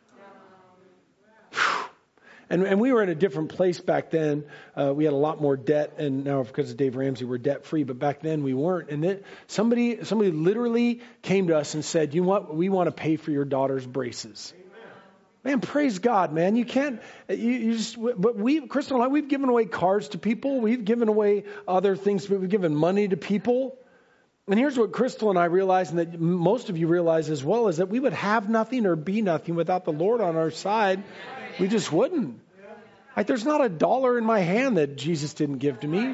And, 2.49 2.63
and, 2.63 2.79
we 2.79 2.93
were 2.93 3.03
in 3.03 3.09
a 3.09 3.15
different 3.15 3.49
place 3.49 3.81
back 3.81 4.09
then. 4.09 4.45
Uh, 4.73 4.93
we 4.95 5.03
had 5.03 5.11
a 5.11 5.17
lot 5.17 5.41
more 5.41 5.57
debt, 5.57 5.95
and 5.97 6.23
now 6.23 6.43
because 6.43 6.71
of 6.71 6.77
Dave 6.77 6.95
Ramsey, 6.95 7.25
we're 7.25 7.37
debt 7.37 7.65
free. 7.65 7.83
But 7.83 7.99
back 7.99 8.21
then 8.21 8.41
we 8.41 8.53
weren't. 8.53 8.89
And 8.89 9.03
then 9.03 9.23
somebody, 9.47 10.05
somebody 10.05 10.31
literally 10.31 11.01
came 11.23 11.47
to 11.47 11.57
us 11.57 11.73
and 11.73 11.83
said, 11.83 12.13
"You 12.13 12.21
know 12.21 12.29
what? 12.29 12.55
We 12.55 12.69
want 12.69 12.87
to 12.87 12.93
pay 12.93 13.17
for 13.17 13.31
your 13.31 13.43
daughter's 13.43 13.85
braces." 13.85 14.53
Man, 15.47 15.61
praise 15.61 15.99
God, 15.99 16.33
man. 16.33 16.57
You 16.57 16.65
can't, 16.65 17.01
you, 17.29 17.35
you 17.37 17.77
just, 17.77 17.97
but 17.97 18.35
we, 18.35 18.67
Crystal 18.67 18.97
and 18.97 19.05
I, 19.05 19.07
we've 19.07 19.29
given 19.29 19.47
away 19.47 19.63
cars 19.63 20.09
to 20.09 20.17
people. 20.17 20.59
We've 20.59 20.83
given 20.83 21.07
away 21.07 21.45
other 21.65 21.95
things. 21.95 22.29
We've 22.29 22.49
given 22.49 22.75
money 22.75 23.07
to 23.07 23.15
people. 23.15 23.77
And 24.49 24.59
here's 24.59 24.77
what 24.77 24.91
Crystal 24.91 25.29
and 25.29 25.39
I 25.39 25.45
realize, 25.45 25.89
and 25.89 25.99
that 25.99 26.19
most 26.19 26.69
of 26.69 26.77
you 26.77 26.87
realize 26.87 27.29
as 27.29 27.45
well, 27.45 27.69
is 27.69 27.77
that 27.77 27.87
we 27.87 27.97
would 27.97 28.11
have 28.11 28.49
nothing 28.49 28.85
or 28.85 28.97
be 28.97 29.21
nothing 29.21 29.55
without 29.55 29.85
the 29.85 29.93
Lord 29.93 30.19
on 30.19 30.35
our 30.35 30.51
side. 30.51 31.01
We 31.61 31.69
just 31.69 31.93
wouldn't. 31.93 32.41
Like, 33.15 33.27
there's 33.27 33.45
not 33.45 33.63
a 33.63 33.69
dollar 33.69 34.17
in 34.17 34.25
my 34.25 34.41
hand 34.41 34.75
that 34.75 34.97
Jesus 34.97 35.33
didn't 35.33 35.59
give 35.59 35.79
to 35.79 35.87
me. 35.87 36.13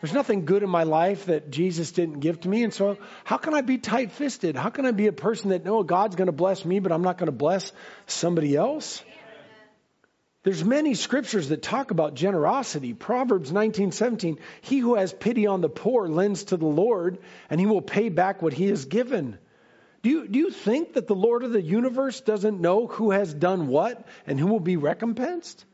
There's 0.00 0.14
nothing 0.14 0.46
good 0.46 0.62
in 0.62 0.70
my 0.70 0.84
life 0.84 1.26
that 1.26 1.50
Jesus 1.50 1.92
didn't 1.92 2.20
give 2.20 2.40
to 2.40 2.48
me. 2.48 2.64
And 2.64 2.72
so, 2.72 2.96
how 3.24 3.36
can 3.36 3.52
I 3.52 3.60
be 3.60 3.76
tight 3.76 4.12
fisted? 4.12 4.56
How 4.56 4.70
can 4.70 4.86
I 4.86 4.92
be 4.92 5.08
a 5.08 5.12
person 5.12 5.50
that, 5.50 5.64
no, 5.64 5.82
God's 5.82 6.16
going 6.16 6.26
to 6.26 6.32
bless 6.32 6.64
me, 6.64 6.80
but 6.80 6.90
I'm 6.90 7.02
not 7.02 7.18
going 7.18 7.26
to 7.26 7.32
bless 7.32 7.70
somebody 8.06 8.56
else? 8.56 9.02
There's 10.42 10.64
many 10.64 10.94
scriptures 10.94 11.50
that 11.50 11.62
talk 11.62 11.90
about 11.90 12.14
generosity. 12.14 12.94
Proverbs 12.94 13.52
19:17, 13.52 14.38
he 14.62 14.78
who 14.78 14.94
has 14.94 15.12
pity 15.12 15.46
on 15.46 15.60
the 15.60 15.68
poor 15.68 16.08
lends 16.08 16.44
to 16.44 16.56
the 16.56 16.66
Lord, 16.66 17.18
and 17.50 17.60
he 17.60 17.66
will 17.66 17.82
pay 17.82 18.08
back 18.08 18.40
what 18.40 18.54
he 18.54 18.68
has 18.68 18.86
given. 18.86 19.38
Do 20.02 20.08
you, 20.08 20.26
do 20.26 20.38
you 20.38 20.50
think 20.50 20.94
that 20.94 21.06
the 21.06 21.14
Lord 21.14 21.44
of 21.44 21.52
the 21.52 21.60
universe 21.60 22.22
doesn't 22.22 22.58
know 22.58 22.86
who 22.86 23.10
has 23.10 23.34
done 23.34 23.66
what 23.66 24.06
and 24.26 24.40
who 24.40 24.46
will 24.46 24.60
be 24.60 24.78
recompensed? 24.78 25.66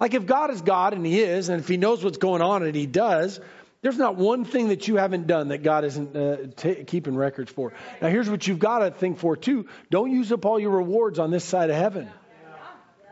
Like 0.00 0.14
if 0.14 0.26
God 0.26 0.50
is 0.50 0.62
God 0.62 0.94
and 0.94 1.04
He 1.04 1.20
is, 1.20 1.50
and 1.50 1.60
if 1.60 1.68
He 1.68 1.76
knows 1.76 2.02
what's 2.02 2.18
going 2.18 2.42
on 2.42 2.62
and 2.62 2.74
He 2.74 2.86
does, 2.86 3.38
there's 3.82 3.98
not 3.98 4.16
one 4.16 4.44
thing 4.44 4.68
that 4.68 4.88
you 4.88 4.96
haven't 4.96 5.26
done 5.26 5.48
that 5.48 5.62
God 5.62 5.84
isn't 5.84 6.16
uh, 6.16 6.36
t- 6.56 6.84
keeping 6.84 7.16
records 7.16 7.50
for. 7.50 7.72
Now, 8.02 8.08
here's 8.08 8.28
what 8.28 8.46
you've 8.46 8.58
got 8.58 8.80
to 8.80 8.90
think 8.90 9.18
for 9.18 9.36
too. 9.36 9.68
Don't 9.90 10.10
use 10.10 10.32
up 10.32 10.44
all 10.44 10.58
your 10.58 10.72
rewards 10.72 11.18
on 11.18 11.30
this 11.30 11.44
side 11.44 11.70
of 11.70 11.76
heaven. 11.76 12.10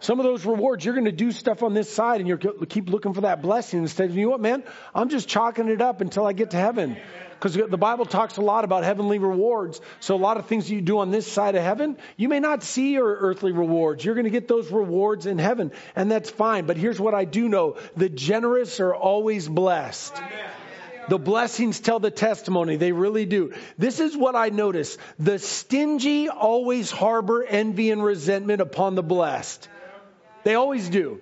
Some 0.01 0.21
of 0.21 0.25
those 0.25 0.45
rewards, 0.47 0.85
you're 0.85 0.95
going 0.95 1.07
to 1.07 1.13
do 1.13 1.33
stuff 1.33 1.63
on 1.63 1.75
this 1.75 1.93
side 1.93 2.21
and 2.21 2.29
you 2.29 2.39
keep 2.69 2.89
looking 2.89 3.15
for 3.15 3.23
that 3.23 3.43
blessing 3.43 3.81
instead 3.81 4.11
of, 4.11 4.17
you 4.17 4.27
know 4.27 4.31
what, 4.31 4.41
man? 4.41 4.63
I'm 4.95 5.09
just 5.09 5.29
chalking 5.29 5.69
it 5.69 5.81
up 5.81 6.01
until 6.01 6.27
I 6.27 6.33
get 6.33 6.51
to 6.51 6.57
heaven. 6.57 6.97
Because 7.41 7.55
the 7.55 7.79
Bible 7.79 8.05
talks 8.05 8.37
a 8.37 8.41
lot 8.41 8.65
about 8.65 8.83
heavenly 8.83 9.21
rewards. 9.21 9.81
So 10.01 10.17
a 10.17 10.19
lot 10.19 10.39
of 10.39 10.47
things 10.47 10.69
you 10.69 10.81
do 10.81 10.99
on 10.99 11.13
this 11.13 11.31
side 11.31 11.55
of 11.55 11.63
heaven, 11.63 11.97
you 12.17 12.29
may 12.29 12.41
not 12.41 12.65
see 12.65 12.95
your 12.95 13.15
earthly 13.15 13.53
rewards. 13.53 14.05
You're 14.05 14.17
going 14.17 14.25
to 14.25 14.31
get 14.31 14.49
those 14.49 14.73
rewards 14.73 15.25
in 15.27 15.39
heaven, 15.39 15.71
and 15.95 16.11
that's 16.11 16.31
fine. 16.31 16.67
But 16.67 16.77
here's 16.77 16.99
what 16.99 17.15
I 17.15 17.25
do 17.25 17.49
know 17.49 17.77
the 17.97 18.09
generous 18.09 18.81
are 18.81 18.93
always 18.93 19.49
blessed. 19.49 20.21
The 21.09 21.19
blessings 21.19 21.79
tell 21.81 22.01
the 22.01 22.11
testimony. 22.11 22.77
They 22.77 22.93
really 22.93 23.25
do. 23.25 23.55
This 23.79 24.01
is 24.01 24.17
what 24.17 24.35
I 24.35 24.49
notice. 24.49 24.99
The 25.19 25.39
stingy 25.39 26.29
always 26.29 26.91
harbor 26.91 27.43
envy 27.45 27.93
and 27.93 28.03
resentment 28.03 28.61
upon 28.61 28.97
the 28.97 29.03
blessed. 29.03 29.69
They 30.49 30.55
always 30.55 30.89
do. 30.89 31.21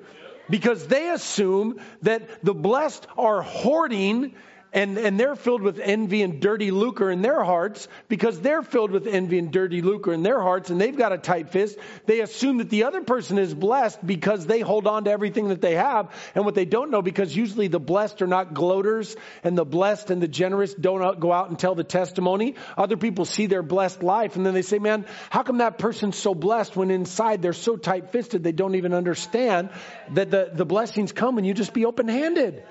Because 0.49 0.87
they 0.87 1.11
assume 1.11 1.81
that 2.03 2.45
the 2.45 2.55
blessed 2.55 3.09
are 3.19 3.43
hoarding 3.43 4.37
and, 4.77 4.99
and 4.99 5.19
they're 5.19 5.37
filled 5.37 5.63
with 5.63 5.81
envy 5.81 6.23
and 6.23 6.39
dirty 6.39 6.71
lucre 6.71 7.11
in 7.11 7.23
their 7.23 7.43
hearts 7.43 7.89
because 8.09 8.39
they're 8.43 8.63
filled 8.63 8.91
with 8.91 9.07
envy 9.07 9.39
and 9.39 9.51
dirty 9.51 9.81
lucre 9.81 10.13
in 10.13 10.23
their 10.23 10.39
hearts 10.39 10.69
and 10.69 10.79
they've 10.79 10.97
got 10.97 11.15
a 11.15 11.19
tight 11.19 11.49
fist. 11.49 11.79
They 12.05 12.21
assume 12.21 12.59
that 12.59 12.69
the 12.69 12.85
other 12.85 13.01
person 13.01 13.39
is 13.39 13.55
blessed 13.55 14.07
because 14.07 14.45
they 14.45 14.61
hold 14.61 14.87
on 14.87 15.05
to 15.05 15.11
everything 15.11 15.49
that 15.49 15.63
they 15.63 15.77
have. 15.77 16.15
And 16.35 16.45
what 16.45 16.55
they 16.55 16.67
don't 16.67 16.91
know, 16.91 17.01
because 17.01 17.35
usually 17.35 17.69
the 17.69 17.81
blessed 17.81 18.21
are 18.21 18.27
not 18.27 18.53
gloaters 18.53 19.17
and 19.43 19.57
the 19.57 19.65
blessed 19.65 20.11
and 20.11 20.23
the 20.23 20.29
generous 20.29 20.75
don't 20.75 21.19
go 21.19 21.33
out 21.33 21.49
and 21.49 21.59
tell 21.59 21.75
the 21.75 21.83
testimony. 21.83 22.55
Other 22.77 22.99
people 22.99 23.25
see 23.25 23.47
their 23.47 23.63
blessed 23.63 24.03
life 24.03 24.37
and 24.37 24.45
then 24.45 24.53
they 24.53 24.61
say, 24.61 24.79
man, 24.79 25.07
how 25.31 25.43
come 25.43 25.59
that 25.59 25.79
person's 25.79 26.19
so 26.19 26.35
blessed 26.35 26.77
when 26.77 26.91
inside 26.91 27.41
they're 27.41 27.55
so 27.55 27.77
tight 27.77 28.11
fisted 28.11 28.45
they 28.45 28.53
don't 28.53 28.75
even 28.75 28.93
understand 28.93 29.71
that 30.11 30.31
the, 30.31 30.51
the 30.53 30.67
blessings 30.67 31.13
come 31.13 31.39
and 31.39 31.47
you 31.47 31.55
just 31.55 31.73
be 31.73 31.87
open 31.87 32.09
handed. 32.09 32.63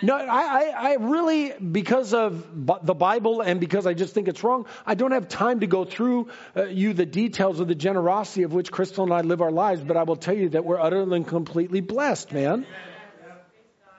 No, 0.00 0.14
I, 0.14 0.26
I, 0.26 0.90
I, 0.90 0.94
really, 0.94 1.52
because 1.52 2.14
of 2.14 2.46
the 2.54 2.94
Bible 2.94 3.40
and 3.40 3.58
because 3.58 3.84
I 3.84 3.94
just 3.94 4.14
think 4.14 4.28
it's 4.28 4.44
wrong, 4.44 4.66
I 4.86 4.94
don't 4.94 5.10
have 5.10 5.28
time 5.28 5.60
to 5.60 5.66
go 5.66 5.84
through 5.84 6.28
uh, 6.56 6.66
you 6.66 6.92
the 6.92 7.06
details 7.06 7.58
of 7.58 7.66
the 7.66 7.74
generosity 7.74 8.44
of 8.44 8.52
which 8.52 8.70
Crystal 8.70 9.02
and 9.02 9.12
I 9.12 9.22
live 9.22 9.42
our 9.42 9.50
lives, 9.50 9.82
but 9.82 9.96
I 9.96 10.04
will 10.04 10.16
tell 10.16 10.36
you 10.36 10.50
that 10.50 10.64
we're 10.64 10.80
utterly 10.80 11.16
and 11.16 11.26
completely 11.26 11.80
blessed, 11.80 12.32
man. 12.32 12.64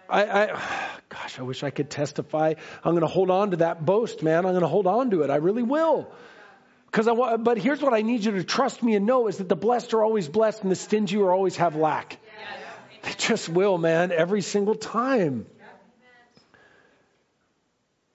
I, 0.08 0.24
I 0.24 0.90
gosh, 1.10 1.38
I 1.38 1.42
wish 1.44 1.64
I 1.64 1.70
could 1.70 1.90
testify. 1.90 2.54
I'm 2.84 2.94
going 2.94 3.02
to 3.02 3.08
hold 3.08 3.30
on 3.30 3.52
to 3.52 3.58
that 3.58 3.86
boast, 3.86 4.24
man. 4.24 4.46
I'm 4.46 4.54
going 4.54 4.62
to 4.62 4.68
hold 4.68 4.88
on 4.88 5.12
to 5.12 5.24
it. 5.24 5.30
I 5.30 5.36
really 5.36 5.64
will. 5.64 6.10
Because 6.86 7.08
I, 7.08 7.12
want, 7.12 7.44
but 7.44 7.58
here's 7.58 7.82
what 7.82 7.94
I 7.94 8.02
need 8.02 8.24
you 8.24 8.32
to 8.32 8.44
trust 8.44 8.82
me 8.82 8.96
and 8.96 9.06
know 9.06 9.28
is 9.28 9.38
that 9.38 9.50
the 9.50 9.56
blessed 9.56 9.94
are 9.94 10.04
always 10.04 10.28
blessed 10.28 10.64
and 10.64 10.72
the 10.72 10.76
stingy 10.76 11.18
are 11.18 11.32
always 11.32 11.58
have 11.58 11.76
lack. 11.76 12.18
They 13.04 13.14
just 13.18 13.48
will, 13.48 13.78
man, 13.78 14.12
every 14.12 14.42
single 14.42 14.76
time. 14.76 15.46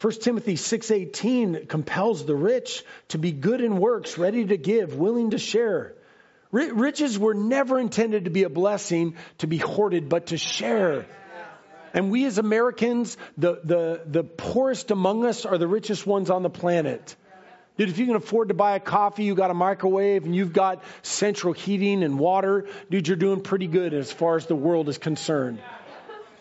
1 0.04 0.12
Timothy 0.20 0.56
6:18 0.56 1.66
compels 1.66 2.26
the 2.26 2.34
rich 2.34 2.84
to 3.08 3.16
be 3.16 3.32
good 3.32 3.62
in 3.62 3.78
works, 3.78 4.18
ready 4.18 4.44
to 4.44 4.58
give, 4.58 4.96
willing 4.96 5.30
to 5.30 5.38
share. 5.38 5.94
Riches 6.52 7.18
were 7.18 7.32
never 7.32 7.80
intended 7.80 8.24
to 8.24 8.30
be 8.30 8.42
a 8.42 8.50
blessing, 8.50 9.14
to 9.38 9.46
be 9.46 9.56
hoarded, 9.56 10.10
but 10.10 10.26
to 10.26 10.36
share. 10.36 11.06
And 11.94 12.10
we 12.10 12.26
as 12.26 12.36
Americans, 12.36 13.16
the, 13.38 13.58
the, 13.64 14.02
the 14.04 14.24
poorest 14.24 14.90
among 14.90 15.24
us 15.24 15.46
are 15.46 15.56
the 15.56 15.66
richest 15.66 16.06
ones 16.06 16.28
on 16.28 16.42
the 16.42 16.50
planet. 16.50 17.16
Dude, 17.78 17.88
if 17.88 17.96
you 17.96 18.04
can 18.04 18.16
afford 18.16 18.48
to 18.48 18.54
buy 18.54 18.76
a 18.76 18.80
coffee, 18.80 19.24
you 19.24 19.34
got 19.34 19.50
a 19.50 19.54
microwave, 19.54 20.26
and 20.26 20.36
you've 20.36 20.52
got 20.52 20.84
central 21.00 21.54
heating 21.54 22.02
and 22.02 22.18
water, 22.18 22.66
dude, 22.90 23.08
you're 23.08 23.16
doing 23.16 23.40
pretty 23.40 23.68
good 23.68 23.94
as 23.94 24.12
far 24.12 24.36
as 24.36 24.44
the 24.44 24.54
world 24.54 24.90
is 24.90 24.98
concerned. 24.98 25.60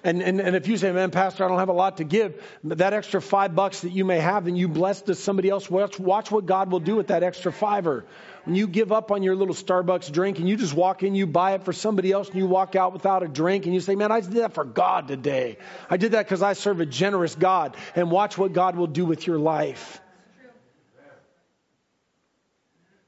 And, 0.05 0.21
and, 0.21 0.41
and 0.41 0.53
if 0.55 0.67
you 0.67 0.75
say, 0.75 0.91
man, 0.91 1.11
Pastor, 1.11 1.45
I 1.45 1.47
don't 1.47 1.59
have 1.59 1.69
a 1.69 1.73
lot 1.73 1.97
to 1.97 2.03
give, 2.03 2.43
that 2.65 2.91
extra 2.91 3.21
five 3.21 3.55
bucks 3.55 3.81
that 3.81 3.91
you 3.91 4.03
may 4.03 4.19
have, 4.19 4.43
then 4.43 4.57
you 4.57 4.67
bless 4.67 5.01
to 5.03 5.15
somebody 5.15 5.49
else. 5.49 5.69
Watch, 5.69 5.97
watch 5.97 6.29
what 6.29 6.45
God 6.45 6.69
will 6.71 6.81
do 6.81 6.97
with 6.97 7.07
that 7.07 7.23
extra 7.23 7.53
fiver. 7.53 8.03
When 8.43 8.55
you 8.55 8.67
give 8.67 8.91
up 8.91 9.11
on 9.11 9.23
your 9.23 9.37
little 9.37 9.55
Starbucks 9.55 10.11
drink 10.11 10.39
and 10.39 10.49
you 10.49 10.57
just 10.57 10.73
walk 10.73 11.03
in, 11.03 11.15
you 11.15 11.25
buy 11.25 11.53
it 11.53 11.63
for 11.63 11.71
somebody 11.71 12.11
else, 12.11 12.27
and 12.27 12.37
you 12.37 12.47
walk 12.47 12.75
out 12.75 12.91
without 12.91 13.23
a 13.23 13.29
drink, 13.29 13.65
and 13.65 13.73
you 13.73 13.79
say, 13.79 13.95
man, 13.95 14.11
I 14.11 14.19
did 14.19 14.33
that 14.33 14.53
for 14.53 14.65
God 14.65 15.07
today. 15.07 15.57
I 15.89 15.95
did 15.95 16.11
that 16.11 16.25
because 16.25 16.41
I 16.41 16.51
serve 16.51 16.81
a 16.81 16.85
generous 16.85 17.35
God. 17.35 17.77
And 17.95 18.11
watch 18.11 18.37
what 18.37 18.51
God 18.51 18.75
will 18.75 18.87
do 18.87 19.05
with 19.05 19.25
your 19.25 19.37
life. 19.37 20.01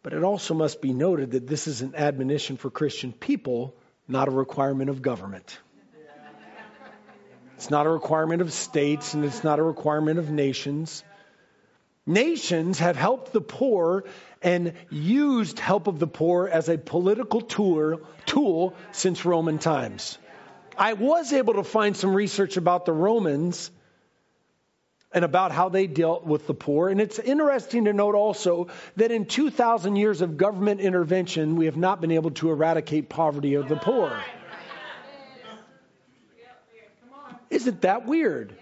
But 0.01 0.13
it 0.13 0.23
also 0.23 0.53
must 0.53 0.81
be 0.81 0.93
noted 0.93 1.31
that 1.31 1.45
this 1.47 1.67
is 1.67 1.81
an 1.81 1.93
admonition 1.95 2.55
for 2.55 2.69
Christian 2.69 3.11
people, 3.11 3.75
not 4.07 4.29
a 4.29 4.31
requirement 4.31 4.89
of 4.89 5.01
government. 5.01 5.57
It's 7.55 7.69
not 7.69 7.85
a 7.85 7.89
requirement 7.89 8.41
of 8.41 8.51
states 8.51 9.13
and 9.13 9.23
it's 9.23 9.43
not 9.43 9.59
a 9.59 9.63
requirement 9.63 10.19
of 10.19 10.29
nations. 10.29 11.03
Nations 12.05 12.79
have 12.79 12.95
helped 12.95 13.31
the 13.31 13.41
poor 13.41 14.03
and 14.41 14.73
used 14.91 15.59
help 15.59 15.87
of 15.87 15.97
the 15.97 16.07
poor 16.07 16.47
as 16.47 16.69
a 16.69 16.77
political 16.77 17.41
tool, 17.41 18.01
tool 18.25 18.75
since 18.91 19.25
Roman 19.25 19.57
times. 19.57 20.17
I 20.77 20.93
was 20.93 21.33
able 21.33 21.55
to 21.55 21.63
find 21.63 21.95
some 21.95 22.13
research 22.13 22.57
about 22.57 22.85
the 22.85 22.93
Romans 22.93 23.71
and 25.11 25.23
about 25.23 25.53
how 25.53 25.69
they 25.69 25.87
dealt 25.87 26.25
with 26.25 26.45
the 26.45 26.53
poor. 26.53 26.89
And 26.89 26.99
it's 26.99 27.17
interesting 27.17 27.85
to 27.85 27.93
note 27.93 28.15
also 28.15 28.67
that 28.97 29.11
in 29.11 29.25
2,000 29.25 29.95
years 29.95 30.21
of 30.21 30.35
government 30.35 30.81
intervention, 30.81 31.55
we 31.55 31.65
have 31.65 31.77
not 31.77 32.01
been 32.01 32.11
able 32.11 32.31
to 32.31 32.51
eradicate 32.51 33.07
poverty 33.07 33.53
of 33.55 33.69
the 33.69 33.77
poor. 33.77 34.21
Isn't 37.49 37.81
that 37.81 38.05
weird? 38.05 38.55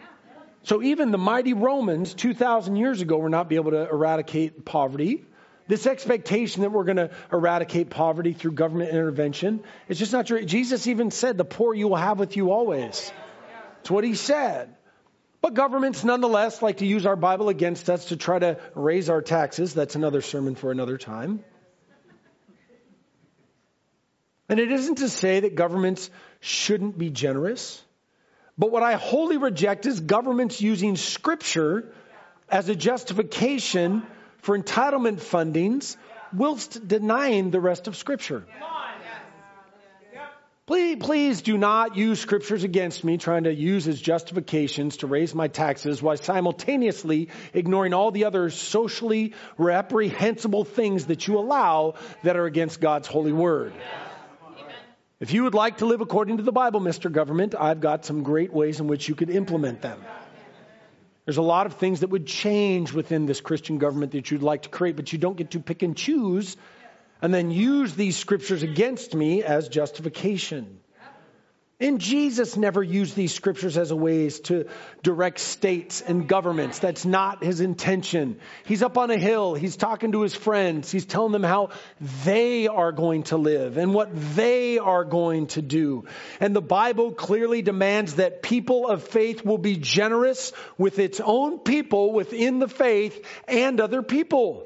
So 0.63 0.81
even 0.81 1.11
the 1.11 1.17
mighty 1.17 1.53
Romans 1.53 2.13
2,000 2.13 2.75
years 2.77 3.01
ago 3.01 3.17
were 3.17 3.29
not 3.29 3.49
be 3.49 3.55
able 3.55 3.71
to 3.71 3.89
eradicate 3.89 4.63
poverty. 4.63 5.25
This 5.67 5.87
expectation 5.87 6.61
that 6.61 6.71
we're 6.71 6.83
going 6.83 6.97
to 6.97 7.11
eradicate 7.31 7.89
poverty 7.89 8.33
through 8.33 8.53
government 8.53 8.91
intervention 8.91 9.61
is 9.87 9.99
just 9.99 10.13
not 10.13 10.27
true. 10.27 10.43
Jesus 10.45 10.87
even 10.87 11.11
said, 11.11 11.37
The 11.37 11.45
poor 11.45 11.73
you 11.73 11.87
will 11.89 11.97
have 11.97 12.19
with 12.19 12.35
you 12.37 12.51
always. 12.51 13.11
That's 13.77 13.91
what 13.91 14.03
he 14.03 14.15
said. 14.15 14.75
But 15.41 15.53
governments 15.53 16.05
nonetheless 16.05 16.61
like 16.61 16.77
to 16.77 16.85
use 16.85 17.05
our 17.05 17.17
Bible 17.17 17.49
against 17.49 17.89
us 17.89 18.05
to 18.05 18.17
try 18.17 18.39
to 18.39 18.59
raise 18.75 19.09
our 19.09 19.21
taxes. 19.21 19.73
That's 19.73 19.95
another 19.95 20.21
sermon 20.21 20.55
for 20.55 20.71
another 20.71 20.97
time. 20.97 21.43
And 24.47 24.59
it 24.59 24.71
isn't 24.71 24.99
to 24.99 25.09
say 25.09 25.41
that 25.41 25.55
governments 25.55 26.09
shouldn't 26.39 26.97
be 26.97 27.09
generous. 27.09 27.83
But 28.57 28.71
what 28.71 28.83
I 28.83 28.93
wholly 28.93 29.37
reject 29.37 29.85
is 29.85 29.99
governments 29.99 30.61
using 30.61 30.95
scripture 30.95 31.91
as 32.49 32.69
a 32.69 32.75
justification 32.75 34.03
for 34.39 34.57
entitlement 34.57 35.19
fundings 35.21 35.97
whilst 36.31 36.87
denying 36.87 37.51
the 37.51 37.59
rest 37.59 37.87
of 37.87 37.95
scripture. 37.95 38.45
Please, 40.65 40.95
please 41.01 41.41
do 41.41 41.57
not 41.57 41.97
use 41.97 42.21
scriptures 42.21 42.63
against 42.63 43.03
me, 43.03 43.17
trying 43.17 43.43
to 43.43 43.53
use 43.53 43.85
as 43.85 43.99
justifications 43.99 44.97
to 44.97 45.07
raise 45.07 45.35
my 45.35 45.49
taxes 45.49 46.01
while 46.01 46.15
simultaneously 46.15 47.27
ignoring 47.53 47.93
all 47.93 48.11
the 48.11 48.23
other 48.23 48.49
socially 48.49 49.33
reprehensible 49.57 50.63
things 50.63 51.07
that 51.07 51.27
you 51.27 51.37
allow 51.37 51.95
that 52.23 52.37
are 52.37 52.45
against 52.45 52.79
God's 52.79 53.09
holy 53.09 53.33
word. 53.33 53.73
If 55.23 55.31
you 55.31 55.43
would 55.43 55.53
like 55.53 55.77
to 55.77 55.85
live 55.85 56.01
according 56.01 56.35
to 56.35 56.43
the 56.43 56.51
Bible, 56.51 56.81
Mr. 56.81 57.09
Government, 57.09 57.55
I've 57.57 57.79
got 57.79 58.03
some 58.03 58.23
great 58.23 58.51
ways 58.51 58.81
in 58.81 58.87
which 58.87 59.07
you 59.07 59.15
could 59.15 59.29
implement 59.29 59.81
them. 59.81 60.03
There's 61.23 61.37
a 61.37 61.41
lot 61.41 61.65
of 61.65 61.75
things 61.75 62.01
that 62.01 62.09
would 62.09 62.27
change 62.27 62.91
within 62.91 63.25
this 63.25 63.39
Christian 63.39 63.77
government 63.77 64.11
that 64.11 64.29
you'd 64.29 64.43
like 64.43 64.63
to 64.63 64.69
create, 64.69 64.97
but 64.97 65.13
you 65.13 65.19
don't 65.19 65.37
get 65.37 65.51
to 65.51 65.61
pick 65.61 65.81
and 65.81 65.95
choose 65.95 66.57
and 67.21 67.33
then 67.33 67.51
use 67.51 67.95
these 67.95 68.17
scriptures 68.17 68.63
against 68.63 69.15
me 69.15 69.43
as 69.43 69.69
justification. 69.69 70.81
And 71.83 71.99
Jesus 71.99 72.55
never 72.55 72.81
used 72.81 73.13
these 73.13 73.33
scriptures 73.33 73.77
as 73.77 73.91
a 73.91 73.95
ways 73.95 74.39
to 74.41 74.69
direct 75.01 75.39
states 75.39 75.99
and 75.99 76.29
governments. 76.29 76.79
That's 76.79 77.03
not 77.03 77.43
his 77.43 77.59
intention. 77.59 78.39
He's 78.63 78.81
up 78.81 78.97
on 78.97 79.11
a 79.11 79.17
hill. 79.17 79.53
He's 79.53 79.75
talking 79.75 80.13
to 80.13 80.21
his 80.21 80.33
friends. 80.33 80.89
He's 80.89 81.05
telling 81.05 81.33
them 81.33 81.43
how 81.43 81.71
they 82.23 82.69
are 82.69 82.93
going 82.93 83.23
to 83.23 83.35
live 83.35 83.75
and 83.75 83.93
what 83.93 84.11
they 84.13 84.77
are 84.77 85.03
going 85.03 85.47
to 85.47 85.61
do. 85.61 86.05
And 86.39 86.55
the 86.55 86.61
Bible 86.61 87.11
clearly 87.11 87.61
demands 87.61 88.15
that 88.15 88.41
people 88.41 88.87
of 88.87 89.03
faith 89.03 89.43
will 89.43 89.57
be 89.57 89.75
generous 89.75 90.53
with 90.77 90.99
its 90.99 91.19
own 91.19 91.59
people 91.59 92.13
within 92.13 92.59
the 92.59 92.69
faith 92.69 93.27
and 93.45 93.81
other 93.81 94.01
people. 94.01 94.65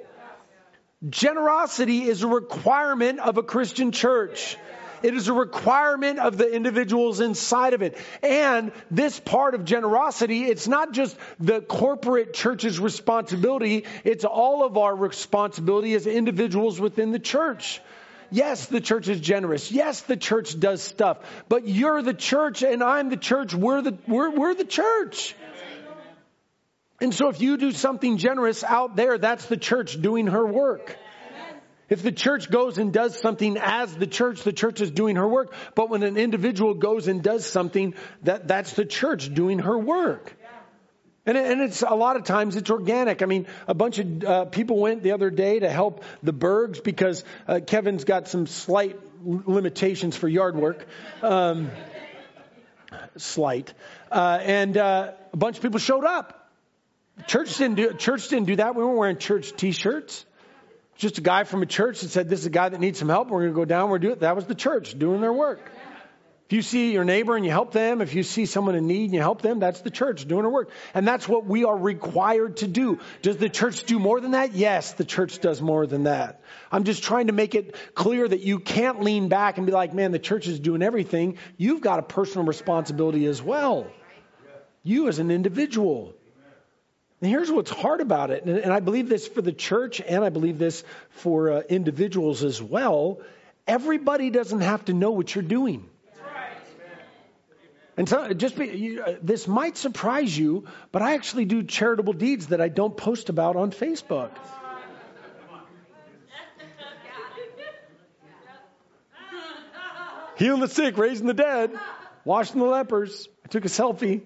Generosity 1.09 2.03
is 2.03 2.21
a 2.21 2.27
requirement 2.27 3.19
of 3.21 3.39
a 3.39 3.43
Christian 3.43 3.91
church. 3.91 4.55
It 5.03 5.13
is 5.13 5.27
a 5.27 5.33
requirement 5.33 6.19
of 6.19 6.37
the 6.37 6.51
individuals 6.51 7.19
inside 7.19 7.73
of 7.73 7.81
it. 7.81 7.97
And 8.23 8.71
this 8.89 9.19
part 9.19 9.55
of 9.55 9.65
generosity, 9.65 10.45
it's 10.45 10.67
not 10.67 10.91
just 10.91 11.17
the 11.39 11.61
corporate 11.61 12.33
church's 12.33 12.79
responsibility, 12.79 13.85
it's 14.03 14.25
all 14.25 14.65
of 14.65 14.77
our 14.77 14.95
responsibility 14.95 15.93
as 15.93 16.07
individuals 16.07 16.79
within 16.79 17.11
the 17.11 17.19
church. 17.19 17.81
Yes, 18.29 18.65
the 18.65 18.81
church 18.81 19.07
is 19.07 19.21
generous. 19.21 19.71
Yes, 19.71 20.01
the 20.01 20.17
church 20.17 20.59
does 20.59 20.81
stuff. 20.81 21.19
But 21.47 21.67
you're 21.67 22.01
the 22.01 22.13
church 22.13 22.61
and 22.61 22.83
I'm 22.83 23.09
the 23.09 23.17
church. 23.17 23.53
We're 23.53 23.81
the, 23.81 23.97
we're, 24.07 24.31
we're 24.31 24.53
the 24.53 24.65
church. 24.65 25.35
And 26.99 27.13
so 27.13 27.29
if 27.29 27.39
you 27.39 27.57
do 27.57 27.71
something 27.71 28.17
generous 28.17 28.63
out 28.63 28.95
there, 28.95 29.17
that's 29.17 29.45
the 29.45 29.57
church 29.57 30.01
doing 30.01 30.27
her 30.27 30.45
work. 30.45 30.97
If 31.89 32.03
the 32.03 32.11
church 32.11 32.49
goes 32.49 32.77
and 32.77 32.91
does 32.91 33.17
something 33.19 33.57
as 33.57 33.95
the 33.95 34.07
church, 34.07 34.43
the 34.43 34.51
church 34.51 34.81
is 34.81 34.91
doing 34.91 35.15
her 35.15 35.27
work. 35.27 35.53
But 35.73 35.89
when 35.89 36.03
an 36.03 36.17
individual 36.17 36.73
goes 36.73 37.07
and 37.07 37.23
does 37.23 37.45
something, 37.45 37.93
that, 38.23 38.47
that's 38.47 38.73
the 38.73 38.85
church 38.85 39.33
doing 39.33 39.59
her 39.59 39.77
work. 39.77 40.33
And, 41.25 41.61
it's 41.61 41.81
a 41.81 41.93
lot 41.93 42.15
of 42.15 42.23
times 42.23 42.55
it's 42.55 42.69
organic. 42.69 43.21
I 43.21 43.25
mean, 43.25 43.47
a 43.67 43.73
bunch 43.73 43.99
of 43.99 44.23
uh, 44.23 44.45
people 44.45 44.79
went 44.79 45.03
the 45.03 45.11
other 45.11 45.29
day 45.29 45.59
to 45.59 45.69
help 45.69 46.05
the 46.23 46.31
Bergs 46.31 46.79
because 46.79 47.25
uh, 47.49 47.59
Kevin's 47.65 48.05
got 48.05 48.29
some 48.29 48.47
slight 48.47 48.97
limitations 49.21 50.15
for 50.15 50.29
yard 50.29 50.55
work. 50.55 50.87
Um, 51.21 51.69
slight. 53.17 53.73
Uh, 54.09 54.39
and 54.41 54.77
uh, 54.77 55.11
a 55.33 55.37
bunch 55.37 55.57
of 55.57 55.63
people 55.63 55.79
showed 55.79 56.05
up. 56.05 56.49
Church 57.27 57.57
didn't 57.57 57.75
do 57.75 57.93
church 57.93 58.29
didn't 58.29 58.45
do 58.45 58.55
that. 58.57 58.75
We 58.75 58.83
weren't 58.85 58.97
wearing 58.97 59.17
church 59.17 59.53
T-shirts 59.57 60.23
just 60.97 61.17
a 61.17 61.21
guy 61.21 61.43
from 61.43 61.61
a 61.61 61.65
church 61.65 62.01
that 62.01 62.09
said, 62.09 62.29
This 62.29 62.41
is 62.41 62.45
a 62.45 62.51
guy 62.51 62.69
that 62.69 62.79
needs 62.79 62.99
some 62.99 63.09
help. 63.09 63.29
We're 63.29 63.41
going 63.41 63.53
to 63.53 63.55
go 63.55 63.65
down. 63.65 63.89
We're 63.89 63.99
doing 63.99 64.13
it. 64.13 64.19
That 64.21 64.35
was 64.35 64.45
the 64.45 64.55
church 64.55 64.97
doing 64.97 65.21
their 65.21 65.33
work. 65.33 65.59
If 66.47 66.53
you 66.53 66.61
see 66.61 66.93
your 66.93 67.03
neighbor 67.03 67.35
and 67.35 67.43
you 67.43 67.51
help 67.51 67.73
them, 67.73 67.99
if 67.99 68.15
you 68.15 68.23
see 68.23 68.45
someone 68.45 68.75
in 68.75 68.87
need 68.87 69.03
and 69.03 69.13
you 69.13 69.19
help 69.19 69.41
them, 69.41 69.59
that's 69.59 69.81
the 69.81 69.91
church 69.91 70.25
doing 70.25 70.43
her 70.43 70.49
work. 70.49 70.69
And 70.93 71.05
that's 71.05 71.27
what 71.27 71.45
we 71.45 71.65
are 71.65 71.77
required 71.77 72.57
to 72.57 72.67
do. 72.67 72.99
Does 73.21 73.35
the 73.35 73.49
church 73.49 73.83
do 73.83 73.99
more 73.99 74.21
than 74.21 74.31
that? 74.31 74.53
Yes, 74.53 74.93
the 74.93 75.03
church 75.03 75.39
does 75.39 75.61
more 75.61 75.85
than 75.85 76.03
that. 76.03 76.39
I'm 76.71 76.85
just 76.85 77.03
trying 77.03 77.27
to 77.27 77.33
make 77.33 77.53
it 77.53 77.75
clear 77.95 78.25
that 78.25 78.39
you 78.39 78.59
can't 78.59 79.01
lean 79.01 79.27
back 79.27 79.57
and 79.57 79.65
be 79.65 79.73
like, 79.73 79.93
man, 79.93 80.13
the 80.13 80.19
church 80.19 80.47
is 80.47 80.57
doing 80.57 80.81
everything. 80.81 81.37
You've 81.57 81.81
got 81.81 81.99
a 81.99 82.03
personal 82.03 82.47
responsibility 82.47 83.25
as 83.25 83.43
well. 83.43 83.87
You 84.83 85.09
as 85.09 85.19
an 85.19 85.31
individual. 85.31 86.13
And 87.21 87.31
here's 87.31 87.51
what's 87.51 87.71
hard 87.71 88.01
about 88.01 88.29
it, 88.29 88.43
and, 88.45 88.71
I 88.71 88.79
believe 88.79 89.09
this 89.09 89.27
for 89.27 89.41
the 89.41 89.51
church, 89.51 90.01
and 90.01 90.23
I 90.23 90.29
believe 90.29 90.59
this 90.59 90.83
for 91.09 91.51
uh, 91.51 91.61
individuals 91.61 92.43
as 92.43 92.61
well. 92.61 93.21
Everybody 93.65 94.29
doesn't 94.29 94.61
have 94.61 94.85
to 94.85 94.93
know 94.93 95.11
what 95.11 95.33
you're 95.33 95.43
doing. 95.43 95.89
And 97.97 98.07
so, 98.07 98.31
just 98.33 98.55
be, 98.55 98.67
you, 98.67 99.01
uh, 99.01 99.15
this 99.23 99.47
might 99.47 99.75
surprise 99.75 100.37
you, 100.37 100.67
but 100.91 101.01
I 101.01 101.15
actually 101.15 101.45
do 101.45 101.63
charitable 101.63 102.13
deeds 102.13 102.47
that 102.47 102.61
I 102.61 102.69
don't 102.69 102.95
post 102.95 103.29
about 103.29 103.55
on 103.55 103.71
Facebook. 103.71 104.29
Healing 110.37 110.61
the 110.61 110.67
sick, 110.67 110.99
raising 110.99 111.25
the 111.25 111.33
dead, 111.33 111.71
washing 112.23 112.59
the 112.59 112.67
lepers. 112.67 113.27
I 113.43 113.47
took 113.47 113.65
a 113.65 113.69
selfie. 113.69 114.21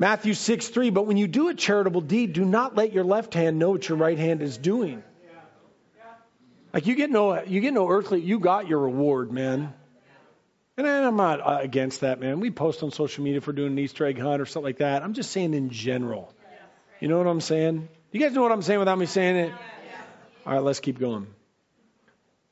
Matthew 0.00 0.32
6 0.32 0.68
3, 0.68 0.88
but 0.88 1.06
when 1.06 1.18
you 1.18 1.28
do 1.28 1.48
a 1.48 1.54
charitable 1.54 2.00
deed, 2.00 2.32
do 2.32 2.42
not 2.42 2.74
let 2.74 2.94
your 2.94 3.04
left 3.04 3.34
hand 3.34 3.58
know 3.58 3.68
what 3.68 3.86
your 3.86 3.98
right 3.98 4.18
hand 4.18 4.40
is 4.40 4.56
doing. 4.56 5.02
Like 6.72 6.86
you 6.86 6.94
get 6.94 7.10
no, 7.10 7.42
you 7.42 7.60
get 7.60 7.74
no 7.74 7.86
earthly, 7.86 8.22
you 8.22 8.38
got 8.38 8.66
your 8.66 8.78
reward, 8.78 9.30
man. 9.30 9.74
And 10.78 10.86
I'm 10.86 11.16
not 11.16 11.40
uh, 11.40 11.58
against 11.60 12.00
that, 12.00 12.18
man. 12.18 12.40
We 12.40 12.50
post 12.50 12.82
on 12.82 12.90
social 12.92 13.22
media 13.24 13.42
for 13.42 13.52
doing 13.52 13.72
an 13.72 13.78
Easter 13.78 14.06
egg 14.06 14.18
hunt 14.18 14.40
or 14.40 14.46
something 14.46 14.64
like 14.64 14.78
that. 14.78 15.02
I'm 15.02 15.12
just 15.12 15.32
saying 15.32 15.52
in 15.52 15.68
general. 15.68 16.32
You 17.00 17.08
know 17.08 17.18
what 17.18 17.26
I'm 17.26 17.42
saying? 17.42 17.86
You 18.10 18.20
guys 18.20 18.32
know 18.32 18.40
what 18.40 18.52
I'm 18.52 18.62
saying 18.62 18.78
without 18.78 18.96
me 18.96 19.04
saying 19.04 19.36
it? 19.36 19.52
All 20.46 20.54
right, 20.54 20.62
let's 20.62 20.80
keep 20.80 20.98
going. 20.98 21.26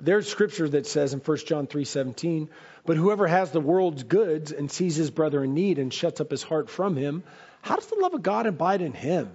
There's 0.01 0.29
scripture 0.29 0.69
that 0.69 0.87
says 0.87 1.13
in 1.13 1.19
1 1.19 1.37
John 1.39 1.67
3:17, 1.67 2.49
"But 2.87 2.97
whoever 2.97 3.27
has 3.27 3.51
the 3.51 3.61
world's 3.61 4.05
goods 4.05 4.53
and 4.53 4.71
sees 4.71 4.95
his 4.95 5.11
brother 5.11 5.43
in 5.43 5.55
need 5.55 5.81
and 5.81 5.93
shuts 5.93 6.21
up 6.21 6.31
his 6.31 6.45
heart 6.45 6.71
from 6.71 6.95
him, 6.95 7.25
how 7.63 7.75
does 7.75 7.87
the 7.87 7.99
love 8.01 8.15
of 8.15 8.23
God 8.23 8.47
abide 8.47 8.81
in 8.81 8.93
him?" 8.93 9.29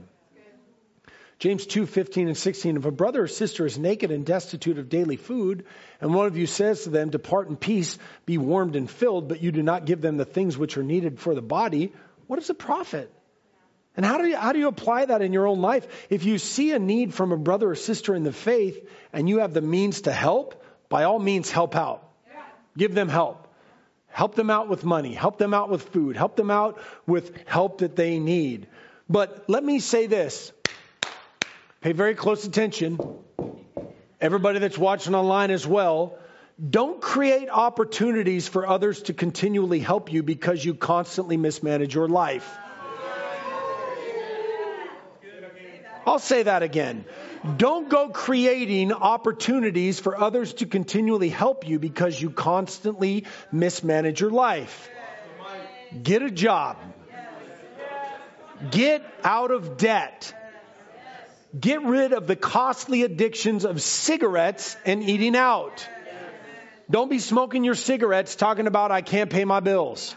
James 1.38 1.66
2:15 1.66 2.28
and 2.28 2.38
16, 2.38 2.78
"If 2.78 2.86
a 2.86 2.91
brother 2.91 3.24
or 3.24 3.28
sister 3.28 3.66
is 3.66 3.78
naked 3.78 4.09
and 4.09 4.26
destitute 4.26 4.78
of 4.78 4.88
daily 4.88 5.18
food, 5.18 5.66
and 5.99 6.14
one 6.14 6.28
of 6.28 6.38
you 6.38 6.47
says 6.47 6.84
to 6.84 6.89
them, 6.89 7.09
depart 7.09 7.49
in 7.49 7.57
peace, 7.57 7.97
be 8.26 8.38
warmed 8.38 8.78
and 8.78 8.89
filled, 8.89 9.28
but 9.28 9.43
you 9.43 9.51
do 9.51 9.64
not 9.64 9.86
give 9.86 9.99
them 9.99 10.16
the 10.16 10.24
things 10.24 10.57
which 10.57 10.78
are 10.78 10.84
needed 10.84 11.20
for 11.20 11.36
the 11.36 11.41
body, 11.41 11.91
what 12.28 12.39
is 12.39 12.47
the 12.47 12.53
profit?" 12.53 13.11
And 13.95 14.05
how 14.05 14.17
do 14.17 14.27
you, 14.27 14.35
how 14.35 14.53
do 14.53 14.59
you 14.59 14.67
apply 14.67 15.05
that 15.05 15.21
in 15.21 15.33
your 15.33 15.47
own 15.47 15.61
life? 15.61 16.07
If 16.09 16.23
you 16.23 16.39
see 16.39 16.71
a 16.71 16.79
need 16.79 17.13
from 17.13 17.31
a 17.31 17.37
brother 17.37 17.69
or 17.69 17.75
sister 17.75 18.15
in 18.15 18.23
the 18.23 18.33
faith 18.33 18.89
and 19.11 19.29
you 19.29 19.39
have 19.39 19.53
the 19.53 19.61
means 19.61 20.01
to 20.01 20.11
help, 20.11 20.63
by 20.89 21.03
all 21.03 21.19
means 21.19 21.51
help 21.51 21.75
out. 21.75 22.07
Give 22.77 22.93
them 22.95 23.09
help. 23.09 23.47
Help 24.07 24.35
them 24.35 24.49
out 24.49 24.67
with 24.67 24.83
money. 24.83 25.13
Help 25.13 25.37
them 25.37 25.53
out 25.53 25.69
with 25.69 25.83
food. 25.89 26.15
Help 26.15 26.35
them 26.35 26.49
out 26.49 26.79
with 27.05 27.35
help 27.47 27.79
that 27.79 27.95
they 27.95 28.19
need. 28.19 28.67
But 29.09 29.45
let 29.47 29.63
me 29.63 29.79
say 29.79 30.07
this. 30.07 30.51
Pay 31.81 31.91
very 31.91 32.15
close 32.15 32.45
attention. 32.45 32.99
Everybody 34.21 34.59
that's 34.59 34.77
watching 34.77 35.15
online 35.15 35.51
as 35.51 35.67
well. 35.67 36.17
Don't 36.69 37.01
create 37.01 37.49
opportunities 37.49 38.47
for 38.47 38.65
others 38.67 39.01
to 39.03 39.13
continually 39.13 39.79
help 39.79 40.11
you 40.11 40.23
because 40.23 40.63
you 40.63 40.75
constantly 40.75 41.35
mismanage 41.35 41.93
your 41.93 42.07
life. 42.07 42.57
I'll 46.05 46.19
say 46.19 46.43
that 46.43 46.63
again. 46.63 47.05
Don't 47.57 47.89
go 47.89 48.09
creating 48.09 48.91
opportunities 48.91 49.99
for 49.99 50.19
others 50.19 50.53
to 50.55 50.65
continually 50.65 51.29
help 51.29 51.67
you 51.67 51.79
because 51.79 52.21
you 52.21 52.29
constantly 52.29 53.25
mismanage 53.51 54.21
your 54.21 54.31
life. 54.31 54.89
Get 56.01 56.21
a 56.21 56.31
job. 56.31 56.77
Get 58.71 59.03
out 59.23 59.51
of 59.51 59.77
debt. 59.77 60.33
Get 61.57 61.83
rid 61.83 62.13
of 62.13 62.27
the 62.27 62.35
costly 62.35 63.03
addictions 63.03 63.63
of 63.65 63.81
cigarettes 63.81 64.75
and 64.85 65.03
eating 65.03 65.35
out. 65.35 65.87
Don't 66.89 67.09
be 67.09 67.19
smoking 67.19 67.63
your 67.63 67.75
cigarettes 67.75 68.35
talking 68.35 68.67
about, 68.67 68.91
I 68.91 69.01
can't 69.01 69.29
pay 69.29 69.45
my 69.45 69.59
bills. 69.59 70.15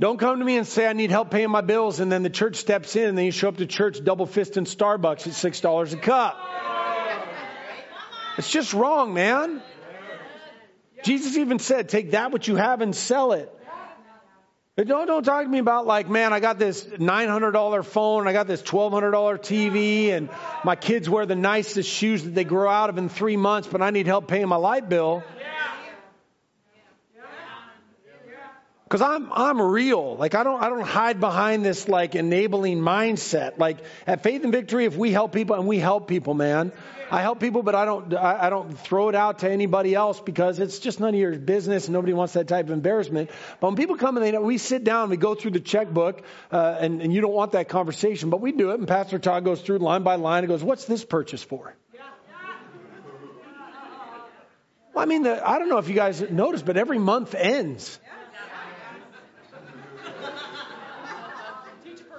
Don't 0.00 0.18
come 0.18 0.38
to 0.38 0.44
me 0.46 0.56
and 0.56 0.66
say, 0.66 0.86
I 0.86 0.94
need 0.94 1.10
help 1.10 1.30
paying 1.30 1.50
my 1.50 1.60
bills, 1.60 2.00
and 2.00 2.10
then 2.10 2.22
the 2.22 2.30
church 2.30 2.56
steps 2.56 2.96
in, 2.96 3.10
and 3.10 3.18
then 3.18 3.26
you 3.26 3.32
show 3.32 3.48
up 3.48 3.58
to 3.58 3.66
church 3.66 4.02
double 4.02 4.26
fisting 4.26 4.66
Starbucks 4.66 5.26
at 5.26 5.34
$6 5.34 5.92
a 5.92 5.96
cup. 5.98 6.40
It's 8.38 8.50
just 8.50 8.72
wrong, 8.72 9.12
man. 9.12 9.62
Jesus 11.04 11.36
even 11.36 11.58
said, 11.58 11.90
take 11.90 12.12
that 12.12 12.32
which 12.32 12.48
you 12.48 12.56
have 12.56 12.80
and 12.80 12.96
sell 12.96 13.32
it. 13.32 13.54
Don't, 14.76 15.06
don't 15.06 15.22
talk 15.22 15.44
to 15.44 15.48
me 15.50 15.58
about 15.58 15.86
like, 15.86 16.08
man, 16.08 16.32
I 16.32 16.40
got 16.40 16.58
this 16.58 16.82
$900 16.82 17.84
phone, 17.84 18.26
I 18.26 18.32
got 18.32 18.46
this 18.46 18.62
$1,200 18.62 19.12
TV, 19.40 20.08
and 20.12 20.30
my 20.64 20.76
kids 20.76 21.10
wear 21.10 21.26
the 21.26 21.36
nicest 21.36 21.90
shoes 21.90 22.24
that 22.24 22.34
they 22.34 22.44
grow 22.44 22.70
out 22.70 22.88
of 22.88 22.96
in 22.96 23.10
three 23.10 23.36
months, 23.36 23.68
but 23.70 23.82
I 23.82 23.90
need 23.90 24.06
help 24.06 24.28
paying 24.28 24.48
my 24.48 24.56
light 24.56 24.88
bill. 24.88 25.22
Because 28.90 29.02
I'm 29.02 29.32
I'm 29.32 29.62
real. 29.62 30.16
Like 30.16 30.34
I 30.34 30.42
don't 30.42 30.60
I 30.60 30.68
don't 30.68 30.80
hide 30.80 31.20
behind 31.20 31.64
this 31.64 31.88
like 31.88 32.16
enabling 32.16 32.80
mindset. 32.80 33.56
Like 33.56 33.78
at 34.04 34.24
Faith 34.24 34.42
and 34.42 34.50
Victory, 34.50 34.84
if 34.84 34.96
we 34.96 35.12
help 35.12 35.32
people 35.32 35.54
and 35.54 35.68
we 35.68 35.78
help 35.78 36.08
people, 36.08 36.34
man, 36.34 36.72
I 37.08 37.22
help 37.22 37.38
people, 37.38 37.62
but 37.62 37.76
I 37.76 37.84
don't 37.84 38.12
I, 38.12 38.50
don't 38.50 38.76
throw 38.80 39.08
it 39.08 39.14
out 39.14 39.38
to 39.40 39.50
anybody 39.50 39.94
else 39.94 40.18
because 40.18 40.58
it's 40.58 40.80
just 40.80 40.98
none 40.98 41.10
of 41.10 41.20
your 41.20 41.38
business 41.38 41.84
and 41.86 41.92
nobody 41.92 42.14
wants 42.14 42.32
that 42.32 42.48
type 42.48 42.64
of 42.64 42.72
embarrassment. 42.72 43.30
But 43.60 43.68
when 43.68 43.76
people 43.76 43.94
come 43.94 44.16
and 44.16 44.26
they 44.26 44.36
we 44.36 44.58
sit 44.58 44.82
down, 44.82 45.08
we 45.08 45.16
go 45.16 45.36
through 45.36 45.52
the 45.52 45.60
checkbook, 45.60 46.22
uh, 46.50 46.78
and 46.80 47.00
and 47.00 47.14
you 47.14 47.20
don't 47.20 47.32
want 47.32 47.52
that 47.52 47.68
conversation, 47.68 48.28
but 48.28 48.40
we 48.40 48.50
do 48.50 48.72
it. 48.72 48.80
And 48.80 48.88
Pastor 48.88 49.20
Todd 49.20 49.44
goes 49.44 49.60
through 49.60 49.78
line 49.78 50.02
by 50.02 50.16
line 50.16 50.42
and 50.42 50.48
goes, 50.48 50.64
"What's 50.64 50.86
this 50.86 51.04
purchase 51.04 51.44
for?" 51.44 51.76
Well, 54.94 55.04
I 55.04 55.06
mean, 55.06 55.22
the, 55.22 55.48
I 55.48 55.60
don't 55.60 55.68
know 55.68 55.78
if 55.78 55.88
you 55.88 55.94
guys 55.94 56.20
noticed, 56.28 56.66
but 56.66 56.76
every 56.76 56.98
month 56.98 57.36
ends. 57.36 58.00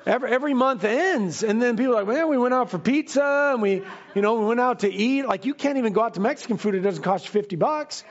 Every, 0.05 0.31
every 0.31 0.53
month 0.53 0.83
ends. 0.83 1.43
And 1.43 1.61
then 1.61 1.77
people 1.77 1.93
are 1.93 2.03
like, 2.03 2.15
man, 2.15 2.29
we 2.29 2.37
went 2.37 2.53
out 2.53 2.69
for 2.69 2.79
pizza 2.79 3.51
and 3.53 3.61
we, 3.61 3.83
you 4.15 4.21
know, 4.21 4.35
we 4.35 4.45
went 4.45 4.59
out 4.59 4.79
to 4.79 4.91
eat. 4.91 5.25
Like 5.25 5.45
you 5.45 5.53
can't 5.53 5.77
even 5.77 5.93
go 5.93 6.01
out 6.01 6.15
to 6.15 6.19
Mexican 6.19 6.57
food. 6.57 6.75
It 6.75 6.81
doesn't 6.81 7.03
cost 7.03 7.25
you 7.25 7.31
50 7.31 7.55
bucks. 7.55 8.03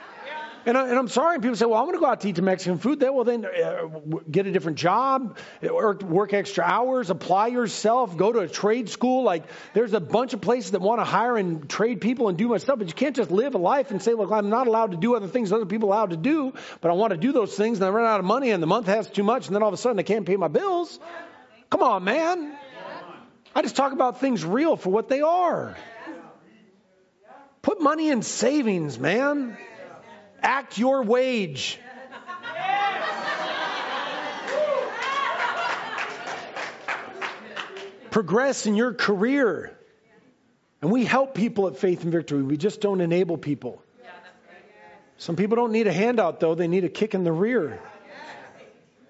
And, 0.65 0.77
I, 0.77 0.89
am 0.89 1.07
sorry. 1.07 1.39
People 1.39 1.55
say, 1.55 1.65
well, 1.65 1.79
I'm 1.79 1.85
going 1.85 1.95
to 1.95 1.99
go 1.99 2.05
out 2.05 2.21
to 2.21 2.29
eat 2.29 2.35
the 2.35 2.43
Mexican 2.43 2.77
food. 2.77 2.99
Then, 2.99 3.15
well, 3.15 3.23
then 3.23 3.45
uh, 3.45 3.87
get 4.29 4.45
a 4.45 4.51
different 4.51 4.77
job, 4.77 5.37
or 5.67 5.95
work 5.95 6.33
extra 6.33 6.63
hours, 6.63 7.09
apply 7.09 7.47
yourself, 7.47 8.15
go 8.15 8.31
to 8.31 8.39
a 8.39 8.47
trade 8.47 8.87
school. 8.89 9.23
Like 9.23 9.43
there's 9.73 9.93
a 9.93 9.99
bunch 9.99 10.33
of 10.33 10.41
places 10.41 10.71
that 10.71 10.81
want 10.81 11.01
to 11.01 11.03
hire 11.03 11.35
and 11.35 11.67
trade 11.67 11.99
people 11.99 12.29
and 12.29 12.37
do 12.37 12.47
my 12.47 12.57
stuff. 12.57 12.77
But 12.77 12.89
you 12.89 12.93
can't 12.93 13.15
just 13.15 13.31
live 13.31 13.55
a 13.55 13.57
life 13.57 13.89
and 13.89 14.01
say, 14.01 14.13
look, 14.13 14.31
I'm 14.31 14.49
not 14.49 14.67
allowed 14.67 14.91
to 14.91 14.97
do 14.97 15.15
other 15.15 15.27
things 15.27 15.51
other 15.51 15.65
people 15.65 15.89
are 15.89 15.93
allowed 15.93 16.11
to 16.11 16.17
do, 16.17 16.53
but 16.79 16.91
I 16.91 16.93
want 16.93 17.11
to 17.11 17.17
do 17.17 17.31
those 17.31 17.55
things 17.55 17.79
and 17.79 17.85
I 17.85 17.89
run 17.89 18.05
out 18.05 18.19
of 18.19 18.25
money 18.25 18.51
and 18.51 18.61
the 18.61 18.67
month 18.67 18.85
has 18.85 19.09
too 19.09 19.23
much 19.23 19.47
and 19.47 19.55
then 19.55 19.63
all 19.63 19.69
of 19.69 19.73
a 19.73 19.77
sudden 19.77 19.99
I 19.99 20.03
can't 20.03 20.25
pay 20.25 20.35
my 20.37 20.47
bills. 20.47 20.99
Come 21.71 21.83
on, 21.83 22.03
man. 22.03 22.53
I 23.55 23.61
just 23.61 23.75
talk 23.75 23.93
about 23.93 24.19
things 24.19 24.45
real 24.45 24.75
for 24.75 24.91
what 24.91 25.09
they 25.09 25.21
are. 25.21 25.75
Put 27.61 27.81
money 27.81 28.09
in 28.09 28.21
savings, 28.21 28.99
man. 28.99 29.57
Act 30.41 30.77
your 30.77 31.03
wage. 31.03 31.79
Progress 38.09 38.65
in 38.65 38.75
your 38.75 38.93
career. 38.93 39.77
And 40.81 40.91
we 40.91 41.05
help 41.05 41.35
people 41.35 41.67
at 41.67 41.77
Faith 41.77 42.03
and 42.03 42.11
Victory. 42.11 42.43
We 42.43 42.57
just 42.57 42.81
don't 42.81 42.99
enable 42.99 43.37
people. 43.37 43.81
Some 45.17 45.35
people 45.35 45.55
don't 45.55 45.71
need 45.71 45.87
a 45.87 45.93
handout, 45.93 46.39
though. 46.39 46.55
They 46.55 46.67
need 46.67 46.83
a 46.83 46.89
kick 46.89 47.13
in 47.13 47.23
the 47.23 47.31
rear. 47.31 47.79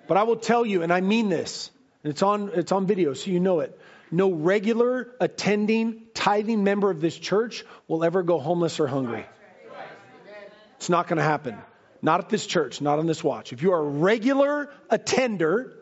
But 0.08 0.18
I 0.18 0.24
will 0.24 0.36
tell 0.36 0.66
you, 0.66 0.84
and 0.84 0.92
I 0.94 1.02
mean 1.02 1.30
this 1.30 1.72
it's 2.04 2.22
on, 2.24 2.52
it's 2.54 2.72
on 2.72 2.88
video, 2.88 3.14
so 3.14 3.32
you 3.32 3.40
know 3.40 3.60
it. 3.60 3.80
No 4.12 4.32
regular 4.32 5.08
attending, 5.20 6.04
tithing 6.14 6.64
member 6.64 6.90
of 6.90 7.00
this 7.00 7.18
church 7.18 7.64
will 7.88 8.04
ever 8.04 8.24
go 8.24 8.40
homeless 8.40 8.80
or 8.80 8.88
hungry. 8.88 9.26
It's 10.78 10.90
not 10.90 11.08
going 11.08 11.18
to 11.18 11.24
happen. 11.24 11.58
Not 12.02 12.20
at 12.22 12.30
this 12.30 12.46
church, 12.46 12.82
not 12.82 12.98
on 12.98 13.06
this 13.06 13.24
watch. 13.24 13.54
If 13.54 13.62
you 13.62 13.74
are 13.74 13.80
a 13.80 13.90
regular 13.90 14.70
attender, 14.90 15.74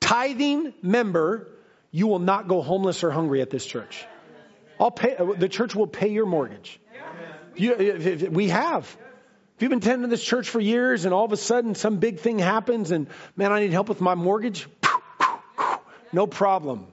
tithing 0.00 0.74
member, 0.82 1.48
you 1.90 2.06
will 2.06 2.18
not 2.18 2.46
go 2.46 2.60
homeless 2.60 3.02
or 3.02 3.10
hungry 3.10 3.40
at 3.40 3.50
this 3.50 3.64
church. 3.64 4.04
I'll 4.78 4.90
pay, 4.90 5.16
the 5.36 5.48
church 5.48 5.74
will 5.74 5.86
pay 5.86 6.08
your 6.08 6.26
mortgage. 6.26 6.78
You, 7.56 8.28
we 8.30 8.48
have. 8.50 8.84
If 9.56 9.62
you've 9.62 9.70
been 9.70 9.78
attending 9.78 10.08
this 10.08 10.22
church 10.22 10.48
for 10.48 10.60
years 10.60 11.04
and 11.04 11.12
all 11.12 11.24
of 11.24 11.32
a 11.32 11.36
sudden 11.36 11.74
some 11.74 11.96
big 11.96 12.20
thing 12.20 12.38
happens 12.38 12.92
and 12.92 13.08
man, 13.34 13.50
I 13.50 13.60
need 13.60 13.72
help 13.72 13.88
with 13.88 14.00
my 14.00 14.14
mortgage, 14.14 14.68
no 16.12 16.26
problem. 16.26 16.86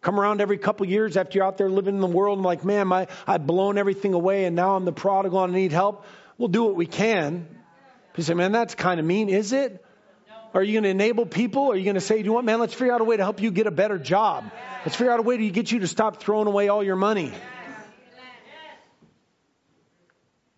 Come 0.00 0.18
around 0.18 0.40
every 0.40 0.58
couple 0.58 0.86
years 0.86 1.16
after 1.16 1.38
you're 1.38 1.46
out 1.46 1.58
there 1.58 1.70
living 1.70 1.94
in 1.94 2.00
the 2.00 2.08
world 2.08 2.38
and 2.38 2.44
like, 2.44 2.64
man, 2.64 2.88
my, 2.88 3.06
I've 3.26 3.46
blown 3.46 3.78
everything 3.78 4.14
away 4.14 4.46
and 4.46 4.56
now 4.56 4.74
I'm 4.74 4.84
the 4.84 4.92
prodigal 4.92 5.44
and 5.44 5.54
I 5.54 5.56
need 5.56 5.72
help. 5.72 6.04
We'll 6.38 6.48
do 6.48 6.64
what 6.64 6.74
we 6.74 6.86
can. 6.86 7.46
You 8.16 8.24
say, 8.24 8.34
man, 8.34 8.52
that's 8.52 8.74
kind 8.74 8.98
of 8.98 9.06
mean, 9.06 9.28
is 9.28 9.52
it? 9.52 9.84
Are 10.54 10.62
you 10.62 10.72
going 10.72 10.84
to 10.84 10.90
enable 10.90 11.24
people? 11.24 11.70
Are 11.70 11.76
you 11.76 11.84
going 11.84 11.94
to 11.94 12.00
say, 12.00 12.22
you 12.22 12.32
want, 12.32 12.44
man, 12.44 12.58
let's 12.58 12.74
figure 12.74 12.92
out 12.92 13.00
a 13.00 13.04
way 13.04 13.16
to 13.16 13.22
help 13.22 13.40
you 13.40 13.50
get 13.50 13.66
a 13.66 13.70
better 13.70 13.96
job. 13.96 14.44
Let's 14.84 14.96
figure 14.96 15.12
out 15.12 15.20
a 15.20 15.22
way 15.22 15.36
to 15.36 15.50
get 15.50 15.70
you 15.70 15.78
to 15.78 15.88
stop 15.88 16.20
throwing 16.20 16.46
away 16.46 16.68
all 16.68 16.82
your 16.82 16.96
money. 16.96 17.32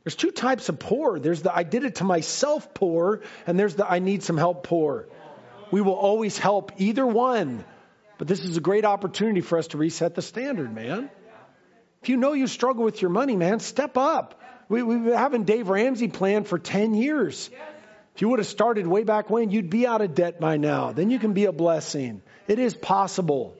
There's 0.04 0.16
two 0.16 0.32
types 0.32 0.68
of 0.68 0.78
poor. 0.78 1.18
There's 1.18 1.42
the 1.42 1.54
I 1.54 1.62
did 1.62 1.84
it 1.84 1.96
to 1.96 2.04
myself 2.04 2.74
poor, 2.74 3.22
and 3.46 3.58
there's 3.58 3.74
the 3.74 3.90
I 3.90 4.00
need 4.00 4.22
some 4.22 4.36
help 4.36 4.62
poor. 4.62 5.08
We 5.74 5.80
will 5.80 5.94
always 5.94 6.38
help 6.38 6.70
either 6.76 7.04
one. 7.04 7.64
But 8.16 8.28
this 8.28 8.38
is 8.44 8.56
a 8.56 8.60
great 8.60 8.84
opportunity 8.84 9.40
for 9.40 9.58
us 9.58 9.66
to 9.68 9.76
reset 9.76 10.14
the 10.14 10.22
standard, 10.22 10.72
man. 10.72 11.10
If 12.00 12.08
you 12.08 12.16
know 12.16 12.32
you 12.32 12.46
struggle 12.46 12.84
with 12.84 13.02
your 13.02 13.10
money, 13.10 13.34
man, 13.34 13.58
step 13.58 13.96
up. 13.96 14.40
We, 14.68 14.78
have 14.78 14.88
been 14.88 15.12
having 15.14 15.42
Dave 15.42 15.68
Ramsey 15.68 16.06
plan 16.06 16.44
for 16.44 16.60
10 16.60 16.94
years. 16.94 17.50
If 18.14 18.22
you 18.22 18.28
would 18.28 18.38
have 18.38 18.46
started 18.46 18.86
way 18.86 19.02
back 19.02 19.30
when, 19.30 19.50
you'd 19.50 19.68
be 19.68 19.84
out 19.84 20.00
of 20.00 20.14
debt 20.14 20.38
by 20.38 20.58
now. 20.58 20.92
Then 20.92 21.10
you 21.10 21.18
can 21.18 21.32
be 21.32 21.46
a 21.46 21.52
blessing. 21.52 22.22
It 22.46 22.60
is 22.60 22.72
possible. 22.74 23.56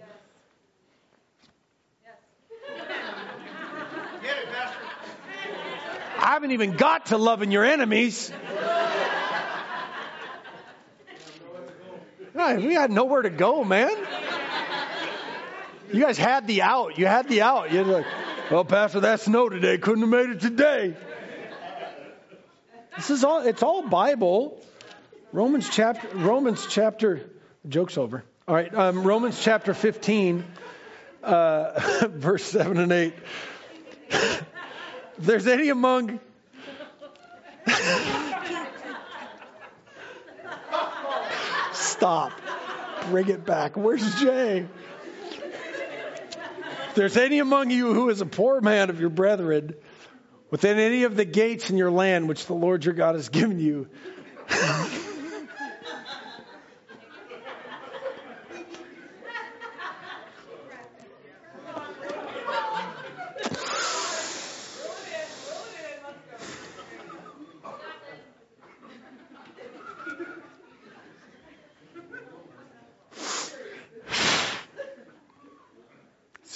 I 6.17 6.29
haven't 6.29 6.53
even 6.53 6.77
got 6.77 7.07
to 7.07 7.19
loving 7.19 7.51
your 7.51 7.65
enemies. 7.65 8.33
We 12.35 12.74
had 12.74 12.91
nowhere 12.91 13.22
to 13.22 13.30
go, 13.30 13.64
man. 13.64 13.97
You 15.93 16.01
guys 16.01 16.18
had 16.18 16.47
the 16.47 16.62
out. 16.62 16.99
You 16.99 17.07
had 17.07 17.28
the 17.28 17.43
out. 17.43 17.72
You're 17.72 17.85
like, 17.85 18.07
well, 18.51 18.64
Pastor, 18.64 19.01
that 19.01 19.20
snow 19.20 19.49
today 19.49 19.78
couldn't 19.78 20.01
have 20.01 20.11
made 20.11 20.30
it 20.30 20.41
today. 20.41 20.97
This 22.97 23.11
is 23.11 23.24
all, 23.24 23.41
it's 23.41 23.62
all 23.62 23.82
Bible. 23.89 24.61
Romans 25.32 25.68
chapter, 25.70 26.09
Romans 26.16 26.66
chapter, 26.68 27.28
joke's 27.68 27.99
over. 27.99 28.24
All 28.47 28.55
right, 28.55 28.72
um, 28.74 29.03
Romans 29.05 29.41
chapter 29.41 29.74
15, 29.74 30.45
uh, 31.22 32.07
verse 32.09 32.45
7 32.45 32.78
and 32.78 32.93
8. 32.93 33.14
if 34.11 34.45
there's 35.18 35.47
any 35.47 35.70
among. 35.70 36.20
Stop. 42.05 42.33
Bring 43.09 43.31
it 43.31 43.47
back. 43.47 43.79
Where's 43.79 44.21
Jay? 44.21 44.67
If 46.89 46.95
there's 46.95 47.17
any 47.17 47.39
among 47.39 47.71
you 47.71 47.95
who 47.95 48.11
is 48.11 48.21
a 48.21 48.27
poor 48.27 48.61
man 48.61 48.91
of 48.91 49.01
your 49.01 49.09
brethren, 49.09 49.75
within 50.51 50.79
any 50.79 51.05
of 51.05 51.17
the 51.17 51.25
gates 51.25 51.71
in 51.71 51.79
your 51.79 51.91
land 51.91 52.29
which 52.29 52.45
the 52.45 52.53
Lord 52.53 52.85
your 52.85 52.93
God 52.93 53.15
has 53.15 53.31
given 53.31 53.59
you, 53.59 53.89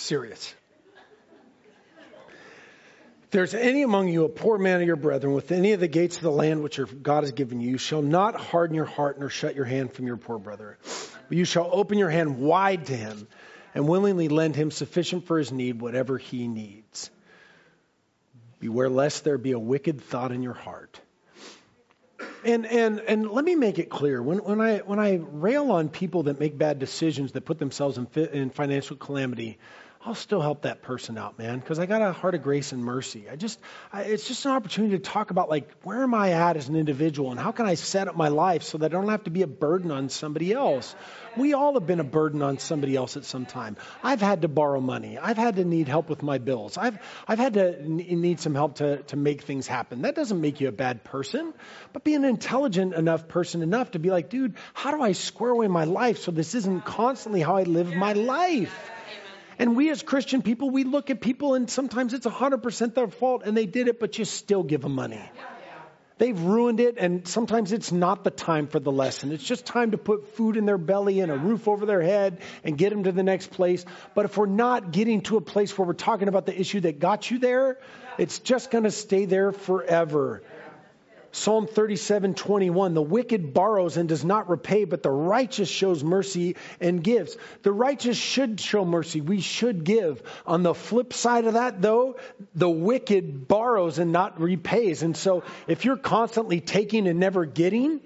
serious. 0.09 0.55
If 3.18 3.18
there's 3.31 3.55
any 3.55 3.83
among 3.83 4.09
you 4.09 4.25
a 4.25 4.29
poor 4.29 4.59
man 4.59 4.81
of 4.81 4.87
your 4.87 4.97
brethren 4.97 5.35
with 5.35 5.53
any 5.53 5.73
of 5.73 5.81
the 5.81 5.89
gates 5.89 6.17
of 6.17 6.23
the 6.23 6.31
land 6.31 6.63
which 6.63 6.79
your 6.79 6.87
God 6.87 7.25
has 7.25 7.33
given 7.33 7.61
you, 7.61 7.71
you 7.71 7.79
shall 7.79 8.03
not 8.03 8.37
harden 8.37 8.75
your 8.75 8.85
heart 8.85 9.19
nor 9.19 9.29
shut 9.29 9.55
your 9.55 9.65
hand 9.65 9.93
from 9.93 10.07
your 10.07 10.17
poor 10.17 10.39
brother. 10.39 10.79
But 11.29 11.37
you 11.37 11.45
shall 11.45 11.69
open 11.73 11.99
your 11.99 12.09
hand 12.09 12.39
wide 12.39 12.87
to 12.87 12.97
him 12.97 13.29
and 13.75 13.87
willingly 13.87 14.29
lend 14.29 14.57
him 14.57 14.71
sufficient 14.71 15.27
for 15.27 15.39
his 15.39 15.53
need, 15.53 15.81
whatever 15.81 16.17
he 16.17 16.49
needs. 16.49 17.11
Beware 18.61 18.89
lest 18.89 19.25
there 19.25 19.39
be 19.39 19.53
a 19.53 19.59
wicked 19.59 20.01
thought 20.01 20.33
in 20.33 20.43
your 20.43 20.55
heart. 20.55 21.01
And, 22.45 22.67
and, 22.67 23.01
and 23.01 23.31
let 23.31 23.45
me 23.45 23.57
make 23.57 23.79
it 23.79 23.91
clear 23.91 24.23
when, 24.23 24.39
when, 24.39 24.61
I, 24.61 24.79
when 24.79 24.99
I 24.99 25.17
rail 25.17 25.71
on 25.71 25.89
people 25.89 26.25
that 26.25 26.41
make 26.41 26.57
bad 26.57 26.79
decisions, 26.79 27.33
that 27.33 27.45
put 27.45 27.59
themselves 27.59 27.99
in, 27.99 28.07
in 28.33 28.51
financial 28.51 28.97
calamity, 28.97 29.59
I'll 30.05 30.15
still 30.15 30.41
help 30.41 30.63
that 30.63 30.83
person 30.83 31.19
out, 31.19 31.41
man, 31.41 31.59
because 31.59 31.81
I 31.81 31.87
got 31.87 32.03
a 32.03 32.13
heart 32.13 32.37
of 32.37 32.43
grace 32.43 32.71
and 32.71 32.85
mercy. 32.85 33.29
I 33.29 33.35
just, 33.35 33.59
I, 33.93 34.03
it's 34.03 34.29
just 34.29 34.45
an 34.47 34.53
opportunity 34.53 34.97
to 34.97 35.03
talk 35.03 35.33
about 35.33 35.51
like 35.51 35.69
where 35.83 36.05
am 36.05 36.15
I 36.15 36.33
at 36.33 36.57
as 36.57 36.69
an 36.69 36.77
individual 36.77 37.33
and 37.33 37.41
how 37.41 37.51
can 37.51 37.67
I 37.67 37.75
set 37.75 38.07
up 38.07 38.15
my 38.15 38.29
life 38.29 38.63
so 38.63 38.79
that 38.79 38.87
I 38.87 38.89
don't 38.97 39.09
have 39.09 39.25
to 39.25 39.31
be 39.31 39.43
a 39.43 39.49
burden 39.49 39.91
on 39.91 40.09
somebody 40.09 40.53
else. 40.53 40.95
We 41.37 41.53
all 41.53 41.75
have 41.75 41.87
been 41.87 41.99
a 41.99 42.05
burden 42.05 42.43
on 42.43 42.59
somebody 42.59 42.95
else 42.95 43.17
at 43.17 43.25
some 43.25 43.45
time. 43.45 43.77
I've 44.01 44.21
had 44.21 44.43
to 44.43 44.49
borrow 44.49 44.81
money. 44.81 45.19
I've 45.19 45.37
had 45.37 45.57
to 45.57 45.65
need 45.65 45.89
help 45.89 46.09
with 46.09 46.23
my 46.23 46.39
bills. 46.39 46.79
I've, 46.79 46.99
I've 47.27 47.41
had 47.41 47.55
to 47.55 47.83
need 47.89 48.39
some 48.39 48.55
help 48.55 48.77
to, 48.77 49.03
to 49.03 49.17
make 49.17 49.43
things 49.43 49.67
happen. 49.67 50.03
That 50.03 50.15
doesn't 50.15 50.41
make 50.41 50.61
you 50.61 50.69
a 50.69 50.73
bad 50.73 51.03
person, 51.03 51.53
but 51.93 52.05
be 52.05 52.15
an 52.15 52.25
intelligent 52.25 52.95
enough 52.95 53.27
person 53.27 53.63
enough 53.63 53.91
to 53.91 53.99
be 53.99 54.11
like, 54.11 54.31
dude, 54.31 54.55
how 54.75 54.93
do 54.93 55.03
I 55.03 55.11
square 55.11 55.51
away 55.51 55.67
my 55.67 55.85
life 55.85 56.19
so 56.19 56.31
this 56.31 56.55
isn't 56.55 56.85
constantly 56.85 57.41
how 57.41 57.57
I 57.57 57.65
live 57.65 57.93
my 57.93 58.13
life? 58.13 58.93
And 59.59 59.77
we 59.77 59.91
as 59.91 60.03
Christian 60.03 60.43
people, 60.43 60.71
we 60.71 60.85
look 60.85 61.11
at 61.11 61.21
people 61.21 61.55
and 61.55 61.69
sometimes 61.69 62.15
it's 62.15 62.27
100% 62.27 62.95
their 62.95 63.09
fault 63.09 63.43
and 63.45 63.57
they 63.57 63.67
did 63.67 63.89
it, 63.89 63.99
but 63.99 64.19
you 64.19 64.25
still 64.25 64.63
give 64.63 64.83
them 64.83 64.95
money. 64.95 65.21
They've 66.19 66.39
ruined 66.39 66.81
it, 66.81 66.97
and 66.99 67.29
sometimes 67.29 67.71
it's 67.71 67.93
not 67.93 68.25
the 68.25 68.33
time 68.33 68.67
for 68.67 68.81
the 68.81 68.91
lesson. 68.91 69.31
It's 69.31 69.45
just 69.45 69.65
time 69.65 69.93
to 69.93 69.99
put 69.99 70.35
food 70.35 70.57
in 70.57 70.67
their 70.67 70.77
belly 70.77 71.21
and 71.21 71.31
a 71.31 71.37
roof 71.37 71.69
over 71.69 71.87
their 71.87 72.03
head 72.03 72.41
and 72.65 72.77
get 72.77 72.91
them 72.91 73.05
to 73.05 73.13
the 73.13 73.23
next 73.23 73.53
place. 73.53 73.85
But 74.17 74.25
if 74.25 74.37
we're 74.37 74.47
not 74.47 74.91
getting 74.91 75.21
to 75.23 75.37
a 75.37 75.41
place 75.41 75.79
where 75.79 75.87
we're 75.87 75.93
talking 75.93 76.27
about 76.27 76.45
the 76.45 76.61
issue 76.61 76.81
that 76.81 76.99
got 76.99 77.31
you 77.31 77.39
there, 77.39 77.79
it's 78.19 78.41
just 78.41 78.73
going 78.73 78.83
to 78.83 78.91
stay 78.91 79.27
there 79.27 79.53
forever. 79.53 80.43
Psalm 81.31 81.67
37, 81.67 82.35
21, 82.35 82.95
the 82.95 83.03
wicked 83.03 83.53
borrows 83.53 83.97
and 83.97 84.09
does 84.09 84.25
not 84.25 84.49
repay, 84.49 84.85
but 84.85 85.03
the 85.03 85.11
righteous 85.11 85.69
shows 85.69 86.03
mercy 86.03 86.57
and 86.81 87.05
gives. 87.05 87.37
The 87.63 87.73
righteous 87.73 88.17
should 88.17 88.61
show 88.61 88.85
mercy. 88.85 89.21
We 89.21 89.41
should 89.41 89.85
give. 89.85 90.23
On 90.47 90.63
the 90.63 90.75
flip 90.75 91.13
side 91.13 91.45
of 91.45 91.55
that, 91.55 91.83
though, 91.83 92.17
the 92.55 92.71
wicked 92.71 93.47
borrows 93.47 93.99
and 93.99 94.11
not 94.11 94.41
repays. 94.41 95.03
And 95.03 95.17
so 95.17 95.45
if 95.67 95.85
you're 95.85 95.99
constantly 95.99 96.61
taking 96.61 97.07
and 97.07 97.21
never 97.21 97.45
getting, 97.45 98.01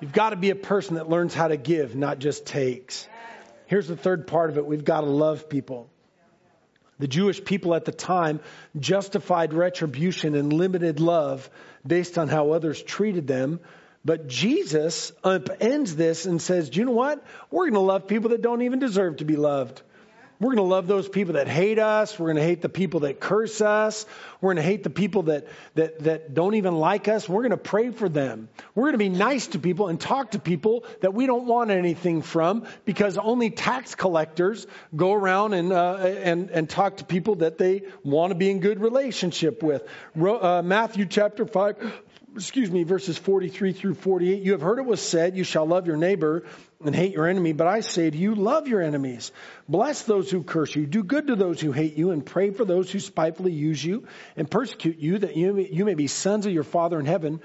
you've 0.00 0.12
got 0.12 0.30
to 0.30 0.36
be 0.36 0.50
a 0.50 0.56
person 0.56 0.96
that 0.96 1.08
learns 1.08 1.34
how 1.34 1.48
to 1.48 1.56
give, 1.56 1.94
not 1.94 2.18
just 2.18 2.46
takes. 2.46 3.08
Here's 3.66 3.86
the 3.86 3.96
third 3.96 4.26
part 4.26 4.50
of 4.50 4.58
it. 4.58 4.66
We've 4.66 4.84
got 4.84 5.02
to 5.02 5.08
love 5.08 5.48
people. 5.48 5.88
The 6.98 7.08
Jewish 7.08 7.44
people 7.44 7.74
at 7.74 7.84
the 7.84 7.92
time 7.92 8.40
justified 8.78 9.52
retribution 9.52 10.34
and 10.34 10.52
limited 10.52 10.98
love 11.00 11.48
based 11.86 12.16
on 12.18 12.28
how 12.28 12.52
others 12.52 12.82
treated 12.82 13.26
them. 13.26 13.60
But 14.04 14.28
Jesus 14.28 15.12
upends 15.24 15.90
this 15.90 16.26
and 16.26 16.40
says, 16.40 16.70
Do 16.70 16.80
you 16.80 16.86
know 16.86 16.92
what? 16.92 17.24
We're 17.50 17.64
going 17.64 17.74
to 17.74 17.80
love 17.80 18.06
people 18.06 18.30
that 18.30 18.40
don't 18.40 18.62
even 18.62 18.78
deserve 18.78 19.16
to 19.16 19.24
be 19.24 19.36
loved. 19.36 19.82
We're 20.38 20.54
going 20.54 20.68
to 20.68 20.74
love 20.74 20.86
those 20.86 21.08
people 21.08 21.34
that 21.34 21.48
hate 21.48 21.78
us. 21.78 22.18
We're 22.18 22.26
going 22.26 22.36
to 22.36 22.42
hate 22.42 22.60
the 22.60 22.68
people 22.68 23.00
that 23.00 23.20
curse 23.20 23.60
us. 23.62 24.04
We're 24.40 24.48
going 24.48 24.56
to 24.56 24.70
hate 24.70 24.82
the 24.82 24.90
people 24.90 25.22
that, 25.24 25.46
that, 25.76 26.00
that 26.00 26.34
don't 26.34 26.54
even 26.54 26.76
like 26.76 27.08
us. 27.08 27.26
We're 27.26 27.40
going 27.40 27.50
to 27.52 27.56
pray 27.56 27.90
for 27.90 28.08
them. 28.08 28.48
We're 28.74 28.84
going 28.84 28.92
to 28.92 28.98
be 28.98 29.08
nice 29.08 29.46
to 29.48 29.58
people 29.58 29.88
and 29.88 29.98
talk 29.98 30.32
to 30.32 30.38
people 30.38 30.84
that 31.00 31.14
we 31.14 31.26
don't 31.26 31.46
want 31.46 31.70
anything 31.70 32.20
from 32.20 32.66
because 32.84 33.16
only 33.16 33.50
tax 33.50 33.94
collectors 33.94 34.66
go 34.94 35.14
around 35.14 35.54
and, 35.54 35.72
uh, 35.72 35.96
and, 35.96 36.50
and 36.50 36.68
talk 36.68 36.98
to 36.98 37.04
people 37.04 37.36
that 37.36 37.56
they 37.56 37.82
want 38.04 38.30
to 38.30 38.34
be 38.34 38.50
in 38.50 38.60
good 38.60 38.80
relationship 38.80 39.62
with. 39.62 39.88
Uh, 40.20 40.60
Matthew 40.62 41.06
chapter 41.06 41.46
5, 41.46 42.02
excuse 42.36 42.70
me, 42.70 42.84
verses 42.84 43.16
43 43.16 43.72
through 43.72 43.94
48. 43.94 44.42
You 44.42 44.52
have 44.52 44.60
heard 44.60 44.78
it 44.78 44.84
was 44.84 45.00
said, 45.00 45.36
You 45.36 45.44
shall 45.44 45.66
love 45.66 45.86
your 45.86 45.96
neighbor 45.96 46.44
and 46.84 46.94
hate 46.94 47.12
your 47.12 47.26
enemy. 47.26 47.52
But 47.52 47.66
I 47.66 47.80
say 47.80 48.10
to 48.10 48.16
you, 48.16 48.34
love 48.34 48.68
your 48.68 48.82
enemies. 48.82 49.32
Bless 49.68 50.02
those 50.02 50.30
who 50.30 50.42
curse 50.42 50.76
you. 50.76 50.86
Do 50.86 51.02
good 51.02 51.28
to 51.28 51.36
those 51.36 51.60
who 51.60 51.72
hate 51.72 51.94
you 51.94 52.10
and 52.10 52.24
pray 52.24 52.50
for 52.50 52.64
those 52.64 52.90
who 52.90 53.00
spitefully 53.00 53.52
use 53.52 53.82
you 53.82 54.06
and 54.36 54.50
persecute 54.50 54.98
you 54.98 55.18
that 55.18 55.36
you 55.36 55.52
may, 55.52 55.68
you 55.70 55.84
may 55.84 55.94
be 55.94 56.06
sons 56.06 56.46
of 56.46 56.52
your 56.52 56.64
Father 56.64 57.00
in 57.00 57.06
heaven. 57.06 57.40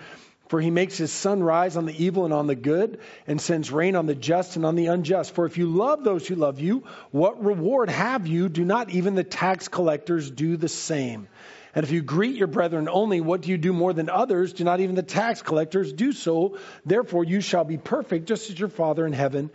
For 0.49 0.59
he 0.59 0.69
makes 0.69 0.97
his 0.97 1.13
sun 1.13 1.41
rise 1.41 1.77
on 1.77 1.85
the 1.85 2.03
evil 2.03 2.25
and 2.25 2.33
on 2.33 2.45
the 2.45 2.55
good, 2.55 2.99
and 3.25 3.39
sends 3.39 3.71
rain 3.71 3.95
on 3.95 4.05
the 4.05 4.15
just 4.15 4.57
and 4.57 4.65
on 4.65 4.75
the 4.75 4.87
unjust. 4.87 5.33
For 5.33 5.45
if 5.45 5.57
you 5.57 5.67
love 5.67 6.03
those 6.03 6.27
who 6.27 6.35
love 6.35 6.59
you, 6.59 6.83
what 7.11 7.41
reward 7.41 7.89
have 7.89 8.27
you? 8.27 8.49
Do 8.49 8.65
not 8.65 8.89
even 8.89 9.15
the 9.15 9.23
tax 9.23 9.69
collectors 9.69 10.29
do 10.29 10.57
the 10.57 10.67
same? 10.67 11.29
And 11.73 11.83
if 11.83 11.91
you 11.91 12.01
greet 12.01 12.35
your 12.35 12.47
brethren 12.47 12.89
only, 12.89 13.21
what 13.21 13.41
do 13.41 13.49
you 13.49 13.57
do 13.57 13.73
more 13.73 13.93
than 13.93 14.09
others? 14.09 14.53
Do 14.53 14.63
not 14.63 14.79
even 14.79 14.95
the 14.95 15.03
tax 15.03 15.41
collectors 15.41 15.93
do 15.93 16.11
so? 16.11 16.57
Therefore, 16.85 17.23
you 17.23 17.41
shall 17.41 17.63
be 17.63 17.77
perfect, 17.77 18.27
just 18.27 18.49
as 18.49 18.59
your 18.59 18.69
Father 18.69 19.05
in 19.05 19.13
heaven 19.13 19.49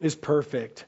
is 0.00 0.14
perfect. 0.14 0.84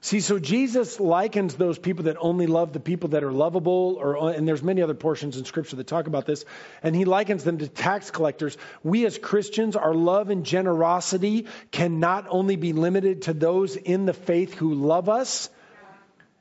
See, 0.00 0.20
so 0.20 0.38
Jesus 0.38 1.00
likens 1.00 1.56
those 1.56 1.76
people 1.76 2.04
that 2.04 2.16
only 2.20 2.46
love 2.46 2.72
the 2.72 2.78
people 2.78 3.10
that 3.10 3.24
are 3.24 3.32
lovable, 3.32 3.98
or 4.00 4.30
and 4.30 4.46
there's 4.46 4.62
many 4.62 4.80
other 4.80 4.94
portions 4.94 5.36
in 5.36 5.44
Scripture 5.44 5.74
that 5.74 5.88
talk 5.88 6.06
about 6.06 6.24
this, 6.24 6.44
and 6.84 6.94
he 6.94 7.04
likens 7.04 7.42
them 7.42 7.58
to 7.58 7.68
tax 7.68 8.12
collectors. 8.12 8.56
We 8.84 9.06
as 9.06 9.18
Christians, 9.18 9.74
our 9.74 9.94
love 9.94 10.30
and 10.30 10.46
generosity 10.46 11.46
can 11.72 11.98
not 11.98 12.26
only 12.28 12.54
be 12.54 12.72
limited 12.72 13.22
to 13.22 13.32
those 13.32 13.74
in 13.74 14.06
the 14.06 14.12
faith 14.12 14.54
who 14.54 14.74
love 14.74 15.08
us, 15.08 15.50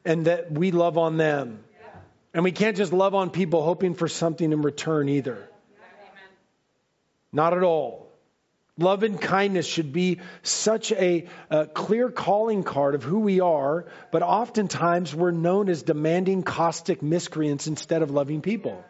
and 0.06 0.26
that 0.26 0.52
we 0.52 0.70
love 0.70 1.00
on 1.00 1.18
them. 1.18 1.64
And 2.38 2.44
we 2.44 2.52
can't 2.52 2.78
just 2.78 2.94
love 2.94 3.16
on 3.16 3.32
people 3.32 3.64
hoping 3.64 3.96
for 3.96 4.08
something 4.08 4.52
in 4.54 4.62
return 4.62 5.10
either. 5.10 5.50
Not 7.34 7.58
at 7.58 7.64
all. 7.64 8.12
Love 8.78 9.02
and 9.02 9.20
kindness 9.20 9.66
should 9.66 9.92
be 9.92 10.20
such 10.44 10.92
a, 10.92 11.28
a, 11.50 11.66
clear 11.66 12.12
calling 12.12 12.62
card 12.62 12.94
of 12.94 13.02
who 13.02 13.22
we 13.22 13.40
are, 13.40 13.88
but 14.12 14.22
oftentimes 14.22 15.16
we're 15.16 15.32
known 15.32 15.68
as 15.68 15.82
demanding, 15.82 16.44
caustic 16.44 17.02
miscreants 17.02 17.66
instead 17.66 18.04
of 18.04 18.12
loving 18.12 18.42
people. 18.42 18.86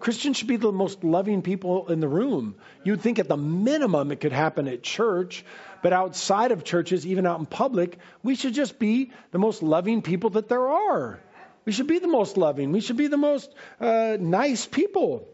Christians 0.00 0.36
should 0.36 0.48
be 0.48 0.56
the 0.56 0.72
most 0.72 1.04
loving 1.04 1.42
people 1.42 1.86
in 1.86 2.00
the 2.00 2.08
room. 2.08 2.56
You'd 2.82 3.02
think 3.02 3.20
at 3.20 3.28
the 3.28 3.36
minimum 3.36 4.10
it 4.10 4.18
could 4.18 4.32
happen 4.32 4.66
at 4.66 4.82
church, 4.82 5.44
but 5.80 5.92
outside 5.92 6.50
of 6.50 6.64
churches, 6.64 7.06
even 7.06 7.24
out 7.24 7.38
in 7.38 7.46
public, 7.46 7.98
we 8.24 8.34
should 8.34 8.54
just 8.54 8.80
be 8.80 9.12
the 9.30 9.38
most 9.38 9.62
loving 9.62 10.02
people 10.02 10.30
that 10.30 10.48
there 10.48 10.66
are. 10.66 11.20
We 11.68 11.72
should 11.72 11.86
be 11.86 11.98
the 11.98 12.08
most 12.08 12.38
loving. 12.38 12.72
We 12.72 12.80
should 12.80 12.96
be 12.96 13.08
the 13.08 13.18
most 13.18 13.54
uh, 13.78 14.16
nice 14.18 14.64
people. 14.64 15.28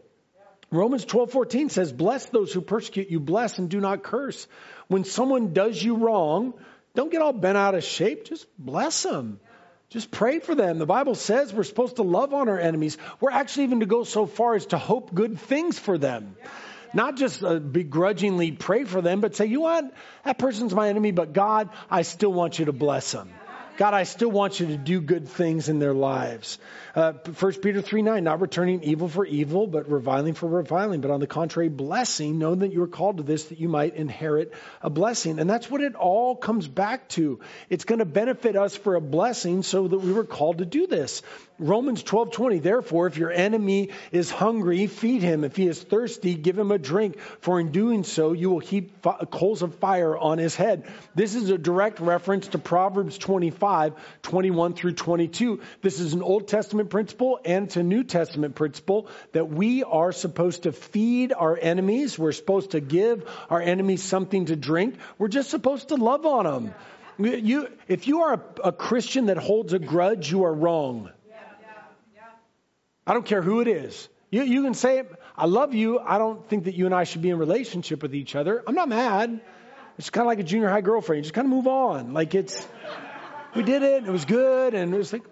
Romans 0.69 1.05
12:14 1.05 1.69
says, 1.71 1.93
"Bless 1.93 2.25
those 2.25 2.51
who 2.51 2.59
persecute 2.59 3.09
you, 3.09 3.21
bless 3.21 3.57
and 3.57 3.69
do 3.69 3.79
not 3.79 4.03
curse." 4.03 4.45
When 4.89 5.05
someone 5.05 5.53
does 5.53 5.81
you 5.81 5.95
wrong, 5.95 6.53
don't 6.93 7.09
get 7.09 7.21
all 7.21 7.31
bent 7.31 7.57
out 7.57 7.73
of 7.73 7.85
shape. 7.85 8.25
Just 8.25 8.47
bless 8.59 9.01
them. 9.03 9.39
Just 9.87 10.11
pray 10.11 10.39
for 10.39 10.55
them. 10.55 10.77
The 10.77 10.85
Bible 10.85 11.15
says 11.15 11.53
we're 11.53 11.63
supposed 11.63 11.95
to 11.95 12.03
love 12.03 12.33
on 12.33 12.49
our 12.49 12.59
enemies. 12.59 12.97
We're 13.21 13.31
actually 13.31 13.67
even 13.67 13.79
to 13.79 13.85
go 13.85 14.03
so 14.03 14.25
far 14.25 14.55
as 14.55 14.65
to 14.67 14.77
hope 14.77 15.13
good 15.13 15.39
things 15.39 15.79
for 15.79 15.97
them. 15.97 16.35
Not 16.93 17.15
just 17.15 17.45
uh, 17.45 17.59
begrudgingly 17.59 18.51
pray 18.51 18.83
for 18.83 19.01
them, 19.01 19.21
but 19.21 19.37
say, 19.37 19.45
you 19.45 19.59
know 19.59 19.71
what? 19.71 19.93
That 20.25 20.37
person's 20.37 20.73
my 20.73 20.89
enemy, 20.89 21.11
but 21.11 21.31
God, 21.31 21.69
I 21.89 22.01
still 22.01 22.33
want 22.33 22.59
you 22.59 22.65
to 22.65 22.73
bless 22.73 23.13
them. 23.13 23.29
God, 23.77 23.93
I 23.93 24.03
still 24.03 24.31
want 24.31 24.59
you 24.59 24.67
to 24.67 24.77
do 24.77 25.01
good 25.01 25.27
things 25.27 25.67
in 25.67 25.79
their 25.79 25.93
lives. 25.93 26.59
Uh, 26.95 27.11
1 27.11 27.53
Peter 27.55 27.81
3 27.81 28.03
9, 28.03 28.23
not 28.23 28.39
returning 28.39 28.83
evil 28.83 29.09
for 29.09 29.25
evil, 29.25 29.67
but 29.67 29.89
reviling 29.89 30.33
for 30.33 30.47
reviling, 30.47 31.01
but 31.01 31.11
on 31.11 31.19
the 31.19 31.27
contrary, 31.27 31.67
blessing, 31.67 32.39
knowing 32.39 32.59
that 32.59 32.71
you 32.71 32.81
are 32.83 32.87
called 32.87 33.17
to 33.17 33.23
this, 33.23 33.45
that 33.45 33.59
you 33.59 33.67
might 33.67 33.95
inherit 33.95 34.53
a 34.81 34.89
blessing. 34.89 35.39
And 35.39 35.49
that's 35.49 35.69
what 35.69 35.81
it 35.81 35.95
all 35.95 36.37
comes 36.37 36.69
back 36.69 37.09
to. 37.09 37.41
It's 37.69 37.83
going 37.83 37.99
to 37.99 38.05
benefit 38.05 38.55
us 38.55 38.77
for 38.77 38.95
a 38.95 39.01
blessing 39.01 39.61
so 39.61 39.87
that 39.89 39.99
we 39.99 40.13
were 40.13 40.23
called 40.23 40.59
to 40.59 40.65
do 40.65 40.87
this. 40.87 41.21
Romans 41.57 42.03
12 42.03 42.31
20, 42.31 42.59
therefore, 42.59 43.07
if 43.07 43.17
your 43.17 43.31
enemy 43.31 43.91
is 44.11 44.29
hungry, 44.29 44.87
feed 44.87 45.21
him. 45.21 45.45
If 45.45 45.55
he 45.55 45.67
is 45.67 45.81
thirsty, 45.81 46.35
give 46.35 46.59
him 46.59 46.71
a 46.71 46.77
drink, 46.77 47.17
for 47.39 47.61
in 47.61 47.71
doing 47.71 48.03
so, 48.03 48.33
you 48.33 48.49
will 48.49 48.59
heap 48.59 49.01
coals 49.31 49.61
of 49.61 49.75
fire 49.75 50.17
on 50.17 50.37
his 50.37 50.53
head. 50.53 50.85
This 51.15 51.33
is 51.33 51.49
a 51.49 51.57
direct 51.57 52.01
reference 52.01 52.49
to 52.49 52.57
Proverbs 52.57 53.17
25 53.17 53.93
21 54.21 54.73
through 54.73 54.93
22. 54.93 55.61
This 55.81 56.01
is 56.01 56.13
an 56.13 56.21
Old 56.21 56.49
Testament 56.49 56.89
principle 56.89 57.39
and 57.45 57.73
a 57.77 57.83
New 57.83 58.03
Testament 58.03 58.55
principle 58.55 59.07
that 59.31 59.49
we 59.49 59.83
are 59.83 60.11
supposed 60.11 60.63
to 60.63 60.73
feed 60.73 61.31
our 61.31 61.57
enemies. 61.57 62.19
We're 62.19 62.33
supposed 62.33 62.71
to 62.71 62.81
give 62.81 63.29
our 63.49 63.61
enemies 63.61 64.03
something 64.03 64.47
to 64.47 64.57
drink. 64.57 64.95
We're 65.17 65.29
just 65.29 65.51
supposed 65.51 65.87
to 65.89 65.95
love 65.95 66.25
on 66.25 66.43
them. 66.43 66.75
You, 67.17 67.69
if 67.87 68.07
you 68.07 68.23
are 68.23 68.33
a, 68.33 68.67
a 68.67 68.71
Christian 68.73 69.27
that 69.27 69.37
holds 69.37 69.71
a 69.71 69.79
grudge, 69.79 70.29
you 70.29 70.43
are 70.43 70.53
wrong. 70.53 71.11
I 73.07 73.13
don't 73.13 73.25
care 73.25 73.41
who 73.41 73.61
it 73.61 73.67
is. 73.67 74.09
You, 74.31 74.43
you 74.43 74.63
can 74.63 74.73
say, 74.73 75.03
I 75.37 75.45
love 75.45 75.73
you. 75.73 75.99
I 75.99 76.17
don't 76.17 76.47
think 76.49 76.65
that 76.65 76.75
you 76.75 76.85
and 76.85 76.95
I 76.95 77.03
should 77.03 77.21
be 77.21 77.29
in 77.29 77.37
relationship 77.37 78.01
with 78.01 78.15
each 78.15 78.35
other. 78.35 78.63
I'm 78.65 78.75
not 78.75 78.89
mad. 78.89 79.41
It's 79.97 80.09
kind 80.09 80.23
of 80.23 80.27
like 80.27 80.39
a 80.39 80.43
junior 80.43 80.69
high 80.69 80.81
girlfriend. 80.81 81.19
You 81.19 81.23
just 81.23 81.33
kind 81.33 81.45
of 81.45 81.51
move 81.51 81.67
on. 81.67 82.13
Like 82.13 82.35
it's, 82.35 82.67
we 83.55 83.63
did 83.63 83.83
it. 83.83 84.05
It 84.05 84.11
was 84.11 84.25
good. 84.25 84.73
And 84.73 84.93
it 84.93 84.97
was 84.97 85.13
like, 85.13 85.23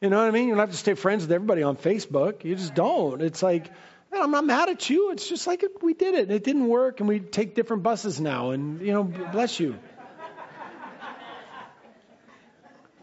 you 0.00 0.10
know 0.10 0.18
what 0.18 0.28
I 0.28 0.30
mean? 0.30 0.48
You 0.48 0.50
don't 0.50 0.60
have 0.60 0.70
to 0.70 0.76
stay 0.76 0.94
friends 0.94 1.22
with 1.22 1.32
everybody 1.32 1.62
on 1.62 1.76
Facebook. 1.76 2.44
You 2.44 2.54
just 2.54 2.74
don't. 2.74 3.22
It's 3.22 3.42
like, 3.42 3.70
man, 4.12 4.22
I'm 4.22 4.30
not 4.30 4.44
mad 4.44 4.68
at 4.68 4.90
you. 4.90 5.12
It's 5.12 5.26
just 5.26 5.46
like 5.46 5.64
we 5.82 5.94
did 5.94 6.14
it. 6.14 6.30
It 6.30 6.44
didn't 6.44 6.68
work, 6.68 7.00
and 7.00 7.08
we 7.08 7.20
take 7.20 7.54
different 7.54 7.82
buses 7.82 8.20
now. 8.20 8.50
And, 8.50 8.80
you 8.82 8.92
know, 8.92 9.04
bless 9.04 9.58
you. 9.58 9.78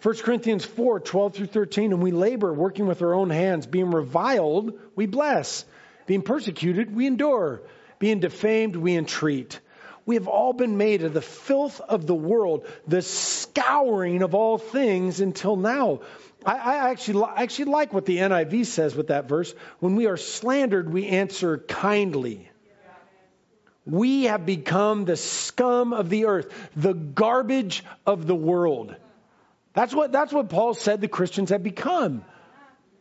1 0.01 0.15
Corinthians 0.17 0.65
4 0.65 0.99
12 0.99 1.33
through 1.35 1.45
13. 1.47 1.93
And 1.93 2.01
we 2.01 2.11
labor, 2.11 2.53
working 2.53 2.87
with 2.87 3.01
our 3.01 3.13
own 3.13 3.29
hands. 3.29 3.67
Being 3.67 3.91
reviled, 3.91 4.79
we 4.95 5.05
bless. 5.05 5.65
Being 6.07 6.23
persecuted, 6.23 6.95
we 6.95 7.05
endure. 7.05 7.61
Being 7.99 8.19
defamed, 8.19 8.75
we 8.75 8.95
entreat. 8.95 9.59
We 10.05 10.15
have 10.15 10.27
all 10.27 10.53
been 10.53 10.77
made 10.77 11.03
of 11.03 11.13
the 11.13 11.21
filth 11.21 11.79
of 11.79 12.07
the 12.07 12.15
world, 12.15 12.65
the 12.87 13.03
scouring 13.03 14.23
of 14.23 14.33
all 14.33 14.57
things 14.57 15.21
until 15.21 15.55
now. 15.55 16.01
I, 16.43 16.55
I 16.55 16.89
actually, 16.89 17.23
I 17.23 17.43
actually 17.43 17.65
like 17.65 17.93
what 17.93 18.07
the 18.07 18.17
NIV 18.17 18.65
says 18.65 18.95
with 18.95 19.07
that 19.07 19.29
verse. 19.29 19.53
When 19.79 19.95
we 19.95 20.07
are 20.07 20.17
slandered, 20.17 20.91
we 20.91 21.07
answer 21.07 21.59
kindly. 21.59 22.49
We 23.85 24.23
have 24.23 24.45
become 24.45 25.05
the 25.05 25.17
scum 25.17 25.93
of 25.93 26.09
the 26.09 26.25
earth, 26.25 26.51
the 26.75 26.93
garbage 26.93 27.83
of 28.05 28.25
the 28.25 28.35
world. 28.35 28.95
That's 29.73 29.93
what, 29.93 30.11
that's 30.11 30.33
what 30.33 30.49
Paul 30.49 30.73
said 30.73 31.01
the 31.01 31.07
Christians 31.07 31.49
had 31.49 31.63
become. 31.63 32.25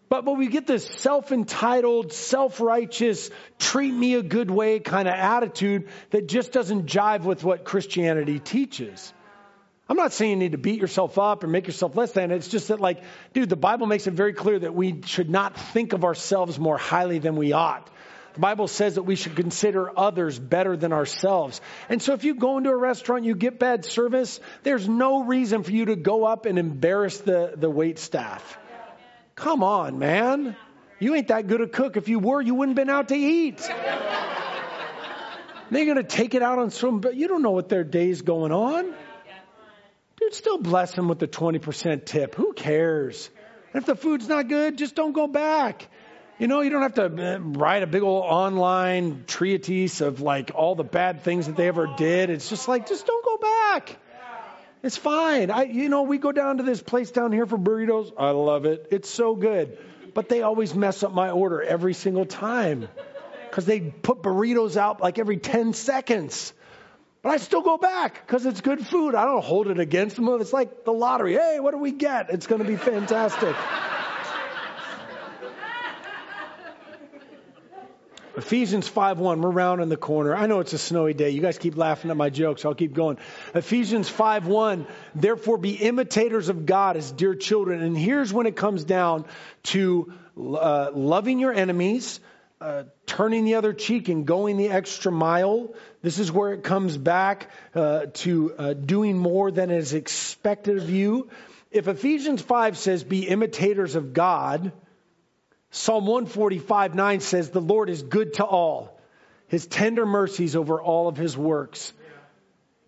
But, 0.08 0.24
but 0.24 0.36
we 0.36 0.48
get 0.48 0.66
this 0.66 0.84
self 0.98 1.30
entitled, 1.30 2.12
self 2.12 2.60
righteous, 2.60 3.30
treat 3.58 3.92
me 3.92 4.14
a 4.14 4.22
good 4.22 4.50
way 4.50 4.80
kind 4.80 5.06
of 5.06 5.14
attitude 5.14 5.88
that 6.10 6.26
just 6.26 6.50
doesn't 6.50 6.86
jive 6.86 7.22
with 7.22 7.44
what 7.44 7.64
Christianity 7.64 8.40
teaches. 8.40 9.12
I'm 9.88 9.96
not 9.96 10.12
saying 10.12 10.30
you 10.30 10.36
need 10.36 10.52
to 10.52 10.58
beat 10.58 10.80
yourself 10.80 11.18
up 11.18 11.42
or 11.42 11.48
make 11.48 11.66
yourself 11.66 11.96
less 11.96 12.12
than. 12.12 12.30
It's 12.30 12.46
just 12.46 12.68
that, 12.68 12.80
like, 12.80 13.02
dude, 13.32 13.48
the 13.48 13.56
Bible 13.56 13.88
makes 13.88 14.06
it 14.06 14.14
very 14.14 14.32
clear 14.32 14.58
that 14.58 14.72
we 14.72 15.00
should 15.04 15.28
not 15.28 15.56
think 15.56 15.92
of 15.92 16.04
ourselves 16.04 16.60
more 16.60 16.78
highly 16.78 17.18
than 17.18 17.34
we 17.34 17.52
ought. 17.52 17.90
The 18.34 18.40
Bible 18.40 18.68
says 18.68 18.94
that 18.94 19.02
we 19.02 19.16
should 19.16 19.34
consider 19.34 19.90
others 19.98 20.38
better 20.38 20.76
than 20.76 20.92
ourselves. 20.92 21.60
And 21.88 22.00
so 22.00 22.12
if 22.14 22.24
you 22.24 22.34
go 22.34 22.58
into 22.58 22.70
a 22.70 22.76
restaurant, 22.76 23.24
you 23.24 23.34
get 23.34 23.58
bad 23.58 23.84
service, 23.84 24.40
there's 24.62 24.88
no 24.88 25.24
reason 25.24 25.62
for 25.62 25.72
you 25.72 25.86
to 25.86 25.96
go 25.96 26.24
up 26.24 26.46
and 26.46 26.58
embarrass 26.58 27.18
the, 27.18 27.54
the 27.56 27.68
wait 27.68 27.98
staff. 27.98 28.58
Come 29.34 29.62
on, 29.62 29.98
man. 29.98 30.56
You 30.98 31.14
ain't 31.14 31.28
that 31.28 31.46
good 31.46 31.60
a 31.60 31.66
cook. 31.66 31.96
If 31.96 32.08
you 32.08 32.18
were, 32.18 32.40
you 32.40 32.54
wouldn't 32.54 32.76
been 32.76 32.90
out 32.90 33.08
to 33.08 33.16
eat. 33.16 33.58
They're 35.70 35.84
going 35.84 35.96
to 35.96 36.02
take 36.02 36.34
it 36.34 36.42
out 36.42 36.58
on 36.58 36.70
some, 36.70 37.00
but 37.00 37.16
you 37.16 37.28
don't 37.28 37.42
know 37.42 37.52
what 37.52 37.68
their 37.68 37.84
day's 37.84 38.22
going 38.22 38.52
on. 38.52 38.92
Dude, 40.18 40.34
still 40.34 40.58
bless 40.58 40.92
them 40.92 41.08
with 41.08 41.18
the 41.18 41.28
20% 41.28 42.04
tip. 42.04 42.34
Who 42.34 42.52
cares? 42.52 43.30
If 43.72 43.86
the 43.86 43.94
food's 43.94 44.28
not 44.28 44.48
good, 44.48 44.76
just 44.76 44.94
don't 44.94 45.12
go 45.12 45.26
back. 45.26 45.88
You 46.40 46.46
know, 46.46 46.62
you 46.62 46.70
don't 46.70 46.80
have 46.80 46.94
to 46.94 47.34
uh, 47.34 47.38
write 47.38 47.82
a 47.82 47.86
big 47.86 48.00
old 48.00 48.24
online 48.24 49.24
treatise 49.26 50.00
of 50.00 50.22
like 50.22 50.52
all 50.54 50.74
the 50.74 50.82
bad 50.82 51.22
things 51.22 51.48
that 51.48 51.54
they 51.54 51.68
ever 51.68 51.86
did. 51.98 52.30
It's 52.30 52.48
just 52.48 52.66
like, 52.66 52.88
just 52.88 53.06
don't 53.06 53.22
go 53.22 53.36
back. 53.36 53.98
It's 54.82 54.96
fine. 54.96 55.50
I, 55.50 55.64
you 55.64 55.90
know, 55.90 56.04
we 56.04 56.16
go 56.16 56.32
down 56.32 56.56
to 56.56 56.62
this 56.62 56.82
place 56.82 57.10
down 57.10 57.32
here 57.32 57.44
for 57.44 57.58
burritos. 57.58 58.14
I 58.16 58.30
love 58.30 58.64
it. 58.64 58.86
It's 58.90 59.10
so 59.10 59.36
good. 59.36 59.76
But 60.14 60.30
they 60.30 60.40
always 60.40 60.74
mess 60.74 61.02
up 61.02 61.12
my 61.12 61.28
order 61.28 61.60
every 61.60 61.92
single 61.92 62.24
time 62.24 62.88
because 63.50 63.66
they 63.66 63.80
put 63.80 64.22
burritos 64.22 64.78
out 64.78 65.02
like 65.02 65.18
every 65.18 65.36
10 65.36 65.74
seconds. 65.74 66.54
But 67.20 67.32
I 67.32 67.36
still 67.36 67.60
go 67.60 67.76
back 67.76 68.26
because 68.26 68.46
it's 68.46 68.62
good 68.62 68.86
food. 68.86 69.14
I 69.14 69.26
don't 69.26 69.44
hold 69.44 69.68
it 69.68 69.78
against 69.78 70.16
them. 70.16 70.26
It's 70.40 70.54
like 70.54 70.86
the 70.86 70.92
lottery. 70.92 71.34
Hey, 71.34 71.60
what 71.60 71.72
do 71.72 71.78
we 71.78 71.92
get? 71.92 72.30
It's 72.30 72.46
going 72.46 72.62
to 72.62 72.66
be 72.66 72.76
fantastic. 72.76 73.54
Ephesians 78.36 78.88
5:1, 78.88 79.40
we're 79.40 79.50
round 79.50 79.82
in 79.82 79.88
the 79.88 79.96
corner. 79.96 80.34
I 80.34 80.46
know 80.46 80.60
it's 80.60 80.72
a 80.72 80.78
snowy 80.78 81.14
day. 81.14 81.30
You 81.30 81.40
guys 81.40 81.58
keep 81.58 81.76
laughing 81.76 82.10
at 82.10 82.16
my 82.16 82.30
jokes. 82.30 82.64
I'll 82.64 82.74
keep 82.74 82.94
going. 82.94 83.18
Ephesians 83.54 84.08
5:1, 84.08 84.86
therefore 85.14 85.58
be 85.58 85.72
imitators 85.72 86.48
of 86.48 86.64
God 86.64 86.96
as 86.96 87.10
dear 87.10 87.34
children. 87.34 87.82
And 87.82 87.98
here's 87.98 88.32
when 88.32 88.46
it 88.46 88.54
comes 88.54 88.84
down 88.84 89.24
to 89.64 90.12
uh, 90.38 90.90
loving 90.94 91.40
your 91.40 91.52
enemies, 91.52 92.20
uh, 92.60 92.84
turning 93.06 93.44
the 93.44 93.56
other 93.56 93.72
cheek 93.72 94.08
and 94.08 94.26
going 94.26 94.56
the 94.58 94.68
extra 94.68 95.10
mile. 95.10 95.74
This 96.02 96.18
is 96.18 96.30
where 96.30 96.52
it 96.52 96.62
comes 96.62 96.96
back 96.96 97.50
uh, 97.74 98.06
to 98.14 98.54
uh, 98.56 98.72
doing 98.74 99.18
more 99.18 99.50
than 99.50 99.70
is 99.70 99.92
expected 99.92 100.78
of 100.78 100.88
you. 100.88 101.28
If 101.72 101.88
Ephesians 101.88 102.42
5 102.42 102.78
says, 102.78 103.02
be 103.04 103.28
imitators 103.28 103.94
of 103.96 104.12
God, 104.12 104.72
Psalm 105.70 106.06
145 106.06 106.94
9 106.94 107.20
says, 107.20 107.50
the 107.50 107.60
Lord 107.60 107.90
is 107.90 108.02
good 108.02 108.34
to 108.34 108.44
all, 108.44 109.00
his 109.46 109.66
tender 109.66 110.04
mercies 110.04 110.56
over 110.56 110.80
all 110.80 111.08
of 111.08 111.16
his 111.16 111.36
works. 111.36 111.92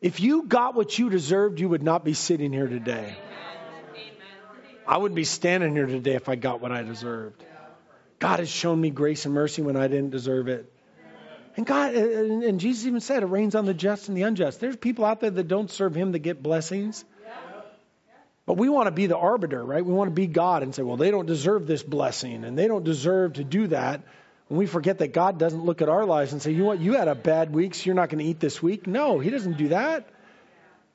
If 0.01 0.21
you 0.21 0.43
got 0.43 0.75
what 0.75 0.99
you 0.99 1.11
deserved, 1.11 1.61
you 1.61 1.69
would 1.69 1.83
not 1.83 2.05
be 2.05 2.13
sitting 2.13 2.53
here 2.53 2.67
today. 2.67 3.17
I 4.87 4.99
wouldn't 4.99 5.15
be 5.15 5.25
standing 5.25 5.75
here 5.77 5.87
today 5.87 6.15
if 6.15 6.29
I 6.29 6.35
got 6.35 6.61
what 6.61 6.73
I 6.73 6.83
deserved. 6.83 7.45
God 8.19 8.41
has 8.41 8.51
shown 8.51 8.81
me 8.81 8.91
grace 8.91 9.25
and 9.27 9.35
mercy 9.35 9.63
when 9.63 9.77
I 9.77 9.87
didn't 9.87 10.11
deserve 10.11 10.49
it. 10.49 10.73
And 11.57 11.67
God, 11.67 11.95
and 11.95 12.59
Jesus 12.59 12.87
even 12.87 13.01
said 13.01 13.23
it 13.23 13.27
rains 13.27 13.55
on 13.55 13.67
the 13.67 13.75
just 13.75 14.09
and 14.09 14.17
the 14.17 14.23
unjust. 14.23 14.59
There's 14.59 14.77
people 14.77 15.05
out 15.05 15.21
there 15.21 15.31
that 15.31 15.49
don't 15.49 15.71
serve 15.71 15.95
Him 15.95 16.13
that 16.13 16.21
get 16.21 16.43
blessings. 16.43 17.05
But 18.53 18.59
we 18.59 18.69
want 18.69 18.87
to 18.87 18.91
be 18.91 19.07
the 19.07 19.17
arbiter, 19.17 19.65
right? 19.65 19.83
We 19.83 19.95
want 19.95 20.09
to 20.09 20.15
be 20.15 20.27
God 20.27 20.63
and 20.63 20.75
say, 20.75 20.83
well, 20.83 20.99
they 20.99 21.11
don't 21.11 21.25
deserve 21.25 21.67
this 21.67 21.83
blessing 21.83 22.45
and 22.45 22.59
they 22.59 22.69
don't 22.69 22.85
deserve 22.85 23.33
to 23.35 23.45
do 23.45 23.69
that. 23.69 24.03
And 24.51 24.59
we 24.59 24.67
forget 24.67 24.99
that 24.99 25.15
God 25.15 25.39
doesn't 25.39 25.65
look 25.65 25.81
at 25.81 25.89
our 25.89 26.05
lives 26.05 26.35
and 26.35 26.43
say, 26.43 26.51
you 26.51 26.59
know 26.59 26.67
what, 26.67 26.79
you 26.79 26.93
had 26.93 27.09
a 27.09 27.15
bad 27.15 27.55
week, 27.55 27.75
so 27.75 27.85
you're 27.87 27.95
not 27.95 28.11
going 28.11 28.19
to 28.19 28.27
eat 28.27 28.41
this 28.41 28.63
week. 28.63 28.87
No, 28.87 29.21
He 29.21 29.31
doesn't 29.31 29.57
do 29.57 29.69
that. 29.69 30.07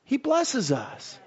He 0.04 0.18
blesses 0.18 0.72
us. 0.72 1.18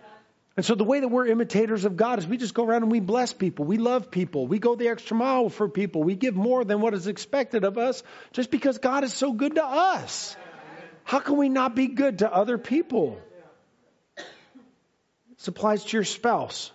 And 0.57 0.65
so 0.65 0.77
the 0.77 0.85
way 0.85 1.01
that 1.01 1.09
we're 1.09 1.27
imitators 1.27 1.85
of 1.85 1.97
God 1.97 2.21
is 2.21 2.29
we 2.29 2.37
just 2.37 2.55
go 2.55 2.65
around 2.65 2.85
and 2.85 2.93
we 2.93 3.01
bless 3.01 3.33
people. 3.33 3.65
We 3.65 3.79
love 3.79 4.13
people. 4.13 4.47
We 4.47 4.61
go 4.61 4.77
the 4.77 4.87
extra 4.87 5.17
mile 5.17 5.49
for 5.49 5.69
people. 5.69 6.05
We 6.05 6.15
give 6.15 6.37
more 6.37 6.65
than 6.65 6.81
what 6.81 6.95
is 6.95 7.09
expected 7.09 7.65
of 7.65 7.77
us 7.77 8.05
just 8.33 8.53
because 8.53 8.79
God 8.79 9.03
is 9.03 9.13
so 9.13 9.33
good 9.33 9.57
to 9.57 9.65
us. 9.65 10.37
How 11.03 11.19
can 11.19 11.39
we 11.39 11.49
not 11.49 11.75
be 11.75 11.89
good 11.89 12.21
to 12.21 12.33
other 12.33 12.57
people? 12.57 13.21
This 15.41 15.49
applies 15.49 15.83
to 15.87 15.97
your 15.97 16.05
spouse, 16.05 16.71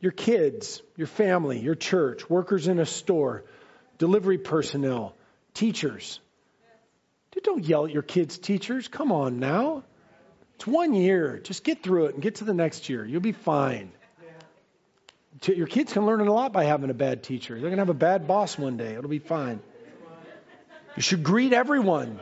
your 0.00 0.12
kids, 0.12 0.82
your 0.96 1.08
family, 1.08 1.58
your 1.58 1.74
church, 1.74 2.30
workers 2.30 2.68
in 2.68 2.78
a 2.78 2.86
store, 2.86 3.42
delivery 3.98 4.38
personnel, 4.38 5.16
teachers. 5.52 6.20
Don't 7.42 7.64
yell 7.64 7.86
at 7.86 7.90
your 7.90 8.04
kids' 8.04 8.38
teachers. 8.38 8.86
Come 8.86 9.10
on 9.10 9.40
now. 9.40 9.82
It's 10.54 10.66
one 10.68 10.94
year. 10.94 11.40
Just 11.42 11.64
get 11.64 11.82
through 11.82 12.06
it 12.06 12.14
and 12.14 12.22
get 12.22 12.36
to 12.36 12.44
the 12.44 12.54
next 12.54 12.88
year. 12.88 13.04
You'll 13.04 13.20
be 13.20 13.32
fine. 13.32 13.90
Your 15.44 15.66
kids 15.66 15.92
can 15.92 16.06
learn 16.06 16.20
a 16.20 16.32
lot 16.32 16.52
by 16.52 16.66
having 16.66 16.88
a 16.88 16.94
bad 16.94 17.24
teacher. 17.24 17.54
They're 17.54 17.62
going 17.62 17.78
to 17.78 17.80
have 17.80 17.88
a 17.88 17.94
bad 17.94 18.28
boss 18.28 18.56
one 18.56 18.76
day. 18.76 18.92
It'll 18.94 19.10
be 19.10 19.18
fine. 19.18 19.58
You 20.94 21.02
should 21.02 21.24
greet 21.24 21.52
everyone 21.52 22.20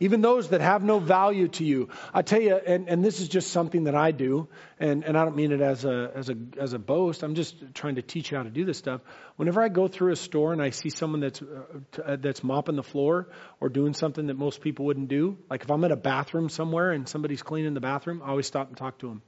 even 0.00 0.20
those 0.20 0.50
that 0.50 0.60
have 0.60 0.82
no 0.82 0.98
value 0.98 1.48
to 1.48 1.64
you. 1.64 1.88
I 2.12 2.22
tell 2.22 2.40
you, 2.40 2.54
and, 2.54 2.88
and 2.88 3.04
this 3.04 3.20
is 3.20 3.28
just 3.28 3.50
something 3.50 3.84
that 3.84 3.94
I 3.94 4.10
do, 4.12 4.48
and, 4.78 5.04
and 5.04 5.16
I 5.16 5.24
don't 5.24 5.36
mean 5.36 5.52
it 5.52 5.60
as 5.60 5.84
a, 5.84 6.10
as, 6.14 6.28
a, 6.28 6.36
as 6.58 6.72
a 6.72 6.78
boast. 6.78 7.22
I'm 7.22 7.34
just 7.34 7.74
trying 7.74 7.96
to 7.96 8.02
teach 8.02 8.30
you 8.30 8.36
how 8.36 8.42
to 8.42 8.50
do 8.50 8.64
this 8.64 8.78
stuff. 8.78 9.00
Whenever 9.36 9.62
I 9.62 9.68
go 9.68 9.88
through 9.88 10.12
a 10.12 10.16
store 10.16 10.52
and 10.52 10.62
I 10.62 10.70
see 10.70 10.90
someone 10.90 11.20
that's, 11.20 11.42
uh, 11.42 12.16
that's 12.20 12.42
mopping 12.42 12.76
the 12.76 12.82
floor 12.82 13.28
or 13.60 13.68
doing 13.68 13.94
something 13.94 14.26
that 14.26 14.34
most 14.34 14.60
people 14.60 14.84
wouldn't 14.86 15.08
do, 15.08 15.38
like 15.48 15.62
if 15.62 15.70
I'm 15.70 15.82
in 15.84 15.92
a 15.92 15.96
bathroom 15.96 16.48
somewhere 16.48 16.92
and 16.92 17.08
somebody's 17.08 17.42
cleaning 17.42 17.74
the 17.74 17.80
bathroom, 17.80 18.22
I 18.24 18.28
always 18.28 18.46
stop 18.46 18.68
and 18.68 18.76
talk 18.76 18.98
to 18.98 19.08
them. 19.08 19.22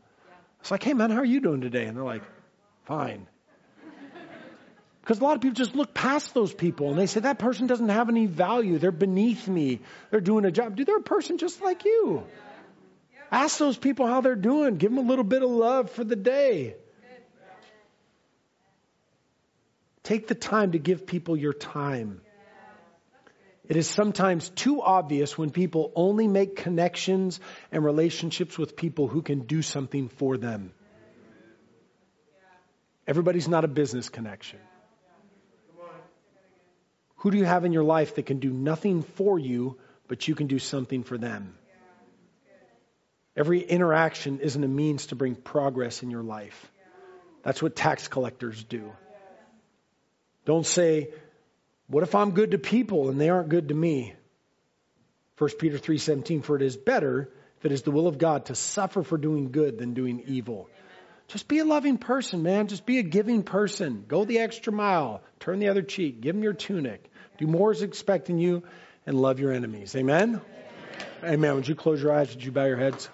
It's 0.60 0.70
like, 0.70 0.82
hey 0.82 0.94
man, 0.94 1.10
how 1.10 1.20
are 1.20 1.24
you 1.24 1.40
doing 1.40 1.62
today? 1.62 1.86
And 1.86 1.96
they're 1.96 2.04
like, 2.04 2.22
fine. 2.84 3.26
Because 5.00 5.18
a 5.18 5.24
lot 5.24 5.34
of 5.34 5.40
people 5.40 5.54
just 5.54 5.74
look 5.74 5.94
past 5.94 6.34
those 6.34 6.52
people 6.52 6.90
and 6.90 6.98
they 6.98 7.06
say, 7.06 7.20
that 7.20 7.38
person 7.38 7.66
doesn't 7.66 7.88
have 7.88 8.08
any 8.08 8.26
value. 8.26 8.78
They're 8.78 8.92
beneath 8.92 9.48
me. 9.48 9.80
They're 10.10 10.20
doing 10.20 10.44
a 10.44 10.50
job. 10.50 10.76
Dude, 10.76 10.86
they're 10.86 10.98
a 10.98 11.02
person 11.02 11.38
just 11.38 11.62
like 11.62 11.84
you. 11.84 12.22
Ask 13.32 13.58
those 13.58 13.78
people 13.78 14.06
how 14.06 14.20
they're 14.20 14.34
doing. 14.34 14.76
Give 14.76 14.90
them 14.90 14.98
a 15.04 15.08
little 15.08 15.24
bit 15.24 15.42
of 15.42 15.50
love 15.50 15.90
for 15.90 16.04
the 16.04 16.16
day. 16.16 16.74
Take 20.02 20.26
the 20.26 20.34
time 20.34 20.72
to 20.72 20.78
give 20.78 21.06
people 21.06 21.36
your 21.36 21.52
time. 21.52 22.20
It 23.68 23.76
is 23.76 23.88
sometimes 23.88 24.48
too 24.48 24.82
obvious 24.82 25.38
when 25.38 25.50
people 25.50 25.92
only 25.94 26.26
make 26.26 26.56
connections 26.56 27.38
and 27.70 27.84
relationships 27.84 28.58
with 28.58 28.74
people 28.74 29.06
who 29.06 29.22
can 29.22 29.42
do 29.42 29.62
something 29.62 30.08
for 30.08 30.36
them. 30.36 30.72
Everybody's 33.06 33.46
not 33.46 33.64
a 33.64 33.68
business 33.68 34.08
connection. 34.08 34.58
Who 37.20 37.30
do 37.30 37.38
you 37.38 37.44
have 37.44 37.64
in 37.64 37.72
your 37.72 37.84
life 37.84 38.14
that 38.14 38.26
can 38.26 38.38
do 38.38 38.50
nothing 38.50 39.02
for 39.02 39.38
you, 39.38 39.76
but 40.08 40.26
you 40.26 40.34
can 40.34 40.46
do 40.46 40.58
something 40.58 41.02
for 41.02 41.18
them? 41.18 41.54
Every 43.36 43.60
interaction 43.60 44.40
isn't 44.40 44.64
a 44.64 44.68
means 44.68 45.06
to 45.06 45.16
bring 45.16 45.34
progress 45.34 46.02
in 46.02 46.10
your 46.10 46.22
life. 46.22 46.70
That's 47.42 47.62
what 47.62 47.76
tax 47.76 48.08
collectors 48.08 48.64
do. 48.64 48.92
Don't 50.44 50.66
say, 50.66 51.10
what 51.86 52.02
if 52.02 52.14
I'm 52.14 52.32
good 52.32 52.52
to 52.52 52.58
people 52.58 53.10
and 53.10 53.20
they 53.20 53.28
aren't 53.28 53.50
good 53.50 53.68
to 53.68 53.74
me? 53.74 54.14
1 55.36 55.50
Peter 55.58 55.78
3:17 55.78 56.42
for 56.42 56.56
it 56.56 56.62
is 56.62 56.76
better 56.76 57.30
if 57.58 57.66
it 57.66 57.72
is 57.72 57.82
the 57.82 57.90
will 57.90 58.06
of 58.06 58.18
God 58.18 58.46
to 58.46 58.54
suffer 58.54 59.02
for 59.02 59.18
doing 59.18 59.52
good 59.52 59.78
than 59.78 59.92
doing 59.94 60.24
evil. 60.26 60.68
Just 61.28 61.48
be 61.48 61.58
a 61.58 61.64
loving 61.64 61.98
person, 61.98 62.42
man. 62.42 62.66
Just 62.66 62.86
be 62.86 62.98
a 62.98 63.02
giving 63.02 63.42
person. 63.42 64.04
Go 64.08 64.24
the 64.24 64.40
extra 64.40 64.72
mile. 64.72 65.22
Turn 65.38 65.60
the 65.60 65.68
other 65.68 65.82
cheek. 65.82 66.20
Give 66.20 66.34
them 66.34 66.42
your 66.42 66.54
tunic. 66.54 67.09
Do 67.40 67.46
more 67.46 67.72
is 67.72 67.80
expecting 67.80 68.38
you 68.38 68.62
and 69.06 69.18
love 69.18 69.40
your 69.40 69.50
enemies. 69.50 69.96
Amen? 69.96 70.42
Amen. 71.22 71.34
Amen. 71.34 71.54
Would 71.54 71.66
you 71.66 71.74
close 71.74 72.02
your 72.02 72.12
eyes? 72.12 72.34
Would 72.34 72.44
you 72.44 72.52
bow 72.52 72.66
your 72.66 72.76
heads? 72.76 73.08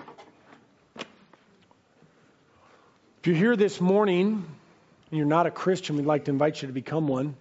If 3.20 3.26
you're 3.28 3.36
here 3.36 3.54
this 3.54 3.80
morning 3.80 4.44
and 5.10 5.16
you're 5.16 5.28
not 5.28 5.46
a 5.46 5.52
Christian, 5.52 5.94
we'd 5.94 6.06
like 6.06 6.24
to 6.24 6.32
invite 6.32 6.60
you 6.60 6.66
to 6.66 6.74
become 6.74 7.06
one. 7.06 7.36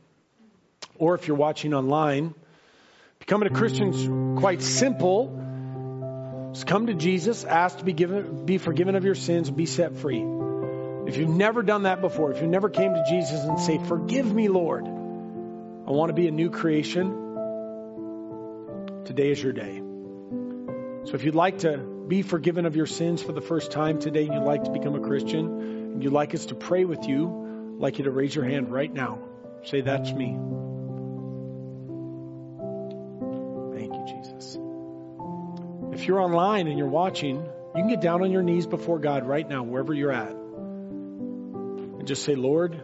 Or 1.00 1.16
if 1.16 1.28
you're 1.28 1.38
watching 1.38 1.74
online, 1.74 2.36
becoming 3.18 3.52
a 3.52 3.56
Christian 3.56 3.90
is 3.92 4.40
quite 4.40 4.62
simple. 4.62 6.52
Just 6.54 6.68
come 6.68 6.86
to 6.86 6.94
Jesus, 6.94 7.44
ask 7.46 7.80
to 7.80 7.84
be 7.84 7.94
given, 7.94 8.46
be 8.46 8.60
forgiven 8.60 8.94
of 8.94 9.04
your 9.04 9.16
sins, 9.16 9.50
be 9.50 9.66
set 9.66 9.98
free. 9.98 10.24
If 11.08 11.18
you've 11.18 11.30
never 11.30 11.64
done 11.64 11.84
that 11.84 12.02
before, 12.02 12.32
if 12.32 12.44
you 12.44 12.48
never 12.48 12.70
came 12.70 12.94
to 12.94 13.04
Jesus 13.10 13.42
and 13.42 13.60
say, 13.60 13.80
Forgive 13.88 14.32
me, 14.32 14.50
Lord, 14.50 14.86
I 15.88 15.92
want 15.92 16.10
to 16.10 16.14
be 16.14 16.28
a 16.28 16.32
new 16.32 16.50
creation, 16.50 17.12
today 19.06 19.30
is 19.30 19.42
your 19.42 19.54
day. 19.54 19.82
So 21.06 21.14
if 21.14 21.24
you'd 21.24 21.36
like 21.36 21.60
to 21.60 21.78
be 21.78 22.24
forgiven 22.24 22.66
of 22.66 22.76
your 22.76 22.88
sins 22.88 23.22
for 23.22 23.32
the 23.34 23.42
first 23.42 23.72
time 23.72 24.00
today, 24.00 24.26
and 24.26 24.34
you'd 24.34 24.44
like 24.44 24.64
to 24.64 24.72
become 24.72 24.96
a 24.96 25.00
Christian, 25.00 25.46
and 25.46 26.04
you'd 26.04 26.12
like 26.12 26.34
us 26.34 26.48
to 26.48 26.56
pray 26.56 26.86
with 26.86 27.08
you, 27.08 27.76
I'd 27.76 27.82
like 27.82 28.00
you 28.00 28.06
to 28.06 28.12
raise 28.12 28.34
your 28.34 28.46
hand 28.46 28.72
right 28.72 28.92
now. 28.92 29.20
Say, 29.64 29.82
That's 29.82 30.12
me. 30.12 30.38
Thank 33.78 33.94
you, 33.94 34.06
Jesus. 34.08 34.58
If 35.94 36.08
you're 36.08 36.20
online 36.20 36.68
and 36.68 36.80
you're 36.80 36.88
watching, 36.88 37.38
you 37.38 37.82
can 37.82 37.90
get 37.90 38.02
down 38.02 38.24
on 38.24 38.32
your 38.32 38.44
knees 38.44 38.66
before 38.66 38.98
God 38.98 39.28
right 39.28 39.48
now, 39.48 39.62
wherever 39.62 39.94
you're 39.94 40.12
at 40.12 40.36
and 42.06 42.08
just 42.08 42.24
say, 42.24 42.36
Lord, 42.36 42.80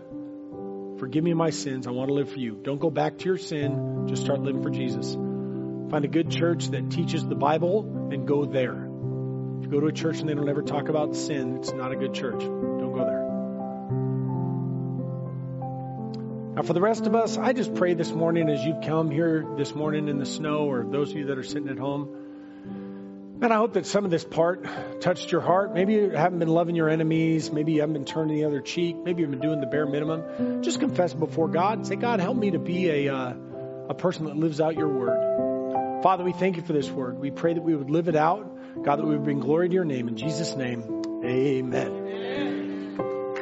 forgive 1.01 1.23
me 1.23 1.33
my 1.33 1.49
sins. 1.49 1.87
I 1.87 1.89
want 1.89 2.09
to 2.09 2.13
live 2.13 2.29
for 2.29 2.37
you. 2.37 2.59
Don't 2.61 2.79
go 2.79 2.91
back 2.91 3.17
to 3.17 3.25
your 3.25 3.39
sin. 3.39 4.05
Just 4.07 4.21
start 4.21 4.39
living 4.39 4.61
for 4.61 4.69
Jesus. 4.69 5.15
Find 5.15 6.05
a 6.05 6.07
good 6.07 6.29
church 6.29 6.67
that 6.67 6.91
teaches 6.91 7.27
the 7.27 7.33
Bible 7.33 8.09
and 8.11 8.27
go 8.27 8.45
there. 8.45 8.87
If 9.57 9.63
you 9.63 9.71
go 9.71 9.79
to 9.79 9.87
a 9.87 9.91
church 9.91 10.19
and 10.19 10.29
they 10.29 10.35
don't 10.35 10.47
ever 10.47 10.61
talk 10.61 10.89
about 10.89 11.15
sin, 11.15 11.57
it's 11.57 11.73
not 11.73 11.91
a 11.91 11.95
good 11.95 12.13
church. 12.13 12.39
Don't 12.41 12.93
go 12.93 13.03
there. 13.03 13.21
Now, 16.53 16.61
for 16.61 16.73
the 16.73 16.81
rest 16.81 17.07
of 17.07 17.15
us, 17.15 17.35
I 17.35 17.53
just 17.53 17.73
pray 17.73 17.95
this 17.95 18.11
morning 18.11 18.47
as 18.47 18.63
you've 18.63 18.83
come 18.85 19.09
here 19.09 19.43
this 19.57 19.73
morning 19.73 20.07
in 20.07 20.19
the 20.19 20.27
snow, 20.27 20.69
or 20.69 20.83
those 20.83 21.09
of 21.09 21.17
you 21.17 21.25
that 21.25 21.37
are 21.39 21.43
sitting 21.43 21.69
at 21.69 21.79
home, 21.79 22.20
Man, 23.41 23.51
I 23.51 23.55
hope 23.55 23.73
that 23.73 23.87
some 23.87 24.05
of 24.05 24.11
this 24.11 24.23
part 24.23 24.63
touched 25.01 25.31
your 25.31 25.41
heart. 25.41 25.73
Maybe 25.73 25.93
you 25.93 26.11
haven't 26.11 26.37
been 26.37 26.47
loving 26.47 26.75
your 26.75 26.89
enemies. 26.89 27.51
Maybe 27.51 27.71
you 27.71 27.79
haven't 27.81 27.93
been 27.93 28.05
turning 28.05 28.35
the 28.35 28.45
other 28.45 28.61
cheek. 28.61 28.95
Maybe 28.97 29.23
you've 29.23 29.31
been 29.31 29.39
doing 29.39 29.59
the 29.59 29.65
bare 29.65 29.87
minimum. 29.87 30.61
Just 30.61 30.79
confess 30.79 31.11
before 31.11 31.47
God 31.47 31.79
and 31.79 31.87
say, 31.87 31.95
God, 31.95 32.19
help 32.19 32.37
me 32.37 32.51
to 32.51 32.59
be 32.59 32.87
a, 33.07 33.11
uh, 33.11 33.33
a 33.89 33.95
person 33.95 34.25
that 34.25 34.37
lives 34.37 34.61
out 34.61 34.75
your 34.75 34.89
word. 34.89 36.03
Father, 36.03 36.23
we 36.23 36.33
thank 36.33 36.57
you 36.57 36.61
for 36.61 36.73
this 36.73 36.91
word. 36.91 37.17
We 37.17 37.31
pray 37.31 37.55
that 37.55 37.63
we 37.63 37.75
would 37.75 37.89
live 37.89 38.09
it 38.09 38.15
out. 38.15 38.83
God, 38.83 38.97
that 38.97 39.05
we 39.05 39.15
would 39.15 39.23
bring 39.23 39.39
glory 39.39 39.69
to 39.69 39.73
your 39.73 39.85
name. 39.85 40.07
In 40.07 40.17
Jesus' 40.17 40.55
name, 40.55 40.83
amen. 41.25 42.50